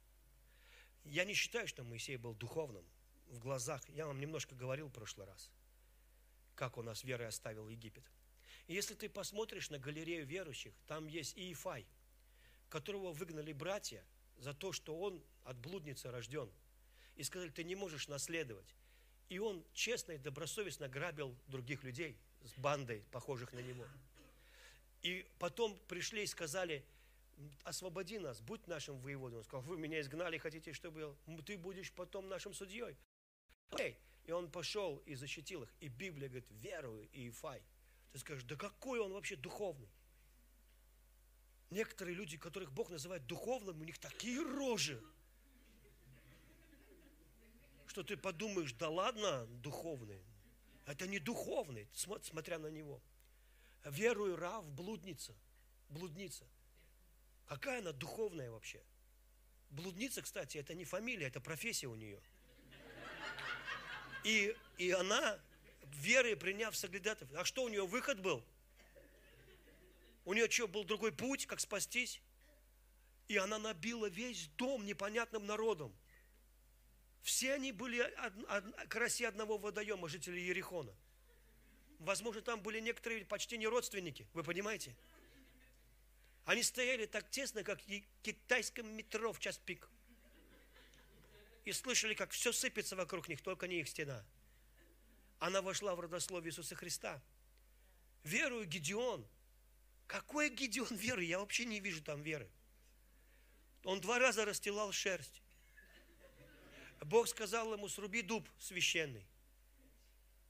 я 1.10 1.24
не 1.24 1.34
считаю, 1.34 1.66
что 1.66 1.84
Моисей 1.84 2.16
был 2.16 2.34
духовным 2.34 2.84
в 3.28 3.38
глазах. 3.38 3.82
Я 3.88 4.06
вам 4.06 4.20
немножко 4.20 4.54
говорил 4.54 4.88
в 4.88 4.92
прошлый 4.92 5.26
раз, 5.26 5.50
как 6.54 6.76
он 6.76 6.86
нас 6.86 7.02
верой 7.02 7.28
оставил 7.28 7.68
Египет. 7.68 8.04
И 8.66 8.74
если 8.74 8.94
ты 8.94 9.08
посмотришь 9.08 9.70
на 9.70 9.78
галерею 9.78 10.26
верующих, 10.26 10.74
там 10.86 11.06
есть 11.06 11.36
Иефай, 11.38 11.86
которого 12.68 13.12
выгнали 13.12 13.52
братья 13.52 14.04
за 14.38 14.54
то, 14.54 14.72
что 14.72 14.98
он 14.98 15.22
от 15.44 15.56
блудницы 15.58 16.10
рожден. 16.10 16.50
И 17.16 17.22
сказали, 17.24 17.50
ты 17.50 17.64
не 17.64 17.74
можешь 17.74 18.08
наследовать. 18.08 18.76
И 19.28 19.38
он 19.38 19.64
честно 19.74 20.12
и 20.12 20.18
добросовестно 20.18 20.88
грабил 20.88 21.36
других 21.48 21.82
людей 21.84 22.16
с 22.42 22.52
бандой, 22.54 23.04
похожих 23.10 23.52
на 23.52 23.58
него. 23.58 23.84
И 25.02 25.26
потом 25.38 25.78
пришли 25.88 26.22
и 26.22 26.26
сказали, 26.26 26.84
освободи 27.64 28.18
нас, 28.18 28.40
будь 28.40 28.66
нашим 28.66 28.98
воеводой. 29.00 29.38
Он 29.38 29.44
сказал, 29.44 29.62
вы 29.62 29.76
меня 29.76 30.00
изгнали, 30.00 30.38
хотите, 30.38 30.72
чтобы 30.72 31.16
ты 31.44 31.56
будешь 31.56 31.92
потом 31.92 32.28
нашим 32.28 32.54
судьей. 32.54 32.96
Эй! 33.78 33.96
И 34.24 34.32
он 34.32 34.50
пошел 34.50 34.98
и 35.06 35.14
защитил 35.14 35.62
их. 35.62 35.74
И 35.80 35.88
Библия 35.88 36.28
говорит, 36.28 36.50
верую 36.50 37.08
и 37.12 37.28
Ифай. 37.28 37.62
Ты 38.12 38.18
скажешь, 38.18 38.44
да 38.44 38.56
какой 38.56 39.00
он 39.00 39.12
вообще 39.12 39.36
духовный? 39.36 39.88
Некоторые 41.70 42.14
люди, 42.14 42.36
которых 42.36 42.72
Бог 42.72 42.90
называет 42.90 43.26
духовным, 43.26 43.80
у 43.80 43.84
них 43.84 43.98
такие 43.98 44.42
рожи, 44.42 45.02
что 47.86 48.02
ты 48.02 48.16
подумаешь, 48.16 48.72
да 48.74 48.88
ладно, 48.88 49.46
духовный. 49.62 50.22
Это 50.86 51.06
не 51.06 51.18
духовный, 51.18 51.88
смотря 51.94 52.58
на 52.58 52.68
него. 52.68 53.02
Верую 53.84 54.36
Рав, 54.36 54.68
блудница, 54.70 55.34
блудница– 55.88 56.46
Какая 57.48 57.78
она 57.78 57.92
духовная 57.92 58.50
вообще? 58.50 58.80
Блудница, 59.70 60.22
кстати, 60.22 60.58
это 60.58 60.74
не 60.74 60.84
фамилия, 60.84 61.26
это 61.26 61.40
профессия 61.40 61.86
у 61.86 61.94
нее. 61.94 62.20
И, 64.24 64.54
и 64.76 64.90
она, 64.90 65.38
верой 65.94 66.36
приняв 66.36 66.76
соглядатов, 66.76 67.28
а 67.34 67.44
что 67.44 67.64
у 67.64 67.68
нее 67.68 67.86
выход 67.86 68.20
был? 68.20 68.44
У 70.28 70.34
нее 70.34 70.50
что, 70.50 70.68
был 70.68 70.84
другой 70.84 71.10
путь, 71.10 71.46
как 71.46 71.58
спастись? 71.58 72.20
И 73.28 73.38
она 73.38 73.58
набила 73.58 74.10
весь 74.10 74.48
дом 74.58 74.84
непонятным 74.84 75.46
народом. 75.46 75.90
Все 77.22 77.54
они 77.54 77.72
были 77.72 78.00
од, 78.00 78.34
од, 78.50 78.88
к 78.88 78.94
России 78.96 79.24
одного 79.24 79.56
водоема, 79.56 80.06
жители 80.06 80.38
Ерехона. 80.38 80.94
Возможно, 82.00 82.42
там 82.42 82.60
были 82.60 82.78
некоторые 82.78 83.24
почти 83.24 83.56
не 83.56 83.66
родственники, 83.66 84.26
вы 84.34 84.42
понимаете? 84.42 84.94
Они 86.44 86.62
стояли 86.62 87.06
так 87.06 87.30
тесно, 87.30 87.64
как 87.64 87.80
в 87.80 88.02
китайском 88.22 88.86
метро 88.86 89.32
в 89.32 89.40
час 89.40 89.56
пик. 89.56 89.88
И 91.64 91.72
слышали, 91.72 92.12
как 92.12 92.32
все 92.32 92.52
сыпется 92.52 92.96
вокруг 92.96 93.28
них, 93.28 93.40
только 93.40 93.66
не 93.66 93.80
их 93.80 93.88
стена. 93.88 94.22
Она 95.38 95.62
вошла 95.62 95.94
в 95.94 96.00
родословие 96.00 96.50
Иисуса 96.50 96.74
Христа. 96.74 97.18
Верую 98.24 98.66
Гедеон. 98.66 99.26
Какой 100.08 100.48
Гедеон 100.48 100.96
веры? 100.96 101.22
Я 101.22 101.38
вообще 101.38 101.66
не 101.66 101.80
вижу 101.80 102.02
там 102.02 102.22
веры. 102.22 102.50
Он 103.84 104.00
два 104.00 104.18
раза 104.18 104.46
расстилал 104.46 104.90
шерсть. 104.90 105.42
Бог 107.04 107.28
сказал 107.28 107.72
ему, 107.74 107.88
сруби 107.88 108.22
дуб 108.22 108.48
священный. 108.58 109.24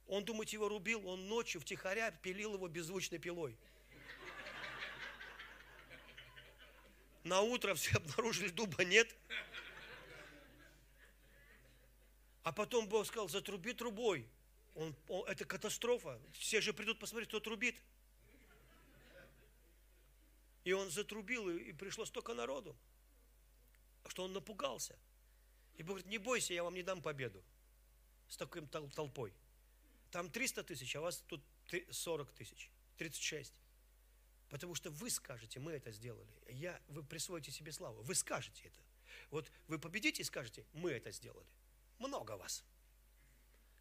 Он, 0.06 0.24
думаете, 0.24 0.56
его 0.56 0.68
рубил, 0.68 1.06
он 1.06 1.28
ночью 1.28 1.60
втихаря 1.60 2.10
пилил 2.12 2.54
его 2.54 2.68
беззвучной 2.68 3.18
пилой. 3.18 3.58
На 7.24 7.40
утро 7.40 7.74
все 7.74 7.90
обнаружили, 7.96 8.48
дуба 8.48 8.84
нет. 8.84 9.14
А 12.44 12.52
потом 12.52 12.88
Бог 12.88 13.06
сказал, 13.06 13.28
затруби 13.28 13.72
трубой. 13.72 14.26
Он, 14.76 14.94
он, 15.08 15.28
это 15.28 15.44
катастрофа. 15.44 16.18
Все 16.32 16.60
же 16.60 16.72
придут 16.72 17.00
посмотреть, 17.00 17.28
кто 17.28 17.40
трубит. 17.40 17.76
И 20.68 20.72
он 20.74 20.90
затрубил, 20.90 21.48
и, 21.48 21.72
пришло 21.72 22.04
столько 22.04 22.34
народу, 22.34 22.76
что 24.06 24.24
он 24.24 24.34
напугался. 24.34 24.98
И 25.78 25.82
Бог 25.82 25.94
говорит, 25.94 26.10
не 26.10 26.18
бойся, 26.18 26.52
я 26.52 26.62
вам 26.62 26.74
не 26.74 26.82
дам 26.82 27.00
победу 27.00 27.42
с 28.28 28.36
таким 28.36 28.68
толпой. 28.68 29.32
Там 30.10 30.30
300 30.30 30.64
тысяч, 30.64 30.94
а 30.94 31.00
вас 31.00 31.24
тут 31.26 31.42
40 31.90 32.30
тысяч, 32.32 32.70
36. 32.98 33.54
Потому 34.50 34.74
что 34.74 34.90
вы 34.90 35.08
скажете, 35.08 35.58
мы 35.58 35.72
это 35.72 35.90
сделали. 35.90 36.28
Я, 36.50 36.78
вы 36.88 37.02
присвоите 37.02 37.50
себе 37.50 37.72
славу. 37.72 38.02
Вы 38.02 38.14
скажете 38.14 38.66
это. 38.66 38.80
Вот 39.30 39.50
вы 39.68 39.78
победите 39.78 40.20
и 40.20 40.24
скажете, 40.26 40.66
мы 40.74 40.90
это 40.90 41.10
сделали. 41.12 41.48
Много 41.98 42.32
вас. 42.32 42.62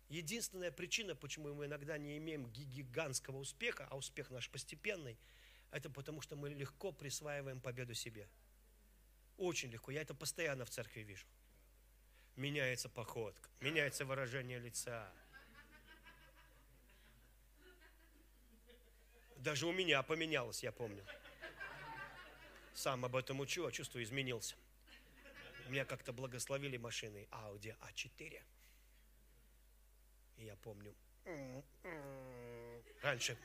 Единственная 0.07 0.71
причина, 0.71 1.17
почему 1.17 1.53
мы 1.53 1.65
иногда 1.65 1.97
не 1.97 2.17
имеем 2.17 2.49
гигантского 2.49 3.39
успеха, 3.39 3.87
а 3.89 3.97
успех 3.97 4.29
наш 4.29 4.49
постепенный, 4.49 5.17
это 5.71 5.89
потому 5.89 6.21
что 6.21 6.35
мы 6.35 6.49
легко 6.49 6.91
присваиваем 6.91 7.59
победу 7.59 7.93
себе. 7.93 8.27
Очень 9.37 9.69
легко. 9.69 9.91
Я 9.91 10.01
это 10.01 10.13
постоянно 10.13 10.65
в 10.65 10.69
церкви 10.69 11.01
вижу. 11.01 11.25
Меняется 12.35 12.89
походка, 12.89 13.49
меняется 13.61 14.05
выражение 14.05 14.59
лица, 14.59 15.11
Даже 19.47 19.67
у 19.67 19.71
меня 19.71 20.01
поменялось, 20.03 20.63
я 20.63 20.71
помню. 20.71 21.05
Сам 22.73 23.05
об 23.05 23.15
этом 23.15 23.39
учу, 23.39 23.65
а 23.65 23.71
чувствую, 23.71 24.03
изменился. 24.03 24.55
Меня 25.69 25.85
как-то 25.85 26.11
благословили 26.11 26.77
машиной 26.77 27.27
Audi 27.31 27.75
A4. 27.79 28.41
И 30.37 30.45
я 30.45 30.55
помню, 30.57 30.93
раньше 33.01 33.37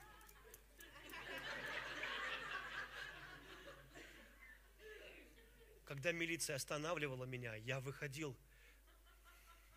Когда 5.93 6.11
милиция 6.11 6.57
останавливала 6.57 7.24
меня, 7.24 7.55
я 7.55 7.78
выходил. 7.78 8.34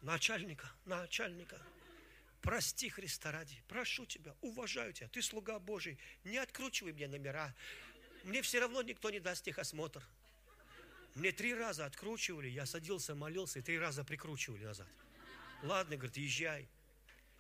Начальника, 0.01 0.71
начальника, 0.85 1.61
прости 2.41 2.87
Христа 2.87 3.33
ради, 3.33 3.61
прошу 3.67 4.05
тебя, 4.05 4.33
уважаю 4.39 4.93
тебя, 4.93 5.09
ты 5.09 5.21
слуга 5.21 5.59
Божий, 5.59 5.99
не 6.23 6.37
откручивай 6.37 6.93
мне 6.93 7.09
номера. 7.09 7.53
Мне 8.23 8.41
все 8.43 8.61
равно 8.61 8.81
никто 8.81 9.09
не 9.09 9.19
даст 9.19 9.43
техосмотр. 9.43 10.01
Мне 11.15 11.33
три 11.33 11.53
раза 11.53 11.85
откручивали, 11.85 12.47
я 12.47 12.65
садился, 12.65 13.13
молился, 13.13 13.59
и 13.59 13.61
три 13.61 13.77
раза 13.77 14.05
прикручивали 14.05 14.63
назад. 14.63 14.87
Ладно, 15.63 15.97
говорит, 15.97 16.15
езжай. 16.15 16.69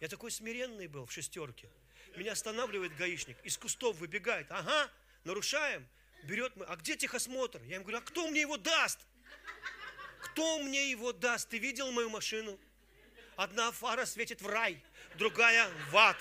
Я 0.01 0.09
такой 0.09 0.31
смиренный 0.31 0.87
был 0.87 1.05
в 1.05 1.13
шестерке. 1.13 1.69
Меня 2.17 2.33
останавливает 2.33 2.93
гаишник, 2.97 3.37
из 3.45 3.57
кустов 3.57 3.95
выбегает. 3.99 4.51
Ага, 4.51 4.91
нарушаем. 5.23 5.87
Берет, 6.25 6.53
а 6.67 6.75
где 6.75 6.95
техосмотр? 6.95 7.61
Я 7.63 7.75
ему 7.75 7.83
говорю, 7.83 7.99
а 7.99 8.01
кто 8.01 8.27
мне 8.27 8.41
его 8.41 8.57
даст? 8.57 8.99
Кто 10.21 10.59
мне 10.59 10.89
его 10.89 11.13
даст? 11.13 11.49
Ты 11.49 11.59
видел 11.59 11.91
мою 11.91 12.09
машину? 12.09 12.59
Одна 13.35 13.71
фара 13.71 14.05
светит 14.05 14.41
в 14.41 14.47
рай, 14.47 14.81
другая 15.15 15.69
в 15.91 15.97
ад. 15.97 16.17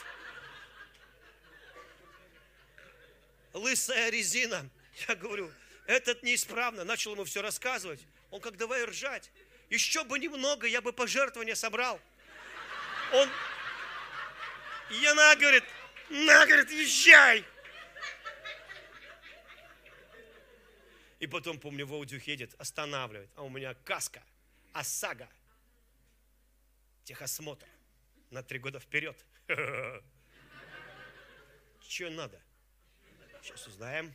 Лысая 3.55 4.11
резина. 4.11 4.69
Я 5.09 5.15
говорю, 5.15 5.51
этот 5.87 6.23
неисправно. 6.23 6.85
Начал 6.85 7.13
ему 7.13 7.25
все 7.25 7.41
рассказывать. 7.41 8.01
Он 8.31 8.41
как 8.41 8.57
давай 8.57 8.85
ржать. 8.85 9.31
Еще 9.71 10.05
бы 10.05 10.19
немного, 10.19 10.67
я 10.67 10.83
бы 10.83 10.93
пожертвования 10.93 11.55
собрал. 11.55 11.99
Он, 13.13 13.29
и 14.91 15.07
она 15.07 15.35
говорит, 15.37 15.65
на, 16.11 16.47
говорит, 16.47 16.71
езжай. 16.71 17.45
И 21.25 21.27
потом, 21.27 21.59
помню, 21.59 21.87
Володюх 21.87 22.23
едет, 22.25 22.55
останавливает, 22.59 23.31
а 23.35 23.45
у 23.45 23.49
меня 23.49 23.73
каска, 23.73 24.23
ОСАГО, 24.75 25.27
техосмотр 27.05 27.67
на 28.29 28.43
три 28.43 28.59
года 28.59 28.79
вперед. 28.79 29.17
Что 31.89 32.11
надо? 32.11 32.39
Сейчас 33.41 33.67
узнаем. 33.67 34.15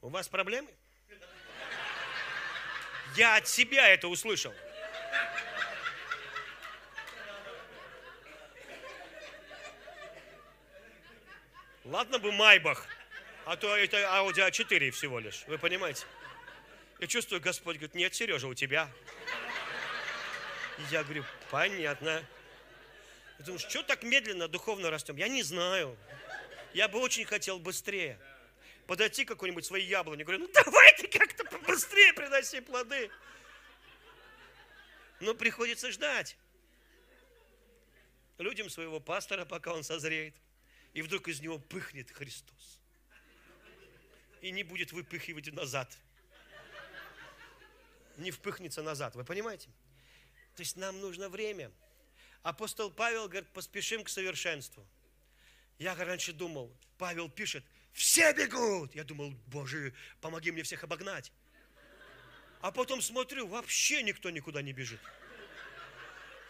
У 0.00 0.08
вас 0.08 0.26
проблемы? 0.26 0.70
Я 3.14 3.36
от 3.36 3.46
себя 3.46 3.90
это 3.90 4.08
услышал. 4.08 4.54
Ладно 11.84 12.18
бы 12.18 12.32
Майбах, 12.32 12.86
а 13.46 13.56
то 13.56 13.76
это 13.76 13.96
Audi 13.98 14.48
A4 14.48 14.90
всего 14.90 15.18
лишь, 15.18 15.44
вы 15.46 15.58
понимаете? 15.58 16.06
Я 16.98 17.06
чувствую, 17.06 17.40
Господь 17.40 17.76
говорит, 17.76 17.94
нет, 17.94 18.14
Сережа, 18.14 18.46
у 18.46 18.54
тебя. 18.54 18.90
Я 20.90 21.02
говорю, 21.02 21.24
понятно. 21.50 22.24
Я 23.38 23.44
думаю, 23.44 23.58
что 23.58 23.82
так 23.82 24.02
медленно 24.02 24.48
духовно 24.48 24.90
растем? 24.90 25.16
Я 25.16 25.28
не 25.28 25.42
знаю. 25.42 25.96
Я 26.74 26.88
бы 26.88 27.00
очень 27.00 27.24
хотел 27.24 27.58
быстрее 27.58 28.18
подойти 28.86 29.24
к 29.24 29.28
какой-нибудь 29.28 29.64
своей 29.64 29.86
яблоне. 29.86 30.24
Говорю, 30.24 30.40
ну 30.40 30.48
давай 30.52 30.94
ты 30.98 31.06
как-то 31.06 31.44
быстрее 31.60 32.12
приноси 32.12 32.60
плоды. 32.60 33.10
Но 35.20 35.32
приходится 35.34 35.92
ждать. 35.92 36.36
Людям 38.38 38.68
своего 38.68 39.00
пастора, 39.00 39.44
пока 39.44 39.74
он 39.74 39.84
созреет. 39.84 40.34
И 40.92 41.02
вдруг 41.02 41.28
из 41.28 41.40
него 41.40 41.58
пыхнет 41.58 42.10
Христос. 42.10 42.79
И 44.40 44.50
не 44.50 44.62
будет 44.62 44.92
выпыхивать 44.92 45.52
назад. 45.52 45.96
Не 48.16 48.30
впыхнется 48.30 48.82
назад. 48.82 49.14
Вы 49.14 49.24
понимаете? 49.24 49.68
То 50.56 50.62
есть 50.62 50.76
нам 50.76 51.00
нужно 51.00 51.28
время. 51.28 51.70
Апостол 52.42 52.90
Павел 52.90 53.28
говорит, 53.28 53.48
поспешим 53.50 54.04
к 54.04 54.08
совершенству. 54.08 54.86
Я 55.78 55.94
раньше 55.94 56.32
думал, 56.32 56.74
Павел 56.98 57.30
пишет, 57.30 57.64
все 57.92 58.32
бегут. 58.32 58.94
Я 58.94 59.04
думал, 59.04 59.34
Боже, 59.46 59.94
помоги 60.20 60.50
мне 60.50 60.62
всех 60.62 60.84
обогнать. 60.84 61.32
А 62.60 62.70
потом 62.70 63.00
смотрю, 63.00 63.46
вообще 63.46 64.02
никто 64.02 64.30
никуда 64.30 64.60
не 64.60 64.72
бежит. 64.72 65.00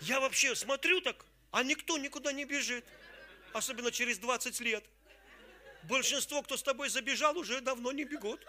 Я 0.01 0.19
вообще 0.19 0.55
смотрю 0.57 1.01
так, 1.01 1.25
а 1.53 1.63
никто 1.63 1.99
никуда 1.99 2.33
не 2.33 2.45
бежит. 2.45 2.85
Особенно 3.53 3.91
через 3.93 4.19
20 4.19 4.61
лет. 4.61 4.85
Большинство, 5.85 6.43
кто 6.43 6.57
с 6.57 6.63
тобой 6.63 6.89
забежал, 6.89 7.37
уже 7.39 7.61
давно 7.61 7.93
не 7.93 8.05
бегут. 8.05 8.47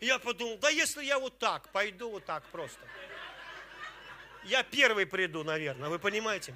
Я 0.00 0.18
подумал, 0.18 0.58
да 0.58 0.68
если 0.68 1.04
я 1.04 1.18
вот 1.18 1.38
так, 1.38 1.70
пойду 1.72 2.10
вот 2.10 2.24
так 2.24 2.44
просто. 2.50 2.80
Я 4.44 4.62
первый 4.62 5.06
приду, 5.06 5.42
наверное, 5.44 5.88
вы 5.88 5.98
понимаете? 5.98 6.54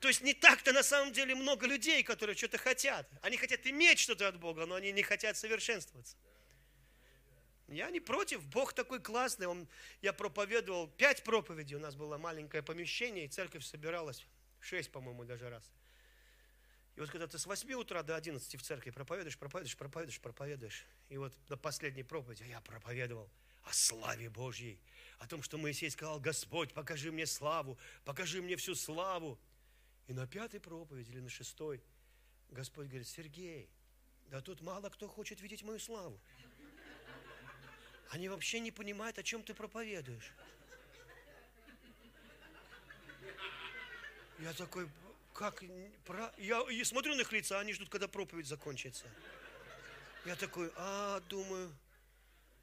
То 0.00 0.08
есть 0.08 0.22
не 0.22 0.34
так-то 0.34 0.72
на 0.72 0.82
самом 0.82 1.12
деле 1.12 1.34
много 1.34 1.66
людей, 1.66 2.02
которые 2.02 2.36
что-то 2.36 2.58
хотят. 2.58 3.08
Они 3.22 3.36
хотят 3.36 3.66
иметь 3.66 3.98
что-то 3.98 4.28
от 4.28 4.38
Бога, 4.38 4.66
но 4.66 4.76
они 4.76 4.92
не 4.92 5.02
хотят 5.02 5.36
совершенствоваться. 5.36 6.16
Я 7.68 7.90
не 7.90 8.00
против, 8.00 8.44
Бог 8.46 8.72
такой 8.72 9.00
классный. 9.00 9.46
Он, 9.46 9.68
я 10.00 10.12
проповедовал, 10.12 10.88
пять 10.88 11.22
проповедей, 11.22 11.76
у 11.76 11.80
нас 11.80 11.94
было 11.96 12.16
маленькое 12.16 12.62
помещение, 12.62 13.26
и 13.26 13.28
церковь 13.28 13.64
собиралась, 13.64 14.24
шесть, 14.60 14.90
по-моему, 14.90 15.24
даже 15.24 15.50
раз. 15.50 15.70
И 16.98 17.00
вот 17.00 17.10
когда 17.10 17.28
ты 17.28 17.38
с 17.38 17.46
8 17.46 17.72
утра 17.74 18.02
до 18.02 18.16
11 18.16 18.60
в 18.60 18.62
церкви 18.64 18.90
проповедуешь, 18.90 19.38
проповедуешь, 19.38 19.76
проповедуешь, 19.76 20.20
проповедуешь, 20.20 20.84
и 21.10 21.16
вот 21.16 21.32
до 21.46 21.56
последней 21.56 22.02
проповеди 22.02 22.42
я 22.42 22.60
проповедовал 22.60 23.30
о 23.62 23.72
славе 23.72 24.28
Божьей, 24.28 24.80
о 25.20 25.28
том, 25.28 25.44
что 25.44 25.58
Моисей 25.58 25.92
сказал, 25.92 26.18
Господь, 26.18 26.74
покажи 26.74 27.12
мне 27.12 27.24
славу, 27.24 27.78
покажи 28.04 28.42
мне 28.42 28.56
всю 28.56 28.74
славу. 28.74 29.38
И 30.08 30.12
на 30.12 30.26
пятой 30.26 30.58
проповеди 30.58 31.12
или 31.12 31.20
на 31.20 31.28
шестой 31.28 31.80
Господь 32.50 32.88
говорит, 32.88 33.06
Сергей, 33.06 33.70
да 34.26 34.40
тут 34.40 34.60
мало 34.60 34.88
кто 34.88 35.06
хочет 35.06 35.40
видеть 35.40 35.62
мою 35.62 35.78
славу. 35.78 36.20
Они 38.10 38.28
вообще 38.28 38.58
не 38.58 38.72
понимают, 38.72 39.18
о 39.18 39.22
чем 39.22 39.44
ты 39.44 39.54
проповедуешь. 39.54 40.32
Я 44.40 44.52
такой, 44.52 44.88
как, 45.38 45.62
про... 46.04 46.34
я 46.36 46.60
и 46.68 46.82
смотрю 46.82 47.14
на 47.14 47.20
их 47.20 47.30
лица, 47.30 47.60
они 47.60 47.72
ждут, 47.72 47.88
когда 47.88 48.08
проповедь 48.08 48.48
закончится. 48.48 49.06
Я 50.26 50.34
такой, 50.34 50.72
а, 50.74 51.20
думаю, 51.28 51.72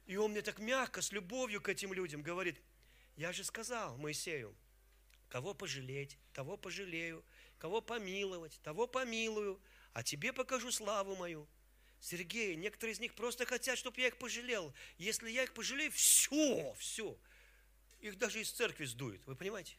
и 0.04 0.16
он 0.16 0.32
мне 0.32 0.42
так 0.42 0.58
мягко, 0.58 1.00
с 1.00 1.10
любовью 1.10 1.62
к 1.62 1.70
этим 1.70 1.94
людям 1.94 2.20
говорит, 2.20 2.60
я 3.16 3.32
же 3.32 3.44
сказал 3.44 3.96
Моисею, 3.96 4.54
кого 5.30 5.54
пожалеть, 5.54 6.18
того 6.34 6.58
пожалею, 6.58 7.24
кого 7.58 7.80
помиловать, 7.80 8.60
того 8.62 8.86
помилую, 8.86 9.58
а 9.94 10.02
тебе 10.02 10.34
покажу 10.34 10.70
славу 10.70 11.16
мою. 11.16 11.48
Сергей, 11.98 12.56
некоторые 12.56 12.92
из 12.92 13.00
них 13.00 13.14
просто 13.14 13.46
хотят, 13.46 13.78
чтобы 13.78 13.98
я 14.02 14.08
их 14.08 14.18
пожалел. 14.18 14.74
Если 14.98 15.30
я 15.30 15.44
их 15.44 15.54
пожалею, 15.54 15.90
все, 15.92 16.74
все. 16.78 17.18
Их 18.00 18.18
даже 18.18 18.42
из 18.42 18.50
церкви 18.50 18.84
сдует, 18.84 19.26
вы 19.26 19.34
понимаете? 19.34 19.76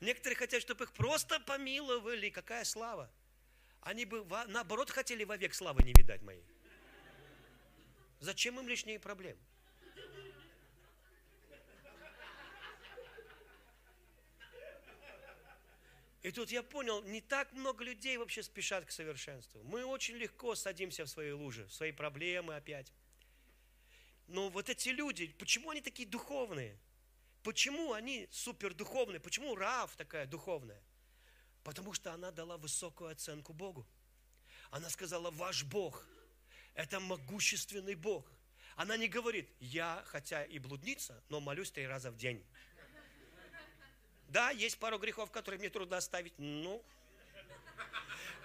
Некоторые 0.00 0.36
хотят, 0.36 0.62
чтобы 0.62 0.84
их 0.84 0.92
просто 0.92 1.40
помиловали. 1.40 2.30
Какая 2.30 2.64
слава? 2.64 3.10
Они 3.80 4.04
бы, 4.04 4.24
наоборот, 4.46 4.90
хотели 4.90 5.24
вовек 5.24 5.54
славы 5.54 5.82
не 5.82 5.92
видать 5.92 6.22
моей. 6.22 6.44
Зачем 8.20 8.58
им 8.58 8.68
лишние 8.68 8.98
проблемы? 8.98 9.40
И 16.22 16.32
тут 16.32 16.50
я 16.50 16.62
понял, 16.62 17.02
не 17.04 17.20
так 17.20 17.52
много 17.52 17.84
людей 17.84 18.18
вообще 18.18 18.42
спешат 18.42 18.84
к 18.84 18.90
совершенству. 18.90 19.62
Мы 19.62 19.84
очень 19.84 20.16
легко 20.16 20.54
садимся 20.54 21.04
в 21.04 21.08
свои 21.08 21.30
лужи, 21.30 21.64
в 21.66 21.72
свои 21.72 21.92
проблемы 21.92 22.56
опять. 22.56 22.92
Но 24.26 24.50
вот 24.50 24.68
эти 24.68 24.90
люди, 24.90 25.28
почему 25.38 25.70
они 25.70 25.80
такие 25.80 26.06
духовные? 26.08 26.76
Почему 27.48 27.94
они 27.94 28.28
супер 28.30 28.74
духовные? 28.74 29.20
Почему 29.20 29.56
Раав 29.56 29.96
такая 29.96 30.26
духовная? 30.26 30.82
Потому 31.64 31.94
что 31.94 32.12
она 32.12 32.30
дала 32.30 32.58
высокую 32.58 33.08
оценку 33.10 33.54
Богу. 33.54 33.86
Она 34.70 34.90
сказала, 34.90 35.30
ваш 35.30 35.64
Бог– 35.64 36.06
это 36.74 37.00
могущественный 37.00 37.94
Бог. 37.94 38.30
Она 38.76 38.98
не 38.98 39.08
говорит, 39.08 39.48
я, 39.60 40.02
хотя 40.08 40.44
и 40.44 40.58
блудница, 40.58 41.24
но 41.30 41.40
молюсь 41.40 41.70
три 41.70 41.86
раза 41.86 42.10
в 42.10 42.18
день. 42.18 42.44
Да, 44.28 44.50
есть 44.50 44.78
пару 44.78 44.98
грехов, 44.98 45.30
которые 45.30 45.58
мне 45.58 45.70
трудно 45.70 45.96
оставить. 45.96 46.34
Ну, 46.36 46.84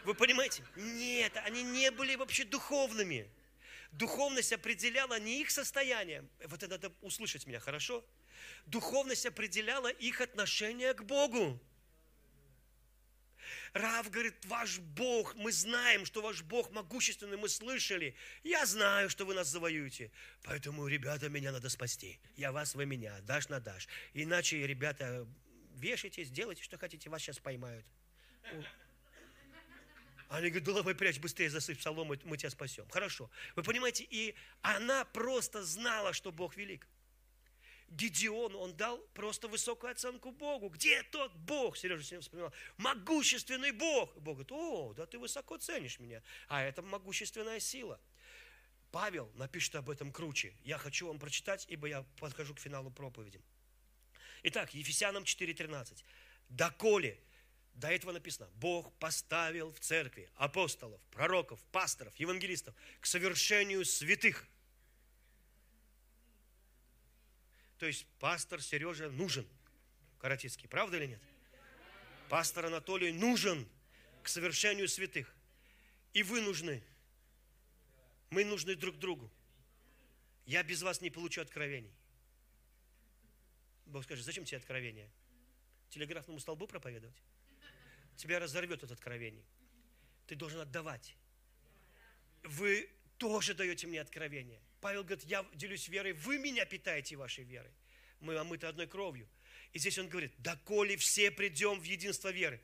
вы 0.05 0.13
понимаете? 0.13 0.63
Нет, 0.77 1.35
они 1.43 1.63
не 1.63 1.91
были 1.91 2.15
вообще 2.15 2.45
духовными. 2.45 3.29
Духовность 3.91 4.53
определяла 4.53 5.19
не 5.19 5.41
их 5.41 5.51
состояние. 5.51 6.25
Вот 6.45 6.63
это 6.63 6.69
надо 6.69 6.93
услышать 7.01 7.45
меня, 7.45 7.59
хорошо? 7.59 8.01
Духовность 8.65 9.25
определяла 9.25 9.87
их 9.89 10.21
отношение 10.21 10.93
к 10.93 11.03
Богу. 11.03 11.59
Рав 13.73 14.09
говорит, 14.11 14.35
ваш 14.45 14.79
Бог, 14.79 15.35
мы 15.35 15.51
знаем, 15.51 16.05
что 16.05 16.21
ваш 16.21 16.43
Бог 16.43 16.71
могущественный, 16.71 17.37
мы 17.37 17.49
слышали. 17.49 18.15
Я 18.43 18.65
знаю, 18.65 19.09
что 19.09 19.25
вы 19.25 19.33
нас 19.33 19.47
завоюете. 19.47 20.11
Поэтому, 20.43 20.87
ребята, 20.87 21.27
меня 21.27 21.51
надо 21.51 21.69
спасти. 21.69 22.19
Я 22.37 22.51
вас, 22.51 22.75
вы 22.75 22.85
меня, 22.85 23.19
дашь 23.21 23.49
на 23.49 23.59
дашь. 23.59 23.87
Иначе, 24.13 24.65
ребята, 24.67 25.27
вешайтесь, 25.75 26.29
делайте, 26.29 26.63
что 26.63 26.77
хотите, 26.77 27.09
вас 27.09 27.21
сейчас 27.21 27.39
поймают. 27.39 27.85
Они 30.29 30.49
говорят, 30.49 30.85
да 30.85 30.93
прячь 30.95 31.19
быстрее, 31.19 31.49
засыпь 31.49 31.81
солому, 31.81 32.15
мы 32.23 32.37
тебя 32.37 32.49
спасем. 32.49 32.87
Хорошо. 32.89 33.29
Вы 33.55 33.63
понимаете, 33.63 34.05
и 34.09 34.35
она 34.61 35.05
просто 35.05 35.63
знала, 35.63 36.13
что 36.13 36.31
Бог 36.31 36.55
велик. 36.57 36.87
Гедеон, 37.93 38.55
он 38.55 38.75
дал 38.75 38.99
просто 39.13 39.47
высокую 39.47 39.91
оценку 39.91 40.31
Богу. 40.31 40.69
Где 40.69 41.03
тот 41.03 41.33
Бог? 41.35 41.77
Сережа 41.77 42.03
сегодня 42.03 42.21
вспоминал. 42.21 42.53
Могущественный 42.77 43.71
Бог. 43.71 44.15
Бог 44.17 44.35
говорит, 44.35 44.51
о, 44.51 44.93
да 44.93 45.05
ты 45.05 45.19
высоко 45.19 45.57
ценишь 45.57 45.99
меня. 45.99 46.21
А 46.47 46.63
это 46.63 46.81
могущественная 46.81 47.59
сила. 47.59 47.99
Павел 48.91 49.31
напишет 49.35 49.75
об 49.75 49.89
этом 49.89 50.11
круче. 50.11 50.55
Я 50.63 50.77
хочу 50.77 51.07
вам 51.07 51.19
прочитать, 51.19 51.65
ибо 51.69 51.87
я 51.87 52.03
подхожу 52.19 52.53
к 52.53 52.59
финалу 52.59 52.91
проповеди. 52.91 53.41
Итак, 54.43 54.73
Ефесянам 54.73 55.23
4.13. 55.23 56.03
Доколе, 56.49 57.19
до 57.73 57.87
этого 57.89 58.11
написано, 58.11 58.49
Бог 58.55 58.93
поставил 58.99 59.71
в 59.71 59.79
церкви 59.79 60.29
апостолов, 60.35 61.01
пророков, 61.11 61.63
пасторов, 61.71 62.15
евангелистов 62.17 62.75
к 62.99 63.05
совершению 63.05 63.85
святых– 63.85 64.47
То 67.83 67.87
есть 67.87 68.05
пастор 68.17 68.61
Сережа 68.61 69.09
нужен, 69.09 69.45
Каратицкий, 70.19 70.69
правда 70.69 70.95
или 70.95 71.07
нет? 71.07 71.21
Пастор 72.29 72.67
Анатолий 72.67 73.11
нужен 73.11 73.67
к 74.21 74.29
совершению 74.29 74.87
святых. 74.87 75.35
И 76.13 76.23
вы 76.23 76.39
нужны. 76.39 76.81
Мы 78.29 78.45
нужны 78.45 78.75
друг 78.75 78.95
другу. 78.99 79.29
Я 80.45 80.63
без 80.63 80.81
вас 80.81 81.01
не 81.01 81.09
получу 81.09 81.41
откровений. 81.41 81.93
Бог 83.85 84.05
скажет, 84.05 84.23
зачем 84.23 84.45
тебе 84.45 84.59
откровение? 84.59 85.11
Телеграфному 85.89 86.39
столбу 86.39 86.67
проповедовать? 86.67 87.21
Тебя 88.15 88.39
разорвет 88.39 88.81
это 88.81 88.93
откровение. 88.93 89.43
Ты 90.25 90.35
должен 90.35 90.61
отдавать. 90.61 91.17
Вы 92.43 92.89
тоже 93.17 93.53
даете 93.53 93.87
мне 93.87 93.99
откровение. 93.99 94.61
Павел 94.83 95.05
говорит, 95.05 95.23
я 95.23 95.45
делюсь 95.53 95.87
верой, 95.87 96.11
вы 96.11 96.37
меня 96.37 96.65
питаете 96.65 97.15
вашей 97.15 97.45
верой. 97.45 97.71
Мы 98.19 98.35
омыты 98.35 98.67
одной 98.67 98.85
кровью. 98.85 99.29
И 99.71 99.79
здесь 99.79 99.97
он 99.97 100.09
говорит, 100.09 100.33
доколе 100.39 100.97
все 100.97 101.31
придем 101.31 101.79
в 101.79 101.83
единство 101.85 102.27
веры. 102.33 102.61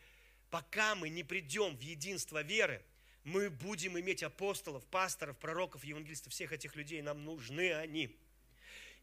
Пока 0.50 0.96
мы 0.96 1.08
не 1.08 1.24
придем 1.24 1.78
в 1.78 1.80
единство 1.80 2.44
веры, 2.44 2.84
мы 3.24 3.50
будем 3.50 3.98
иметь 3.98 4.22
апостолов, 4.22 4.86
пасторов, 4.88 5.38
пророков, 5.38 5.86
евангелистов, 5.86 6.34
всех 6.34 6.52
этих 6.52 6.76
людей, 6.76 7.02
нам 7.02 7.24
нужны 7.24 7.72
они. 7.72 8.14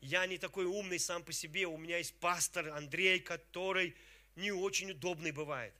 Я 0.03 0.27
не 0.27 0.37
такой 0.37 0.67
умный 0.67 0.99
сам 0.99 1.25
по 1.25 1.33
себе, 1.33 1.67
у 1.67 1.79
меня 1.79 1.97
есть 1.97 2.15
пастор 2.21 2.69
Андрей, 2.69 3.19
который 3.19 3.97
не 4.35 4.53
очень 4.53 4.91
удобный 4.91 5.31
бывает. 5.31 5.73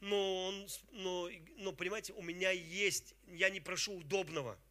Но, 0.00 0.46
он, 0.46 0.66
но, 0.92 1.28
но 1.58 1.72
понимаете, 1.72 2.14
у 2.14 2.22
меня 2.22 2.50
есть, 2.50 3.14
я 3.26 3.50
не 3.50 3.60
прошу 3.60 3.92
удобного– 3.92 4.58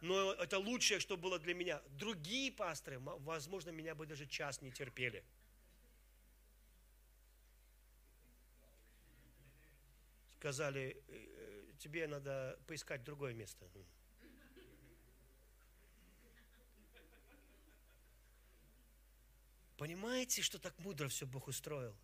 но 0.00 0.32
это 0.32 0.58
лучшее, 0.58 1.00
что 1.00 1.16
было 1.16 1.38
для 1.38 1.54
меня. 1.54 1.82
Другие 1.90 2.52
пасторы, 2.52 2.98
возможно, 3.00 3.70
меня 3.70 3.94
бы 3.94 4.06
даже 4.06 4.26
час 4.26 4.62
не 4.62 4.70
терпели. 4.70 5.24
Сказали, 10.36 11.02
«Э, 11.08 11.72
тебе 11.78 12.06
надо 12.06 12.58
поискать 12.66 13.02
другое 13.04 13.34
место. 13.34 13.68
Понимаете, 19.76 20.42
что 20.42 20.58
так 20.58 20.76
мудро 20.80 21.08
все 21.08 21.26
Бог 21.26 21.46
устроил? 21.48 21.96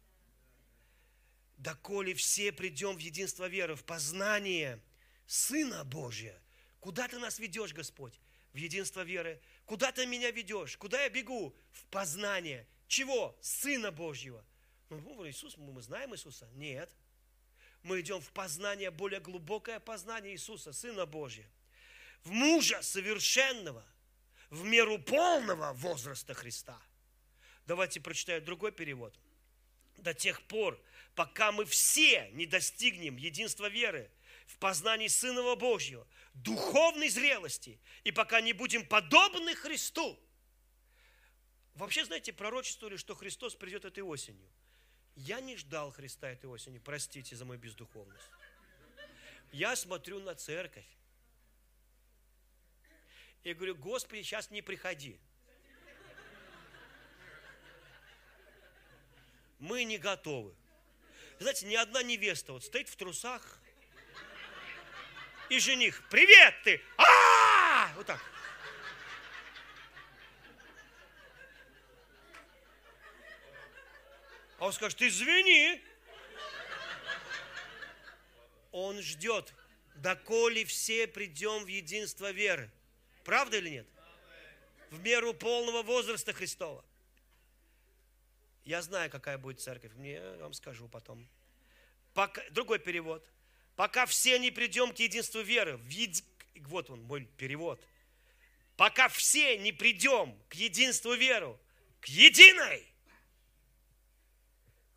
Доколе 1.56 2.14
все 2.14 2.52
придем 2.52 2.96
в 2.96 2.98
единство 2.98 3.48
веры, 3.48 3.74
в 3.74 3.84
познание 3.84 4.80
Сына 5.26 5.84
Божия, 5.84 6.40
Куда 6.84 7.08
ты 7.08 7.18
нас 7.18 7.38
ведешь, 7.38 7.72
Господь? 7.72 8.12
В 8.52 8.58
единство 8.58 9.00
веры. 9.00 9.40
Куда 9.64 9.90
ты 9.90 10.04
меня 10.04 10.30
ведешь? 10.30 10.76
Куда 10.76 11.02
я 11.02 11.08
бегу? 11.08 11.56
В 11.72 11.86
познание. 11.86 12.66
Чего? 12.88 13.34
Сына 13.40 13.90
Божьего. 13.90 14.44
Ну, 14.90 15.26
Иисус, 15.26 15.56
мы 15.56 15.80
знаем 15.80 16.14
Иисуса? 16.14 16.46
Нет. 16.52 16.94
Мы 17.84 18.02
идем 18.02 18.20
в 18.20 18.30
познание, 18.32 18.90
более 18.90 19.20
глубокое 19.20 19.80
познание 19.80 20.34
Иисуса, 20.34 20.74
Сына 20.74 21.06
Божьего. 21.06 21.48
В 22.22 22.32
мужа 22.32 22.82
совершенного, 22.82 23.82
в 24.50 24.62
меру 24.64 24.98
полного 24.98 25.72
возраста 25.72 26.34
Христа. 26.34 26.78
Давайте 27.66 27.98
прочитаю 27.98 28.42
другой 28.42 28.72
перевод. 28.72 29.18
До 29.96 30.12
тех 30.12 30.42
пор, 30.42 30.78
пока 31.14 31.50
мы 31.50 31.64
все 31.64 32.28
не 32.32 32.44
достигнем 32.44 33.16
единства 33.16 33.70
веры– 33.70 34.10
в 34.46 34.58
познании 34.58 35.08
Сына 35.08 35.54
Божьего, 35.56 36.06
духовной 36.34 37.08
зрелости, 37.08 37.80
и 38.02 38.12
пока 38.12 38.40
не 38.40 38.52
будем 38.52 38.86
подобны 38.86 39.54
Христу. 39.54 40.18
Вообще, 41.74 42.04
знаете, 42.04 42.32
пророчествовали, 42.32 42.96
что 42.96 43.14
Христос 43.14 43.54
придет 43.54 43.84
этой 43.84 44.02
осенью. 44.02 44.48
Я 45.16 45.40
не 45.40 45.56
ждал 45.56 45.92
Христа 45.92 46.30
этой 46.30 46.46
осенью, 46.46 46.80
простите 46.80 47.36
за 47.36 47.44
мою 47.44 47.60
бездуховность. 47.60 48.30
Я 49.52 49.76
смотрю 49.76 50.20
на 50.20 50.34
церковь. 50.34 50.86
И 53.44 53.52
говорю, 53.52 53.76
Господи, 53.76 54.22
сейчас 54.22 54.50
не 54.50 54.62
приходи. 54.62 55.20
Мы 59.58 59.84
не 59.84 59.98
готовы. 59.98 60.54
Знаете, 61.38 61.66
ни 61.66 61.74
одна 61.74 62.02
невеста 62.02 62.52
вот 62.52 62.64
стоит 62.64 62.88
в 62.88 62.96
трусах, 62.96 63.60
и 65.48 65.58
жених, 65.58 66.02
привет 66.10 66.54
ты! 66.64 66.82
А! 66.96 67.92
Вот 67.96 68.06
так. 68.06 68.20
А 74.58 74.66
он 74.66 74.72
скажет, 74.72 75.02
извини. 75.02 75.82
Он 78.72 79.00
ждет, 79.02 79.52
доколе 79.96 80.64
все 80.64 81.06
придем 81.06 81.64
в 81.64 81.66
единство 81.68 82.32
веры. 82.32 82.70
Правда 83.24 83.58
или 83.58 83.68
нет? 83.70 83.86
В 84.90 85.00
меру 85.00 85.34
полного 85.34 85.82
возраста 85.82 86.32
Христова. 86.32 86.84
Я 88.64 88.80
знаю, 88.82 89.10
какая 89.10 89.38
будет 89.38 89.60
церковь. 89.60 89.92
Мне 89.94 90.20
вам 90.38 90.54
скажу 90.54 90.88
потом. 90.88 91.28
Пока, 92.14 92.42
другой 92.50 92.78
перевод 92.78 93.24
пока 93.76 94.06
все 94.06 94.38
не 94.38 94.50
придем 94.50 94.92
к 94.92 94.98
единству 94.98 95.40
веры. 95.40 95.80
Вот 96.66 96.90
он, 96.90 97.02
мой 97.02 97.24
перевод. 97.36 97.84
Пока 98.76 99.08
все 99.08 99.58
не 99.58 99.72
придем 99.72 100.36
к 100.48 100.54
единству 100.54 101.14
веры, 101.14 101.56
к 102.00 102.06
единой, 102.06 102.84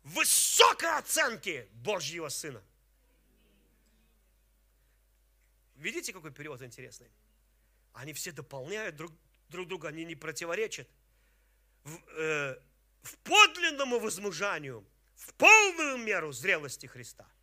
высокой 0.02 0.98
оценке 0.98 1.68
Божьего 1.72 2.28
Сына. 2.28 2.62
Видите, 5.76 6.12
какой 6.12 6.32
перевод 6.32 6.60
интересный? 6.62 7.08
Они 7.92 8.12
все 8.12 8.32
дополняют 8.32 8.96
друг, 8.96 9.12
друг 9.48 9.68
друга, 9.68 9.88
они 9.88 10.04
не 10.04 10.16
противоречат. 10.16 10.88
В, 11.84 11.96
э, 12.18 12.60
в 13.02 13.16
подлинному 13.18 14.00
возмужанию, 14.00 14.84
в 15.14 15.32
полную 15.34 15.98
меру 15.98 16.32
зрелости 16.32 16.86
Христа– 16.86 17.28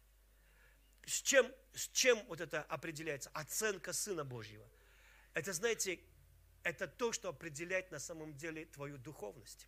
с 1.05 1.21
чем, 1.21 1.51
с 1.73 1.87
чем 1.89 2.23
вот 2.27 2.41
это 2.41 2.63
определяется? 2.63 3.29
Оценка 3.33 3.93
Сына 3.93 4.23
Божьего. 4.23 4.67
Это, 5.33 5.53
знаете, 5.53 5.99
это 6.63 6.87
то, 6.87 7.11
что 7.11 7.29
определяет 7.29 7.91
на 7.91 7.99
самом 7.99 8.35
деле 8.35 8.65
твою 8.65 8.97
духовность. 8.97 9.67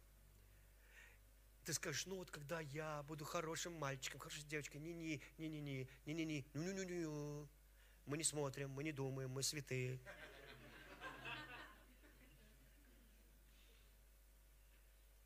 Ты 1.64 1.74
скажешь, 1.74 2.06
ну 2.06 2.16
вот 2.16 2.32
когда 2.32 2.62
я 2.62 3.04
буду 3.04 3.26
хорошим 3.26 3.74
мальчиком, 3.74 4.20
хорошей 4.20 4.44
девочкой, 4.44 4.80
не-не, 4.80 5.22
не-не-не, 5.38 5.88
не-не-не, 6.06 6.46
ну-ну-ну-ну, 6.54 7.48
мы 8.06 8.18
не 8.18 8.24
смотрим, 8.24 8.72
мы 8.72 8.84
не 8.84 8.94
думаем, 8.94 9.30
мы 9.30 9.44
святые. 9.44 10.00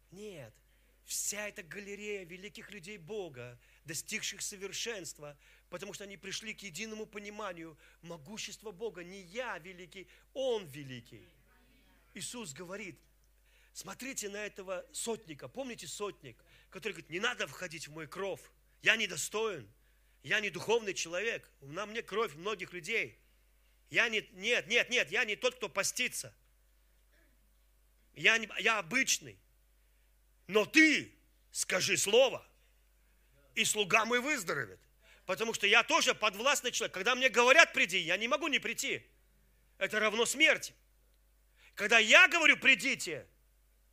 Нет, 0.09 0.53
вся 1.12 1.49
эта 1.49 1.62
галерея 1.62 2.24
великих 2.24 2.72
людей 2.72 2.97
Бога, 2.97 3.59
достигших 3.86 4.41
совершенства, 4.41 5.38
потому 5.70 5.93
что 5.93 6.05
они 6.05 6.16
пришли 6.16 6.53
к 6.53 6.62
единому 6.62 7.05
пониманию 7.05 7.78
могущества 8.01 8.72
Бога. 8.72 9.03
Не 9.03 9.22
я 9.22 9.57
великий, 9.59 10.07
Он 10.34 10.66
великий. 10.68 11.28
Иисус 12.14 12.53
говорит, 12.53 12.97
смотрите 13.74 14.30
на 14.30 14.38
этого 14.38 14.86
сотника. 14.93 15.49
Помните 15.49 15.86
сотник, 15.86 16.38
который 16.70 16.93
говорит, 16.93 17.09
не 17.09 17.20
надо 17.20 17.45
входить 17.45 17.88
в 17.88 17.91
мой 17.91 18.07
кров, 18.07 18.39
я 18.82 18.95
недостоин. 18.95 19.70
Я 20.24 20.39
не 20.39 20.49
духовный 20.49 20.93
человек. 20.93 21.49
На 21.62 21.86
мне 21.86 22.03
кровь 22.03 22.36
многих 22.36 22.74
людей. 22.74 23.18
Я 23.89 24.07
не, 24.07 24.22
нет, 24.34 24.68
нет, 24.68 24.89
нет, 24.89 25.12
я 25.12 25.26
не 25.26 25.36
тот, 25.36 25.55
кто 25.55 25.68
постится. 25.68 26.34
Я, 28.14 28.38
не, 28.38 28.47
я 28.59 28.78
обычный. 28.78 29.38
Но 30.51 30.65
ты 30.65 31.09
скажи 31.53 31.95
слово, 31.95 32.45
и 33.55 33.63
слуга 33.63 34.03
мой 34.03 34.19
выздоровеет. 34.19 34.81
Потому 35.25 35.53
что 35.53 35.65
я 35.65 35.81
тоже 35.81 36.13
подвластный 36.13 36.73
человек. 36.73 36.93
Когда 36.93 37.15
мне 37.15 37.29
говорят 37.29 37.71
приди, 37.71 37.99
я 37.99 38.17
не 38.17 38.27
могу 38.27 38.49
не 38.49 38.59
прийти. 38.59 39.01
Это 39.77 40.01
равно 40.01 40.25
смерти. 40.25 40.73
Когда 41.73 41.99
я 41.99 42.27
говорю 42.27 42.57
придите, 42.57 43.25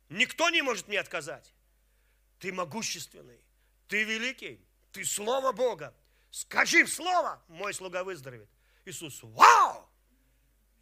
никто 0.09 0.49
не 0.49 0.61
может 0.61 0.89
мне 0.89 0.99
отказать. 0.99 1.53
Ты 2.39 2.51
могущественный, 2.51 3.39
ты 3.87 4.03
великий, 4.03 4.59
ты 4.91 5.05
Слово 5.05 5.53
Бога. 5.53 5.95
Скажи 6.29 6.85
Слово, 6.87 7.41
мой 7.47 7.73
слуга 7.73 8.03
выздоровеет. 8.03 8.49
Иисус, 8.83 9.21
вау! 9.23 9.89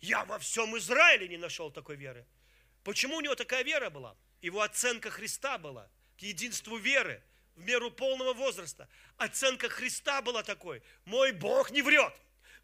Я 0.02 0.26
во 0.26 0.40
всем 0.40 0.76
Израиле 0.80 1.28
не 1.28 1.38
нашел 1.38 1.70
такой 1.70 1.98
веры. 1.98 2.26
Почему 2.84 3.18
у 3.18 3.22
него 3.22 3.36
такая 3.36 3.64
вера 3.64 3.92
была? 3.92 4.18
Его 4.42 4.62
оценка 4.62 5.10
Христа 5.10 5.58
была 5.58 5.90
к 6.18 6.22
единству 6.22 6.78
веры 6.78 7.22
в 7.56 7.64
меру 7.64 7.92
полного 7.92 8.34
возраста. 8.34 8.88
Оценка 9.18 9.70
Христа 9.70 10.22
была 10.22 10.44
такой. 10.44 10.82
Мой 11.06 11.32
Бог 11.32 11.72
не 11.72 11.82
врет. 11.82 12.14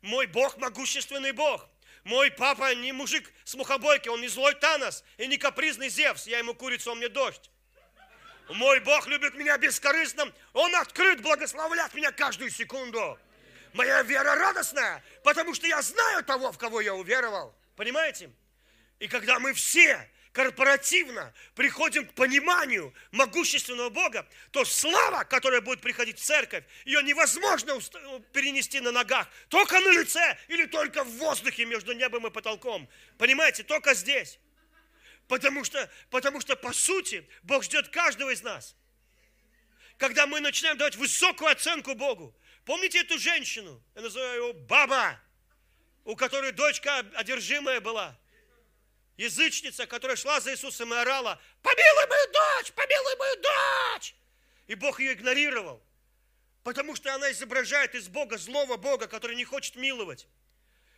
Мой 0.01 0.27
Бог 0.27 0.57
могущественный 0.57 1.31
Бог. 1.31 1.67
Мой 2.03 2.29
папа 2.31 2.75
не 2.75 2.91
мужик 2.91 3.31
с 3.45 3.55
мухобойки, 3.55 4.09
он 4.09 4.19
не 4.21 4.27
злой 4.27 4.55
Танос 4.55 5.03
и 5.17 5.25
не 5.27 5.37
капризный 5.37 5.89
Зевс. 5.89 6.27
Я 6.27 6.39
ему 6.39 6.53
курицу, 6.53 6.91
он 6.91 6.97
мне 6.97 7.09
дождь. 7.09 7.49
Мой 8.49 8.81
Бог 8.81 9.07
любит 9.07 9.35
меня 9.35 9.57
бескорыстным. 9.57 10.33
Он 10.51 10.75
открыт 10.75 11.21
благословлять 11.21 11.93
меня 11.93 12.11
каждую 12.11 12.49
секунду. 12.49 13.17
Моя 13.71 14.03
вера 14.03 14.35
радостная, 14.35 15.03
потому 15.23 15.55
что 15.55 15.65
я 15.65 15.81
знаю 15.81 16.23
того, 16.23 16.51
в 16.51 16.57
кого 16.57 16.81
я 16.81 16.93
уверовал. 16.93 17.55
Понимаете? 17.75 18.29
И 18.99 19.07
когда 19.07 19.39
мы 19.39 19.53
все 19.53 20.09
корпоративно 20.33 21.31
приходим 21.55 22.07
к 22.07 22.13
пониманию 22.13 22.93
могущественного 23.11 23.89
Бога, 23.89 24.27
то 24.51 24.65
слава, 24.65 25.23
которая 25.23 25.61
будет 25.61 25.79
приходить 25.79 26.19
в 26.19 26.23
церковь, 26.23 26.65
ее 26.85 27.01
невозможно 27.03 27.79
перенести 28.33 28.79
на 28.79 28.91
ногах, 28.91 29.29
только 29.47 29.79
на 29.79 29.91
лице 29.91 30.37
или 30.47 30.65
только 30.65 31.03
в 31.03 31.09
воздухе 31.17 31.65
между 31.65 31.93
небом 31.93 32.27
и 32.27 32.31
потолком. 32.31 32.89
Понимаете, 33.17 33.63
только 33.63 33.93
здесь. 33.93 34.39
Потому 35.27 35.63
что, 35.63 35.89
потому 36.09 36.41
что 36.41 36.55
по 36.55 36.73
сути 36.73 37.25
Бог 37.43 37.63
ждет 37.63 37.87
каждого 37.89 38.31
из 38.31 38.41
нас. 38.41 38.75
Когда 39.97 40.25
мы 40.27 40.41
начинаем 40.41 40.77
давать 40.77 40.95
высокую 40.95 41.51
оценку 41.51 41.93
Богу. 41.93 42.35
Помните 42.65 42.99
эту 42.99 43.19
женщину? 43.19 43.81
Я 43.95 44.01
называю 44.01 44.47
ее 44.47 44.53
баба, 44.53 45.19
у 46.03 46.15
которой 46.15 46.51
дочка 46.51 47.05
одержимая 47.13 47.79
была. 47.79 48.17
Язычница, 49.17 49.85
которая 49.85 50.17
шла 50.17 50.39
за 50.39 50.51
Иисусом 50.51 50.93
и 50.93 50.97
орала, 50.97 51.39
помилуй 51.61 52.07
мою 52.07 52.31
дочь, 52.31 52.71
помилуй 52.73 53.15
мою 53.17 53.35
дочь. 53.41 54.15
И 54.67 54.75
Бог 54.75 54.99
ее 54.99 55.13
игнорировал. 55.13 55.83
Потому 56.63 56.95
что 56.95 57.13
она 57.13 57.31
изображает 57.31 57.93
из 57.93 58.07
Бога 58.07 58.37
злого 58.37 58.77
Бога, 58.77 59.07
который 59.07 59.35
не 59.35 59.45
хочет 59.45 59.75
миловать 59.75 60.27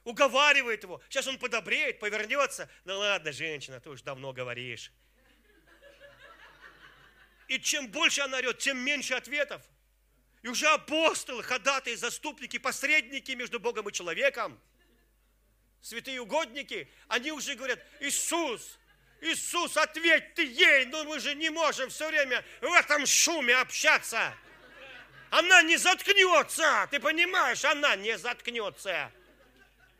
уговаривает 0.05 0.83
его. 0.83 1.01
Сейчас 1.09 1.27
он 1.27 1.37
подобреет, 1.37 1.99
повернется. 1.99 2.69
Ну 2.85 2.97
ладно, 2.99 3.33
женщина, 3.33 3.81
ты 3.81 3.89
уж 3.89 4.01
давно 4.01 4.31
говоришь. 4.31 4.91
И 7.47 7.59
чем 7.59 7.89
больше 7.89 8.21
она 8.21 8.37
орет, 8.37 8.59
тем 8.59 8.77
меньше 8.77 9.13
ответов. 9.15 9.61
И 10.41 10.47
уже 10.47 10.67
апостолы, 10.67 11.43
ходатые, 11.43 11.97
заступники, 11.97 12.57
посредники 12.57 13.31
между 13.31 13.59
Богом 13.59 13.89
и 13.89 13.91
человеком, 13.91 14.59
святые 15.85 16.19
угодники, 16.19 16.89
они 17.07 17.31
уже 17.31 17.53
говорят, 17.53 17.79
Иисус, 17.99 18.79
Иисус, 19.21 19.77
ответь 19.77 20.33
ты 20.33 20.43
ей, 20.43 20.85
но 20.85 21.03
мы 21.03 21.19
же 21.19 21.35
не 21.35 21.51
можем 21.51 21.89
все 21.91 22.07
время 22.07 22.43
в 22.61 22.73
этом 22.73 23.05
шуме 23.05 23.55
общаться. 23.55 24.35
Она 25.29 25.61
не 25.61 25.77
заткнется, 25.77 26.87
ты 26.89 26.99
понимаешь, 26.99 27.63
она 27.65 27.95
не 27.97 28.17
заткнется. 28.17 29.11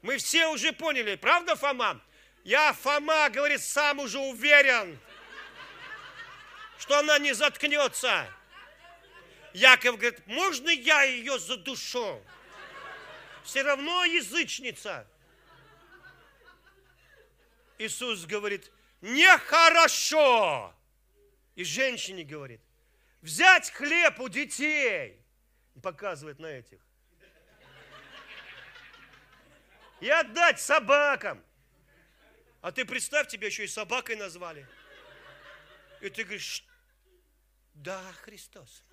Мы 0.02 0.18
все 0.18 0.48
уже 0.48 0.74
поняли, 0.74 1.16
правда, 1.18 1.56
Фома? 1.56 2.02
Я, 2.44 2.74
Фома, 2.74 3.30
говорит, 3.30 3.62
сам 3.62 4.00
уже 4.00 4.18
уверен, 4.18 5.00
что 6.80 6.98
она 6.98 7.20
не 7.20 7.34
заткнется. 7.34 8.28
Яков 9.54 9.98
говорит, 9.98 10.26
можно 10.26 10.70
я 10.70 11.04
ее 11.04 11.38
задушу? 11.38 12.24
Все 13.44 13.62
равно 13.62 14.04
язычница. 14.06 15.08
Иисус 17.78 18.26
говорит, 18.26 18.72
нехорошо. 19.02 20.74
И 21.56 21.64
женщине 21.64 22.24
говорит, 22.24 22.62
взять 23.22 23.72
хлеб 23.72 24.20
у 24.20 24.30
детей. 24.30 25.22
Показывает 25.82 26.40
на 26.40 26.48
этих 26.48 26.80
и 30.00 30.10
отдать 30.10 30.60
собакам. 30.60 31.44
А 32.62 32.72
ты 32.72 32.86
представь, 32.86 33.28
тебя 33.28 33.48
еще 33.48 33.64
и 33.64 33.68
собакой 33.68 34.16
назвали. 34.16 34.68
И 36.02 36.10
ты 36.10 36.24
говоришь, 36.24 36.64
да, 37.74 38.02
Христос. 38.22 38.84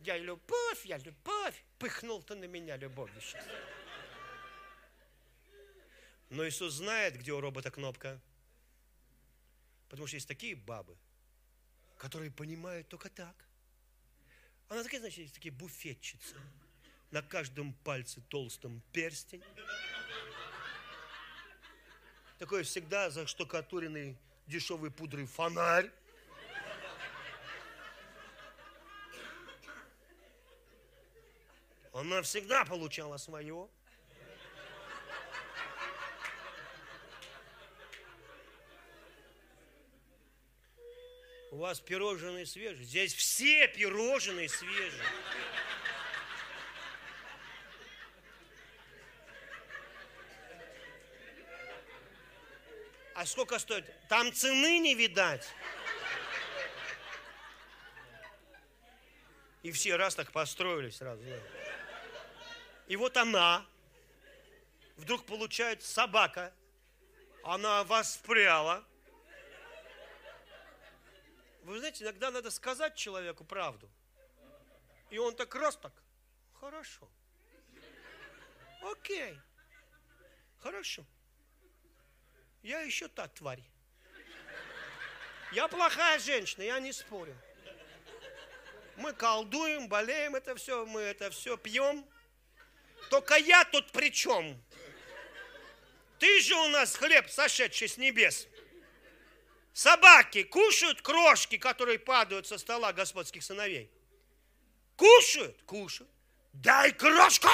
Я 0.00 0.16
любовь, 0.18 0.84
я 0.84 0.98
любовь. 0.98 1.64
Пыхнул 1.78 2.22
ты 2.22 2.34
на 2.34 2.44
меня 2.44 2.76
любовью 2.76 3.20
сейчас. 3.20 3.44
Но 6.30 6.46
Иисус 6.46 6.74
знает, 6.74 7.18
где 7.18 7.32
у 7.32 7.40
робота 7.40 7.70
кнопка. 7.70 8.20
Потому 9.88 10.06
что 10.06 10.16
есть 10.16 10.28
такие 10.28 10.54
бабы, 10.54 10.96
которые 11.98 12.30
понимают 12.30 12.88
только 12.88 13.10
так. 13.10 13.34
Она 14.68 14.84
такая, 14.84 15.00
значит, 15.00 15.18
есть 15.18 15.34
такие 15.34 15.50
буфетчицы 15.50 16.36
на 17.10 17.22
каждом 17.22 17.72
пальце 17.84 18.20
толстом 18.28 18.80
перстень. 18.92 19.42
Такой 22.38 22.62
всегда 22.62 23.10
заштукатуренный 23.10 24.16
дешевой 24.46 24.92
пудрой 24.92 25.26
фонарь. 25.26 25.90
Она 31.92 32.22
всегда 32.22 32.64
получала 32.64 33.16
свое. 33.16 33.68
Вас 41.60 41.78
пирожные 41.78 42.46
свежие. 42.46 42.84
Здесь 42.84 43.14
все 43.14 43.68
пирожные 43.68 44.48
свежие. 44.48 45.04
А 53.14 53.26
сколько 53.26 53.58
стоит? 53.58 53.84
Там 54.08 54.32
цены 54.32 54.78
не 54.78 54.94
видать. 54.94 55.46
И 59.62 59.70
все 59.72 59.96
раз 59.96 60.14
так 60.14 60.32
построились 60.32 60.96
сразу. 60.96 61.22
И 62.88 62.96
вот 62.96 63.18
она 63.18 63.66
вдруг 64.96 65.26
получает 65.26 65.82
собака, 65.82 66.54
она 67.44 67.84
вас 67.84 68.16
впряла. 68.16 68.82
Вы 71.62 71.78
знаете, 71.78 72.04
иногда 72.04 72.30
надо 72.30 72.50
сказать 72.50 72.96
человеку 72.96 73.44
правду. 73.44 73.88
И 75.10 75.18
он 75.18 75.34
так 75.34 75.54
раз 75.54 75.76
так, 75.76 75.92
хорошо. 76.60 77.08
Окей, 78.82 79.38
хорошо. 80.58 81.04
Я 82.62 82.80
еще 82.80 83.08
та 83.08 83.28
тварь. 83.28 83.62
Я 85.52 85.66
плохая 85.68 86.18
женщина, 86.18 86.62
я 86.62 86.78
не 86.80 86.92
спорю. 86.92 87.36
Мы 88.96 89.12
колдуем, 89.12 89.88
болеем, 89.88 90.36
это 90.36 90.54
все, 90.54 90.86
мы 90.86 91.00
это 91.00 91.30
все 91.30 91.56
пьем. 91.56 92.06
Только 93.08 93.36
я 93.36 93.64
тут 93.64 93.90
при 93.92 94.12
чем? 94.12 94.62
Ты 96.18 96.40
же 96.40 96.54
у 96.54 96.68
нас 96.68 96.96
хлеб, 96.96 97.28
сошедший 97.30 97.88
с 97.88 97.96
небес. 97.96 98.46
Собаки 99.72 100.42
кушают 100.42 101.00
крошки, 101.00 101.56
которые 101.56 101.98
падают 101.98 102.46
со 102.46 102.58
стола 102.58 102.92
господских 102.92 103.42
сыновей. 103.42 103.90
Кушают? 104.96 105.62
Кушают. 105.62 106.10
Дай 106.52 106.92
крошку! 106.92 107.48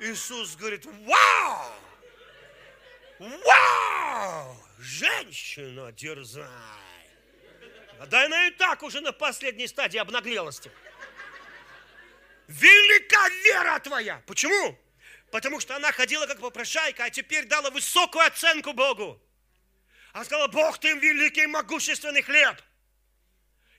Иисус 0.00 0.56
говорит, 0.56 0.84
вау! 0.84 1.72
Вау! 3.20 4.56
Женщина, 4.78 5.92
дерзай! 5.92 6.44
А 8.00 8.06
да 8.06 8.24
она 8.24 8.48
и 8.48 8.50
так 8.50 8.82
уже 8.82 9.00
на 9.00 9.12
последней 9.12 9.68
стадии 9.68 9.98
обнаглелости. 9.98 10.72
Велика 12.48 13.28
вера 13.44 13.78
твоя. 13.78 14.20
Почему? 14.26 14.76
Потому 15.32 15.60
что 15.60 15.74
она 15.74 15.90
ходила 15.92 16.26
как 16.26 16.40
попрошайка, 16.40 17.04
а 17.04 17.10
теперь 17.10 17.46
дала 17.46 17.70
высокую 17.70 18.26
оценку 18.26 18.74
Богу. 18.74 19.18
Она 20.12 20.26
сказала, 20.26 20.46
Бог, 20.46 20.78
ты 20.78 20.92
великий 20.92 21.46
могущественный 21.46 22.20
хлеб. 22.20 22.60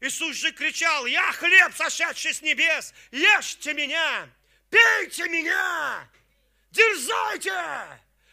Иисус 0.02 0.36
же 0.36 0.52
кричал, 0.52 1.06
я 1.06 1.32
хлеб, 1.32 1.72
сошедший 1.76 2.34
с 2.34 2.42
небес, 2.42 2.92
ешьте 3.12 3.76
меня, 3.76 4.28
пейте 4.72 5.30
меня, 5.30 6.10
дерзайте, 6.72 7.52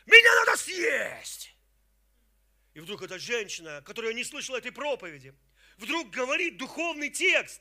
меня 0.06 0.34
надо 0.36 0.56
съесть. 0.56 1.54
И 2.72 2.80
вдруг 2.80 3.02
эта 3.02 3.18
женщина, 3.18 3.82
которая 3.82 4.14
не 4.14 4.24
слышала 4.24 4.56
этой 4.56 4.72
проповеди, 4.72 5.34
вдруг 5.76 6.08
говорит 6.08 6.56
духовный 6.56 7.10
текст. 7.10 7.60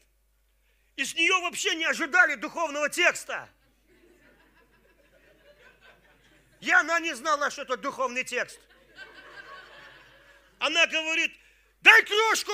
И 0.96 1.04
с 1.04 1.16
нее 1.16 1.38
вообще 1.42 1.76
не 1.76 1.84
ожидали 1.84 2.36
духовного 2.36 2.88
текста. 2.90 3.50
И 6.62 6.72
она 6.72 7.00
не 7.00 7.14
знала, 7.16 7.50
что 7.50 7.62
это 7.62 7.78
духовный 7.78 8.24
текст. 8.24 8.60
Она 10.60 10.86
говорит, 10.88 11.32
дай 11.82 12.04
крошку. 12.04 12.54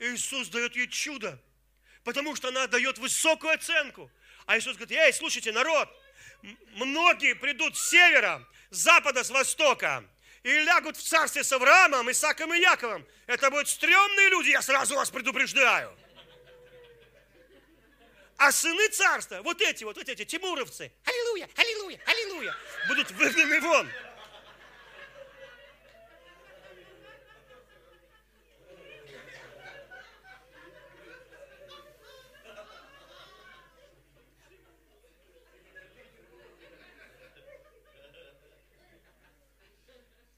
Иисус 0.00 0.48
дает 0.48 0.74
ей 0.74 0.88
чудо, 0.88 1.38
потому 2.04 2.34
что 2.34 2.48
она 2.48 2.66
дает 2.66 2.98
высокую 2.98 3.52
оценку. 3.52 4.10
А 4.46 4.58
Иисус 4.58 4.76
говорит, 4.76 4.98
эй, 4.98 5.12
слушайте, 5.12 5.52
народ, 5.52 5.88
многие 6.72 7.34
придут 7.34 7.76
с 7.76 7.90
севера, 7.90 8.44
с 8.70 8.78
запада, 8.78 9.22
с 9.22 9.30
востока, 9.30 10.04
и 10.42 10.48
лягут 10.48 10.96
в 10.96 11.02
царстве 11.02 11.44
с 11.44 11.52
Авраамом, 11.52 12.10
Исааком 12.10 12.54
и 12.54 12.60
Яковом. 12.60 13.06
Это 13.26 13.50
будут 13.50 13.68
стрёмные 13.68 14.30
люди, 14.30 14.48
я 14.48 14.62
сразу 14.62 14.94
вас 14.94 15.10
предупреждаю. 15.10 15.94
А 18.40 18.52
сыны 18.52 18.88
царства, 18.88 19.42
вот 19.42 19.60
эти 19.60 19.84
вот, 19.84 19.98
вот 19.98 20.08
эти 20.08 20.24
тимуровцы, 20.24 20.90
аллилуйя, 21.04 21.46
аллилуйя, 21.56 22.00
аллилуйя, 22.06 22.56
будут 22.88 23.10
выгнаны 23.10 23.60
вон. 23.60 23.86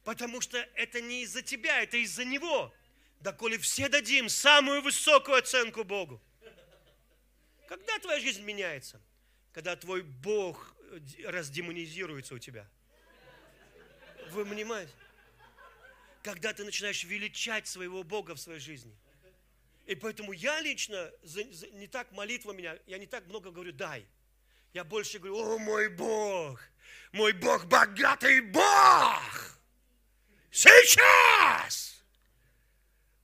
Потому 0.03 0.40
что 0.40 0.59
это 0.74 1.00
не 1.00 1.22
из-за 1.22 1.42
тебя, 1.42 1.80
это 1.82 1.98
из-за 1.98 2.24
Него. 2.24 2.74
Да 3.20 3.32
коли 3.32 3.59
все 3.59 3.88
дадим 3.88 4.28
самую 4.28 4.82
высокую 4.82 5.38
оценку 5.38 5.84
Богу. 5.84 6.20
Когда 7.69 7.99
твоя 7.99 8.21
жизнь 8.21 8.43
меняется? 8.43 9.01
Когда 9.53 9.77
твой 9.77 10.03
Бог 10.03 10.75
э, 10.91 11.01
раздемонизируется 11.27 12.35
у 12.35 12.39
тебя. 12.39 12.69
Вы 14.31 14.45
понимаете? 14.47 14.93
Когда 16.23 16.53
ты 16.53 16.65
начинаешь 16.65 17.05
величать 17.05 17.67
своего 17.67 18.03
Бога 18.03 18.35
в 18.35 18.41
своей 18.41 18.61
жизни. 18.61 18.97
И 19.87 19.95
поэтому 19.95 20.33
я 20.33 20.61
лично, 20.61 21.11
не 21.73 21.89
так 21.89 22.13
молитва 22.13 22.53
меня, 22.53 22.79
я 22.87 22.99
не 22.99 23.07
так 23.07 23.27
много 23.27 23.51
говорю 23.51 23.73
«дай». 23.73 24.07
Я 24.73 24.85
больше 24.85 25.19
говорю 25.19 25.37
«О, 25.37 25.59
мой 25.59 25.89
Бог! 25.89 26.61
Мой 27.11 27.33
Бог 27.33 27.67
богатый 27.67 28.41
Бог!» 28.41 29.59
Сейчас! 30.51 32.03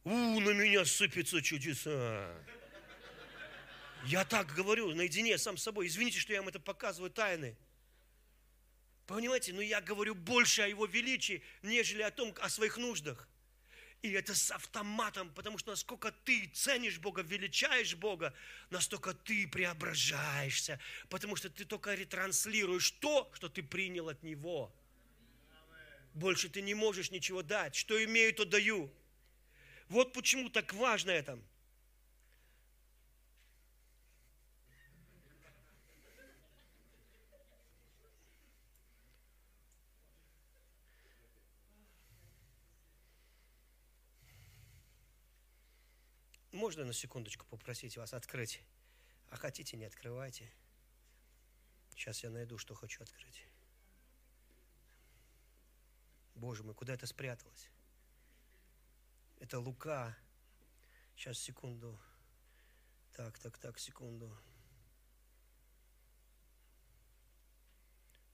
У, 0.04 0.10
на 0.10 0.50
меня 0.50 0.84
сыпятся 0.84 1.40
чудеса. 1.42 2.34
Я 4.04 4.24
так 4.24 4.54
говорю 4.54 4.94
наедине 4.94 5.38
сам 5.38 5.56
с 5.56 5.62
собой. 5.62 5.86
Извините, 5.86 6.18
что 6.20 6.32
я 6.32 6.40
вам 6.40 6.48
это 6.48 6.60
показываю 6.60 7.10
тайны. 7.10 7.56
Понимаете, 9.06 9.52
но 9.52 9.62
я 9.62 9.80
говорю 9.80 10.14
больше 10.14 10.62
о 10.62 10.68
Его 10.68 10.86
величии, 10.86 11.42
нежели 11.62 12.02
о 12.02 12.10
том, 12.10 12.34
о 12.40 12.48
своих 12.48 12.76
нуждах. 12.76 13.28
И 14.02 14.12
это 14.12 14.34
с 14.34 14.50
автоматом, 14.52 15.32
потому 15.34 15.58
что 15.58 15.70
насколько 15.70 16.12
ты 16.12 16.46
ценишь 16.54 16.98
Бога, 16.98 17.22
величаешь 17.22 17.96
Бога, 17.96 18.32
настолько 18.70 19.12
ты 19.12 19.48
преображаешься, 19.48 20.78
потому 21.08 21.34
что 21.34 21.50
ты 21.50 21.64
только 21.64 21.94
ретранслируешь 21.94 22.92
то, 22.92 23.28
что 23.34 23.48
ты 23.48 23.62
принял 23.62 24.08
от 24.08 24.22
Него. 24.22 24.72
Больше 26.14 26.48
ты 26.48 26.60
не 26.62 26.74
можешь 26.74 27.10
ничего 27.10 27.42
дать. 27.42 27.74
Что 27.74 28.02
имею, 28.04 28.32
то 28.34 28.44
даю. 28.44 28.92
Вот 29.88 30.12
почему 30.12 30.48
так 30.48 30.72
важно 30.74 31.10
это. 31.10 31.40
Можно 46.58 46.84
на 46.84 46.92
секундочку 46.92 47.46
попросить 47.46 47.96
вас 47.96 48.12
открыть? 48.12 48.64
А 49.30 49.36
хотите, 49.36 49.76
не 49.76 49.84
открывайте. 49.84 50.52
Сейчас 51.90 52.24
я 52.24 52.30
найду, 52.30 52.58
что 52.58 52.74
хочу 52.74 53.00
открыть. 53.04 53.46
Боже 56.34 56.64
мой, 56.64 56.74
куда 56.74 56.94
это 56.94 57.06
спряталось? 57.06 57.70
Это 59.38 59.60
Лука. 59.60 60.18
Сейчас, 61.14 61.38
секунду. 61.38 61.96
Так, 63.12 63.38
так, 63.38 63.56
так, 63.58 63.78
секунду. 63.78 64.36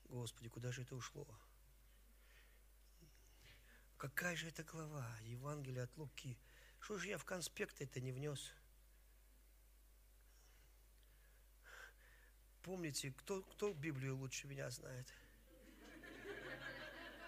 Господи, 0.08 0.48
куда 0.48 0.72
же 0.72 0.80
это 0.80 0.96
ушло? 0.96 1.28
Какая 3.98 4.34
же 4.34 4.48
это 4.48 4.64
глава? 4.64 5.14
Евангелие 5.24 5.82
от 5.82 5.94
Луки. 5.98 6.38
Что 6.84 6.98
же 6.98 7.08
я 7.08 7.16
в 7.16 7.24
конспект 7.24 7.80
это 7.80 7.98
не 7.98 8.12
внес? 8.12 8.52
Помните, 12.62 13.14
кто, 13.16 13.40
кто 13.40 13.72
Библию 13.72 14.18
лучше 14.18 14.46
меня 14.46 14.68
знает? 14.68 15.10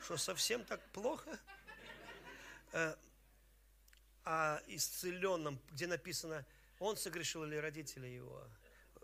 Что, 0.03 0.19
совсем 0.19 0.63
так 0.63 0.87
плохо? 0.91 1.39
Э, 2.73 2.97
о 4.25 4.61
исцеленном, 4.67 5.59
где 5.71 5.87
написано, 5.87 6.45
он 6.79 6.99
согрешил 6.99 7.45
или 7.45 7.57
родители 7.57 8.09
его? 8.09 8.47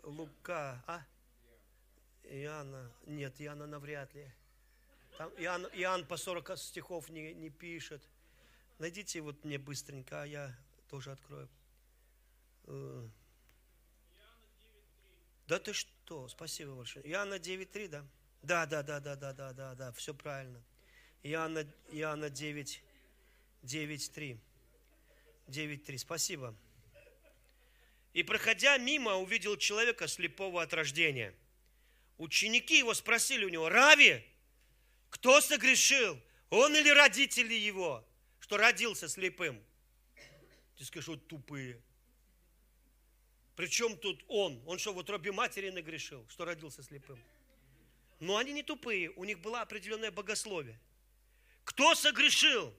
Лука, 0.03 0.83
а? 0.85 1.03
Иоанна, 2.25 2.91
нет, 3.07 3.41
Иоанна 3.41 3.65
навряд 3.65 4.13
ли. 4.13 4.31
Там 5.17 5.31
Иоанн, 5.31 5.65
Иоанн 5.73 6.05
по 6.05 6.15
40 6.15 6.59
стихов 6.59 7.09
не, 7.09 7.33
не 7.33 7.49
пишет. 7.49 8.07
Найдите 8.79 9.21
вот 9.21 9.43
мне 9.45 9.57
быстренько, 9.57 10.23
а 10.23 10.25
я 10.25 10.55
тоже 10.89 11.11
открою. 11.11 11.49
Э, 12.65 13.07
да 15.47 15.59
ты 15.59 15.73
что, 15.73 16.27
спасибо 16.27 16.75
большое. 16.75 17.05
Иоанна 17.07 17.35
9.3, 17.35 17.87
да? 17.87 18.05
Да, 18.41 18.65
да, 18.65 18.83
да, 18.83 18.99
да, 18.99 19.15
да, 19.15 19.33
да, 19.33 19.53
да, 19.53 19.75
да, 19.75 19.91
все 19.93 20.13
правильно. 20.13 20.61
Иоанна, 21.23 21.65
Иоанна 21.91 22.29
9, 22.29 22.83
9, 23.61 24.11
3. 24.11 25.97
Спасибо. 25.97 26.55
И 28.13 28.23
проходя 28.23 28.77
мимо, 28.77 29.15
увидел 29.15 29.57
человека 29.57 30.07
слепого 30.07 30.61
от 30.61 30.73
рождения. 30.73 31.33
Ученики 32.17 32.77
его 32.77 32.93
спросили 32.93 33.43
у 33.43 33.49
него, 33.49 33.69
Рави, 33.69 34.23
кто 35.09 35.41
согрешил, 35.41 36.19
он 36.49 36.75
или 36.75 36.89
родители 36.89 37.53
его, 37.53 38.05
что 38.43 38.57
родился 38.57 39.07
слепым? 39.07 39.63
Ты 40.77 40.85
скажешь, 40.85 41.07
вот 41.07 41.27
тупые. 41.27 41.81
Причем 43.55 43.97
тут 43.97 44.23
он? 44.27 44.61
Он 44.67 44.77
что, 44.77 44.93
в 44.93 44.97
утробе 44.97 45.31
матери 45.31 45.69
нагрешил, 45.69 46.27
что 46.29 46.45
родился 46.45 46.83
слепым? 46.83 47.19
Но 48.19 48.37
они 48.37 48.53
не 48.53 48.63
тупые, 48.63 49.09
у 49.11 49.23
них 49.23 49.39
было 49.39 49.61
определенное 49.61 50.11
богословие– 50.11 50.79
кто 51.63 51.95
согрешил? 51.95 52.73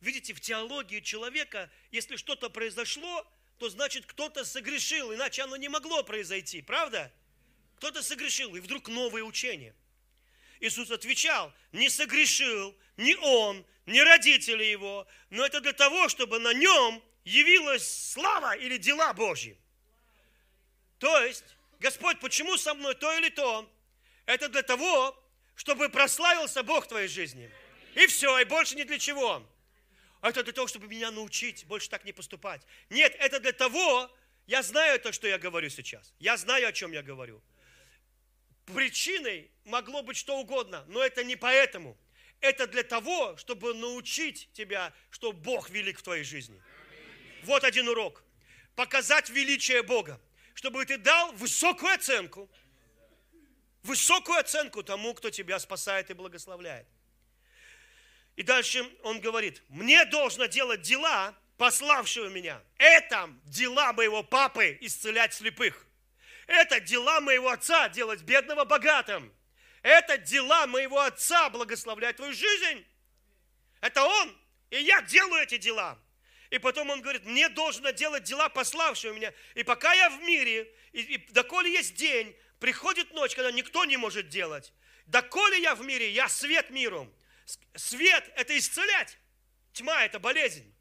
Видите, 0.00 0.34
в 0.34 0.40
теологии 0.40 1.00
человека, 1.00 1.70
если 1.90 2.16
что-то 2.16 2.50
произошло, 2.50 3.26
то 3.58 3.68
значит 3.68 4.04
кто-то 4.06 4.44
согрешил, 4.44 5.14
иначе 5.14 5.42
оно 5.42 5.56
не 5.56 5.68
могло 5.68 6.02
произойти, 6.02 6.60
правда? 6.60 7.12
Кто-то 7.76 8.02
согрешил, 8.02 8.54
и 8.54 8.60
вдруг 8.60 8.88
новое 8.88 9.22
учение. 9.22 9.74
Иисус 10.60 10.90
отвечал, 10.90 11.52
не 11.72 11.88
согрешил 11.88 12.74
ни 12.96 13.14
он, 13.14 13.64
ни 13.86 14.00
родители 14.00 14.64
его, 14.64 15.06
но 15.30 15.46
это 15.46 15.60
для 15.60 15.72
того, 15.72 16.08
чтобы 16.08 16.38
на 16.38 16.52
нем 16.52 17.02
явилась 17.24 18.12
слава 18.12 18.56
или 18.56 18.76
дела 18.76 19.12
Божьи. 19.14 19.58
То 20.98 21.20
есть, 21.20 21.44
Господь, 21.78 22.20
почему 22.20 22.56
со 22.56 22.74
мной 22.74 22.94
то 22.94 23.16
или 23.18 23.28
то? 23.28 23.70
Это 24.24 24.48
для 24.48 24.62
того, 24.62 25.16
чтобы 25.54 25.88
прославился 25.88 26.62
Бог 26.62 26.84
в 26.84 26.88
твоей 26.88 27.08
жизни. 27.08 27.50
И 27.94 28.06
все, 28.06 28.38
и 28.40 28.44
больше 28.44 28.76
ни 28.76 28.82
для 28.82 28.98
чего. 28.98 29.46
А 30.20 30.30
это 30.30 30.42
для 30.42 30.52
того, 30.52 30.66
чтобы 30.66 30.88
меня 30.88 31.10
научить 31.10 31.64
больше 31.66 31.88
так 31.88 32.04
не 32.04 32.12
поступать. 32.12 32.62
Нет, 32.90 33.14
это 33.18 33.38
для 33.40 33.52
того, 33.52 34.10
я 34.46 34.62
знаю 34.62 34.98
то, 34.98 35.12
что 35.12 35.28
я 35.28 35.38
говорю 35.38 35.70
сейчас. 35.70 36.12
Я 36.18 36.36
знаю, 36.36 36.68
о 36.68 36.72
чем 36.72 36.92
я 36.92 37.02
говорю. 37.02 37.42
Причиной 38.66 39.50
могло 39.64 40.02
быть 40.02 40.16
что 40.16 40.38
угодно, 40.38 40.84
но 40.88 41.02
это 41.02 41.22
не 41.22 41.36
поэтому. 41.36 41.96
Это 42.40 42.66
для 42.66 42.82
того, 42.82 43.36
чтобы 43.36 43.74
научить 43.74 44.48
тебя, 44.52 44.92
что 45.10 45.32
Бог 45.32 45.70
велик 45.70 45.98
в 45.98 46.02
твоей 46.02 46.24
жизни. 46.24 46.62
Вот 47.44 47.64
один 47.64 47.88
урок. 47.88 48.22
Показать 48.74 49.30
величие 49.30 49.82
Бога, 49.82 50.20
чтобы 50.54 50.84
ты 50.84 50.98
дал 50.98 51.32
высокую 51.32 51.94
оценку, 51.94 52.50
высокую 53.82 54.38
оценку 54.38 54.82
тому, 54.82 55.14
кто 55.14 55.30
тебя 55.30 55.58
спасает 55.58 56.10
и 56.10 56.14
благословляет. 56.14 56.86
И 58.36 58.42
дальше 58.42 58.84
он 59.02 59.20
говорит, 59.20 59.62
мне 59.68 60.04
должно 60.04 60.46
делать 60.46 60.82
дела, 60.82 61.34
пославшего 61.56 62.28
меня. 62.28 62.62
Это 62.76 63.30
дела 63.44 63.92
моего 63.94 64.22
папы 64.22 64.76
исцелять 64.82 65.32
слепых. 65.32 65.86
Это 66.46 66.80
дела 66.80 67.20
моего 67.20 67.48
отца 67.48 67.88
делать 67.88 68.22
бедного 68.22 68.64
богатым. 68.64 69.32
Это 69.86 70.18
дела 70.18 70.66
моего 70.66 70.98
отца 70.98 71.48
благословлять 71.48 72.16
твою 72.16 72.32
жизнь. 72.32 72.84
Это 73.80 74.02
он. 74.02 74.36
И 74.70 74.82
я 74.82 75.00
делаю 75.02 75.44
эти 75.44 75.58
дела. 75.58 75.96
И 76.50 76.58
потом 76.58 76.90
он 76.90 77.02
говорит, 77.02 77.24
мне 77.24 77.48
должно 77.48 77.90
делать 77.90 78.24
дела, 78.24 78.48
пославшие 78.48 79.14
меня. 79.14 79.32
И 79.54 79.62
пока 79.62 79.92
я 79.94 80.10
в 80.10 80.20
мире, 80.22 80.74
и, 80.90 81.02
и 81.02 81.18
доколе 81.30 81.72
есть 81.72 81.94
день, 81.94 82.36
приходит 82.58 83.12
ночь, 83.12 83.36
когда 83.36 83.52
никто 83.52 83.84
не 83.84 83.96
может 83.96 84.28
делать. 84.28 84.72
Доколе 85.06 85.62
я 85.62 85.76
в 85.76 85.82
мире, 85.82 86.10
я 86.10 86.28
свет 86.28 86.70
миру. 86.70 87.08
Свет– 87.76 88.28
это 88.34 88.58
исцелять. 88.58 89.16
Тьма– 89.72 90.04
это 90.04 90.18
болезнь. 90.18 90.74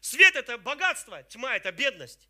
Свет– 0.00 0.36
это 0.36 0.56
богатство, 0.56 1.20
тьма– 1.24 1.56
это 1.56 1.72
бедность. 1.72 2.28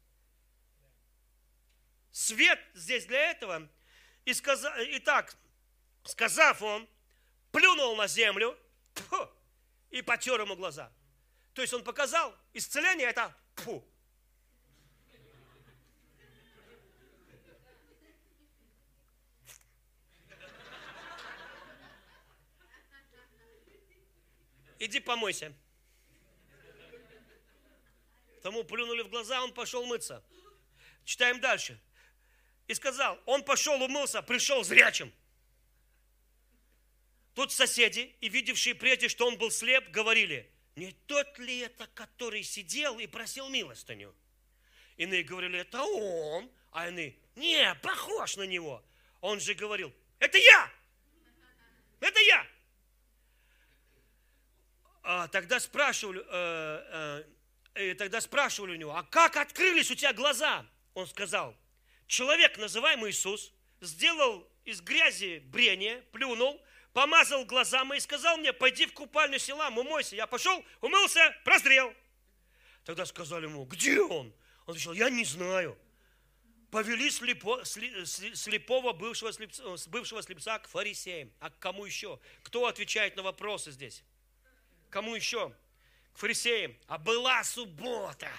Свет 2.11 2.59
здесь 2.73 3.05
для 3.05 3.33
этого. 3.33 3.69
И 4.25 4.33
сказа... 4.33 4.75
Итак, 4.97 5.37
сказав 6.05 6.63
он, 6.63 6.89
плюнул 7.51 7.97
на 7.97 8.07
землю 8.07 8.57
фу, 8.95 9.29
и 9.91 10.03
потер 10.03 10.41
ему 10.41 10.57
глаза. 10.57 10.93
То 11.55 11.63
есть 11.63 11.75
он 11.75 11.85
показал, 11.85 12.35
исцеление– 12.53 13.09
это 13.09 13.35
фу. 13.57 13.85
Иди 24.79 24.99
помойся. 24.99 25.53
Тому 28.43 28.65
плюнули 28.65 29.03
в 29.03 29.09
глаза, 29.09 29.41
он 29.41 29.55
пошел 29.55 29.87
мыться. 29.87 30.25
Читаем 31.05 31.41
дальше. 31.41 31.81
И 32.67 32.75
сказал, 32.75 33.21
он 33.25 33.45
пошел 33.45 33.81
умылся, 33.81 34.23
пришел 34.23 34.65
зрячим. 34.65 35.13
Тут 37.35 37.53
соседи, 37.53 38.15
и 38.21 38.29
видевшие 38.29 38.75
прежде, 38.75 39.09
что 39.09 39.27
он 39.27 39.39
был 39.39 39.51
слеп, 39.51 39.89
говорили, 39.91 40.51
не 40.77 40.93
тот 41.07 41.39
ли 41.39 41.61
это, 41.61 41.87
который 41.95 42.43
сидел 42.43 42.99
и 42.99 43.07
просил 43.07 43.49
милостыню? 43.49 44.15
Иные 44.97 45.23
говорили, 45.23 45.59
это 45.59 45.83
он, 45.83 46.51
а 46.73 46.89
иные, 46.89 47.17
не, 47.37 47.75
похож 47.77 48.37
на 48.37 48.43
него. 48.43 48.85
Он 49.21 49.41
же 49.41 49.55
говорил, 49.55 49.93
это 50.19 50.37
я, 50.37 50.71
это 52.01 52.21
я. 52.21 52.47
А, 55.03 55.29
тогда 55.29 55.59
спрашивали, 55.59 56.23
э, 56.29 57.25
э, 57.75 57.91
и 57.91 57.95
тогда 57.95 58.21
спрашивали 58.21 58.73
у 58.73 58.77
него, 58.77 58.95
а 58.95 59.03
как 59.03 59.37
открылись 59.37 59.91
у 59.91 59.95
тебя 59.95 60.13
глаза? 60.13 60.67
Он 60.95 61.07
сказал, 61.07 61.57
человек, 62.07 62.59
называемый 62.59 63.11
Иисус, 63.11 63.53
сделал 63.81 64.47
из 64.65 64.81
грязи 64.81 65.43
брение, 65.47 66.03
плюнул, 66.13 66.63
помазал 66.93 67.45
глаза 67.45 67.85
мои 67.85 67.99
и 67.99 68.01
сказал 68.01 68.37
мне, 68.37 68.53
пойди 68.53 68.87
в 68.87 68.93
купальню 68.93 69.39
села, 69.39 69.69
умойся. 69.69 70.17
Я 70.17 70.27
пошел, 70.27 70.65
умылся, 70.81 71.35
прозрел. 71.45 71.93
Тогда 72.85 73.07
сказали 73.07 73.45
ему, 73.45 73.65
где 73.65 74.01
он? 74.01 74.33
Он 74.67 74.73
отвечал, 74.73 74.93
я 74.93 75.11
не 75.11 75.25
знаю. 75.25 75.79
Повели 76.71 77.11
слепо, 77.11 77.65
слепого 77.65 78.93
бывшего 78.93 79.33
слепца, 79.33 79.63
бывшего 79.89 80.23
слепца 80.23 80.59
к 80.59 80.69
фарисеям. 80.69 81.31
А 81.39 81.51
к 81.51 81.59
кому 81.59 81.85
еще? 81.85 82.19
Кто 82.43 82.67
отвечает 82.67 83.17
на 83.17 83.23
вопросы 83.23 83.71
здесь? 83.73 84.03
Кому 84.91 85.15
еще? 85.15 85.55
к 86.13 86.19
фарисеям, 86.19 86.77
а 86.87 86.99
была 86.99 87.43
суббота. 87.45 88.31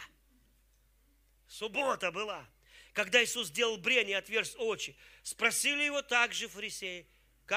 Суббота 1.48 2.12
была. 2.12 2.48
Когда 2.94 3.24
Иисус 3.24 3.48
сделал 3.48 3.78
брение, 3.78 4.18
отверз 4.18 4.56
очи, 4.58 4.96
спросили 5.24 5.84
его 5.84 6.02
также 6.02 6.48
фарисеи, 6.48 7.08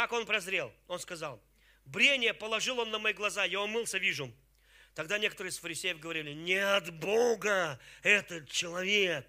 как 0.03 0.13
он 0.13 0.27
прозрел. 0.27 0.75
Он 0.89 1.01
сказал, 1.01 1.43
брение 1.87 2.35
положил 2.35 2.79
он 2.81 2.91
на 2.91 2.99
мои 2.99 3.15
глаза, 3.15 3.45
я 3.45 3.63
умылся, 3.63 3.97
вижу. 3.97 4.31
Тогда 4.95 5.17
некоторые 5.17 5.51
из 5.51 5.59
фарисеев 5.59 5.99
говорили, 5.99 6.33
не 6.33 6.59
от 6.59 6.93
Бога 6.93 7.81
этот 8.03 8.47
человек, 8.47 9.27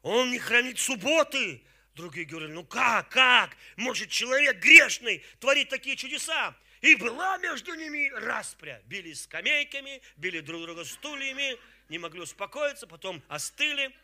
он 0.00 0.30
не 0.30 0.38
хранит 0.38 0.78
субботы. 0.78 1.62
Другие 1.94 2.24
говорили, 2.24 2.52
ну 2.52 2.64
как, 2.64 3.10
как, 3.10 3.58
может 3.76 4.08
человек 4.08 4.56
грешный 4.56 5.22
творит 5.38 5.68
такие 5.68 5.96
чудеса? 5.96 6.56
И 6.80 6.94
была 6.94 7.36
между 7.36 7.74
ними 7.74 8.10
распря. 8.14 8.80
Били 8.86 9.12
скамейками, 9.12 10.00
били 10.16 10.40
друг 10.40 10.62
друга 10.62 10.84
стульями, 10.84 11.58
не 11.90 11.98
могли 11.98 12.22
успокоиться, 12.22 12.86
потом 12.86 13.22
остыли. 13.28 13.94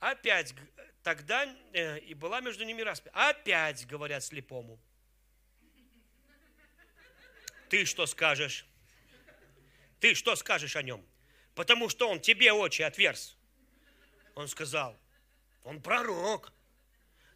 Опять 0.00 0.54
тогда 1.02 1.46
э, 1.72 1.98
и 2.00 2.14
была 2.14 2.40
между 2.40 2.64
ними 2.64 2.80
распря. 2.82 3.12
Опять 3.14 3.86
говорят 3.86 4.24
слепому. 4.24 4.80
Ты 7.68 7.84
что 7.84 8.06
скажешь? 8.06 8.66
Ты 10.00 10.14
что 10.14 10.34
скажешь 10.34 10.74
о 10.76 10.82
нем? 10.82 11.06
Потому 11.54 11.88
что 11.90 12.08
он 12.08 12.20
тебе 12.20 12.52
очи 12.52 12.82
отверз. 12.82 13.36
Он 14.34 14.48
сказал, 14.48 14.98
он 15.64 15.82
пророк. 15.82 16.52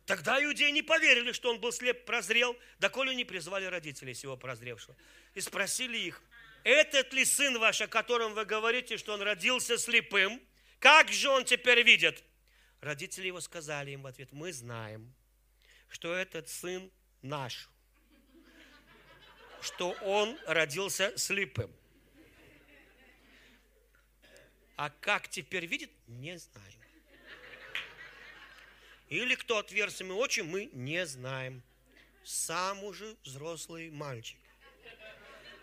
Тогда 0.06 0.42
иудеи 0.42 0.70
не 0.70 0.82
поверили, 0.82 1.32
что 1.32 1.50
он 1.50 1.60
был 1.60 1.72
слеп, 1.72 2.04
прозрел, 2.04 2.56
доколе 2.78 3.14
не 3.14 3.24
призвали 3.24 3.66
родителей 3.66 4.14
сего 4.14 4.36
прозревшего. 4.36 4.96
И 5.34 5.40
спросили 5.40 5.98
их, 5.98 6.22
этот 6.62 7.12
ли 7.12 7.24
сын 7.24 7.58
ваш, 7.58 7.82
о 7.82 7.88
котором 7.88 8.32
вы 8.34 8.44
говорите, 8.44 8.96
что 8.96 9.12
он 9.12 9.22
родился 9.22 9.76
слепым? 9.76 10.40
Как 10.78 11.10
же 11.10 11.28
он 11.28 11.44
теперь 11.44 11.82
видит? 11.82 12.24
Родители 12.84 13.28
его 13.28 13.40
сказали 13.40 13.92
им 13.92 14.02
в 14.02 14.06
ответ, 14.06 14.30
мы 14.32 14.52
знаем, 14.52 15.14
что 15.88 16.14
этот 16.14 16.50
сын 16.50 16.90
наш, 17.22 17.70
что 19.62 19.92
он 20.02 20.38
родился 20.46 21.16
слепым. 21.16 21.74
А 24.76 24.90
как 24.90 25.28
теперь 25.28 25.64
видит, 25.64 25.90
не 26.08 26.36
знаем. 26.36 26.80
Или 29.08 29.34
кто 29.34 29.56
отверз 29.56 30.00
ему 30.00 30.18
очи, 30.18 30.40
мы 30.40 30.66
не 30.74 31.06
знаем. 31.06 31.62
Сам 32.22 32.84
уже 32.84 33.16
взрослый 33.24 33.90
мальчик. 33.90 34.38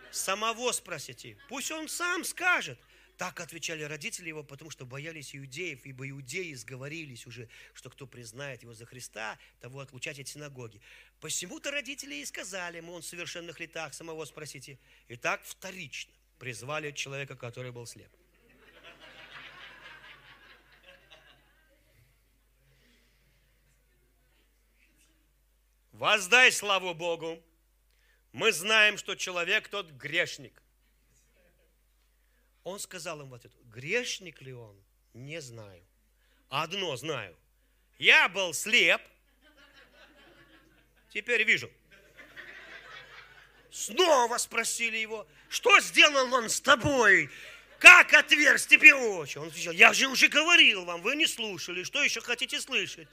Самого 0.09 0.71
спросите, 0.71 1.37
пусть 1.49 1.69
он 1.69 1.87
сам 1.87 2.23
скажет. 2.23 2.79
Так 3.21 3.39
отвечали 3.39 3.83
родители 3.83 4.29
его, 4.29 4.43
потому 4.43 4.71
что 4.71 4.83
боялись 4.83 5.35
иудеев, 5.35 5.85
ибо 5.85 6.09
иудеи 6.09 6.55
сговорились 6.55 7.27
уже, 7.27 7.49
что 7.75 7.91
кто 7.91 8.07
признает 8.07 8.63
его 8.63 8.73
за 8.73 8.87
Христа, 8.87 9.37
того 9.59 9.79
отлучать 9.81 10.19
от 10.19 10.27
синагоги. 10.27 10.81
Посему-то 11.19 11.69
родители 11.69 12.15
и 12.15 12.25
сказали 12.25 12.77
ему, 12.77 12.93
он 12.93 13.03
в 13.03 13.05
совершенных 13.05 13.59
летах, 13.59 13.93
самого 13.93 14.25
спросите. 14.25 14.79
И 15.07 15.17
так 15.17 15.43
вторично 15.43 16.11
призвали 16.39 16.91
человека, 16.91 17.35
который 17.35 17.71
был 17.71 17.85
слеп. 17.85 18.09
воздай 25.91 26.51
славу 26.51 26.95
Богу. 26.95 27.39
Мы 28.31 28.51
знаем, 28.51 28.97
что 28.97 29.13
человек 29.13 29.67
тот 29.67 29.91
грешник. 29.91 30.60
Он 32.63 32.79
сказал 32.79 33.21
им 33.21 33.29
вот 33.29 33.45
это, 33.45 33.55
грешник 33.65 34.41
ли 34.41 34.53
он? 34.53 34.75
Не 35.13 35.41
знаю. 35.41 35.83
Одно 36.49 36.95
знаю. 36.95 37.35
Я 37.97 38.29
был 38.29 38.53
слеп, 38.53 39.01
теперь 41.09 41.43
вижу. 41.43 41.71
Снова 43.71 44.37
спросили 44.37 44.97
его, 44.97 45.27
что 45.49 45.79
сделал 45.79 46.33
он 46.33 46.49
с 46.49 46.59
тобой? 46.59 47.29
Как 47.79 48.13
отверз 48.13 48.67
тебе 48.67 48.93
очи? 48.93 49.37
Он 49.37 49.47
отвечал, 49.47 49.73
я 49.73 49.93
же 49.93 50.07
уже 50.07 50.27
говорил 50.27 50.85
вам, 50.85 51.01
вы 51.01 51.15
не 51.15 51.25
слушали, 51.25 51.83
что 51.83 52.03
еще 52.03 52.21
хотите 52.21 52.59
слышать? 52.59 53.07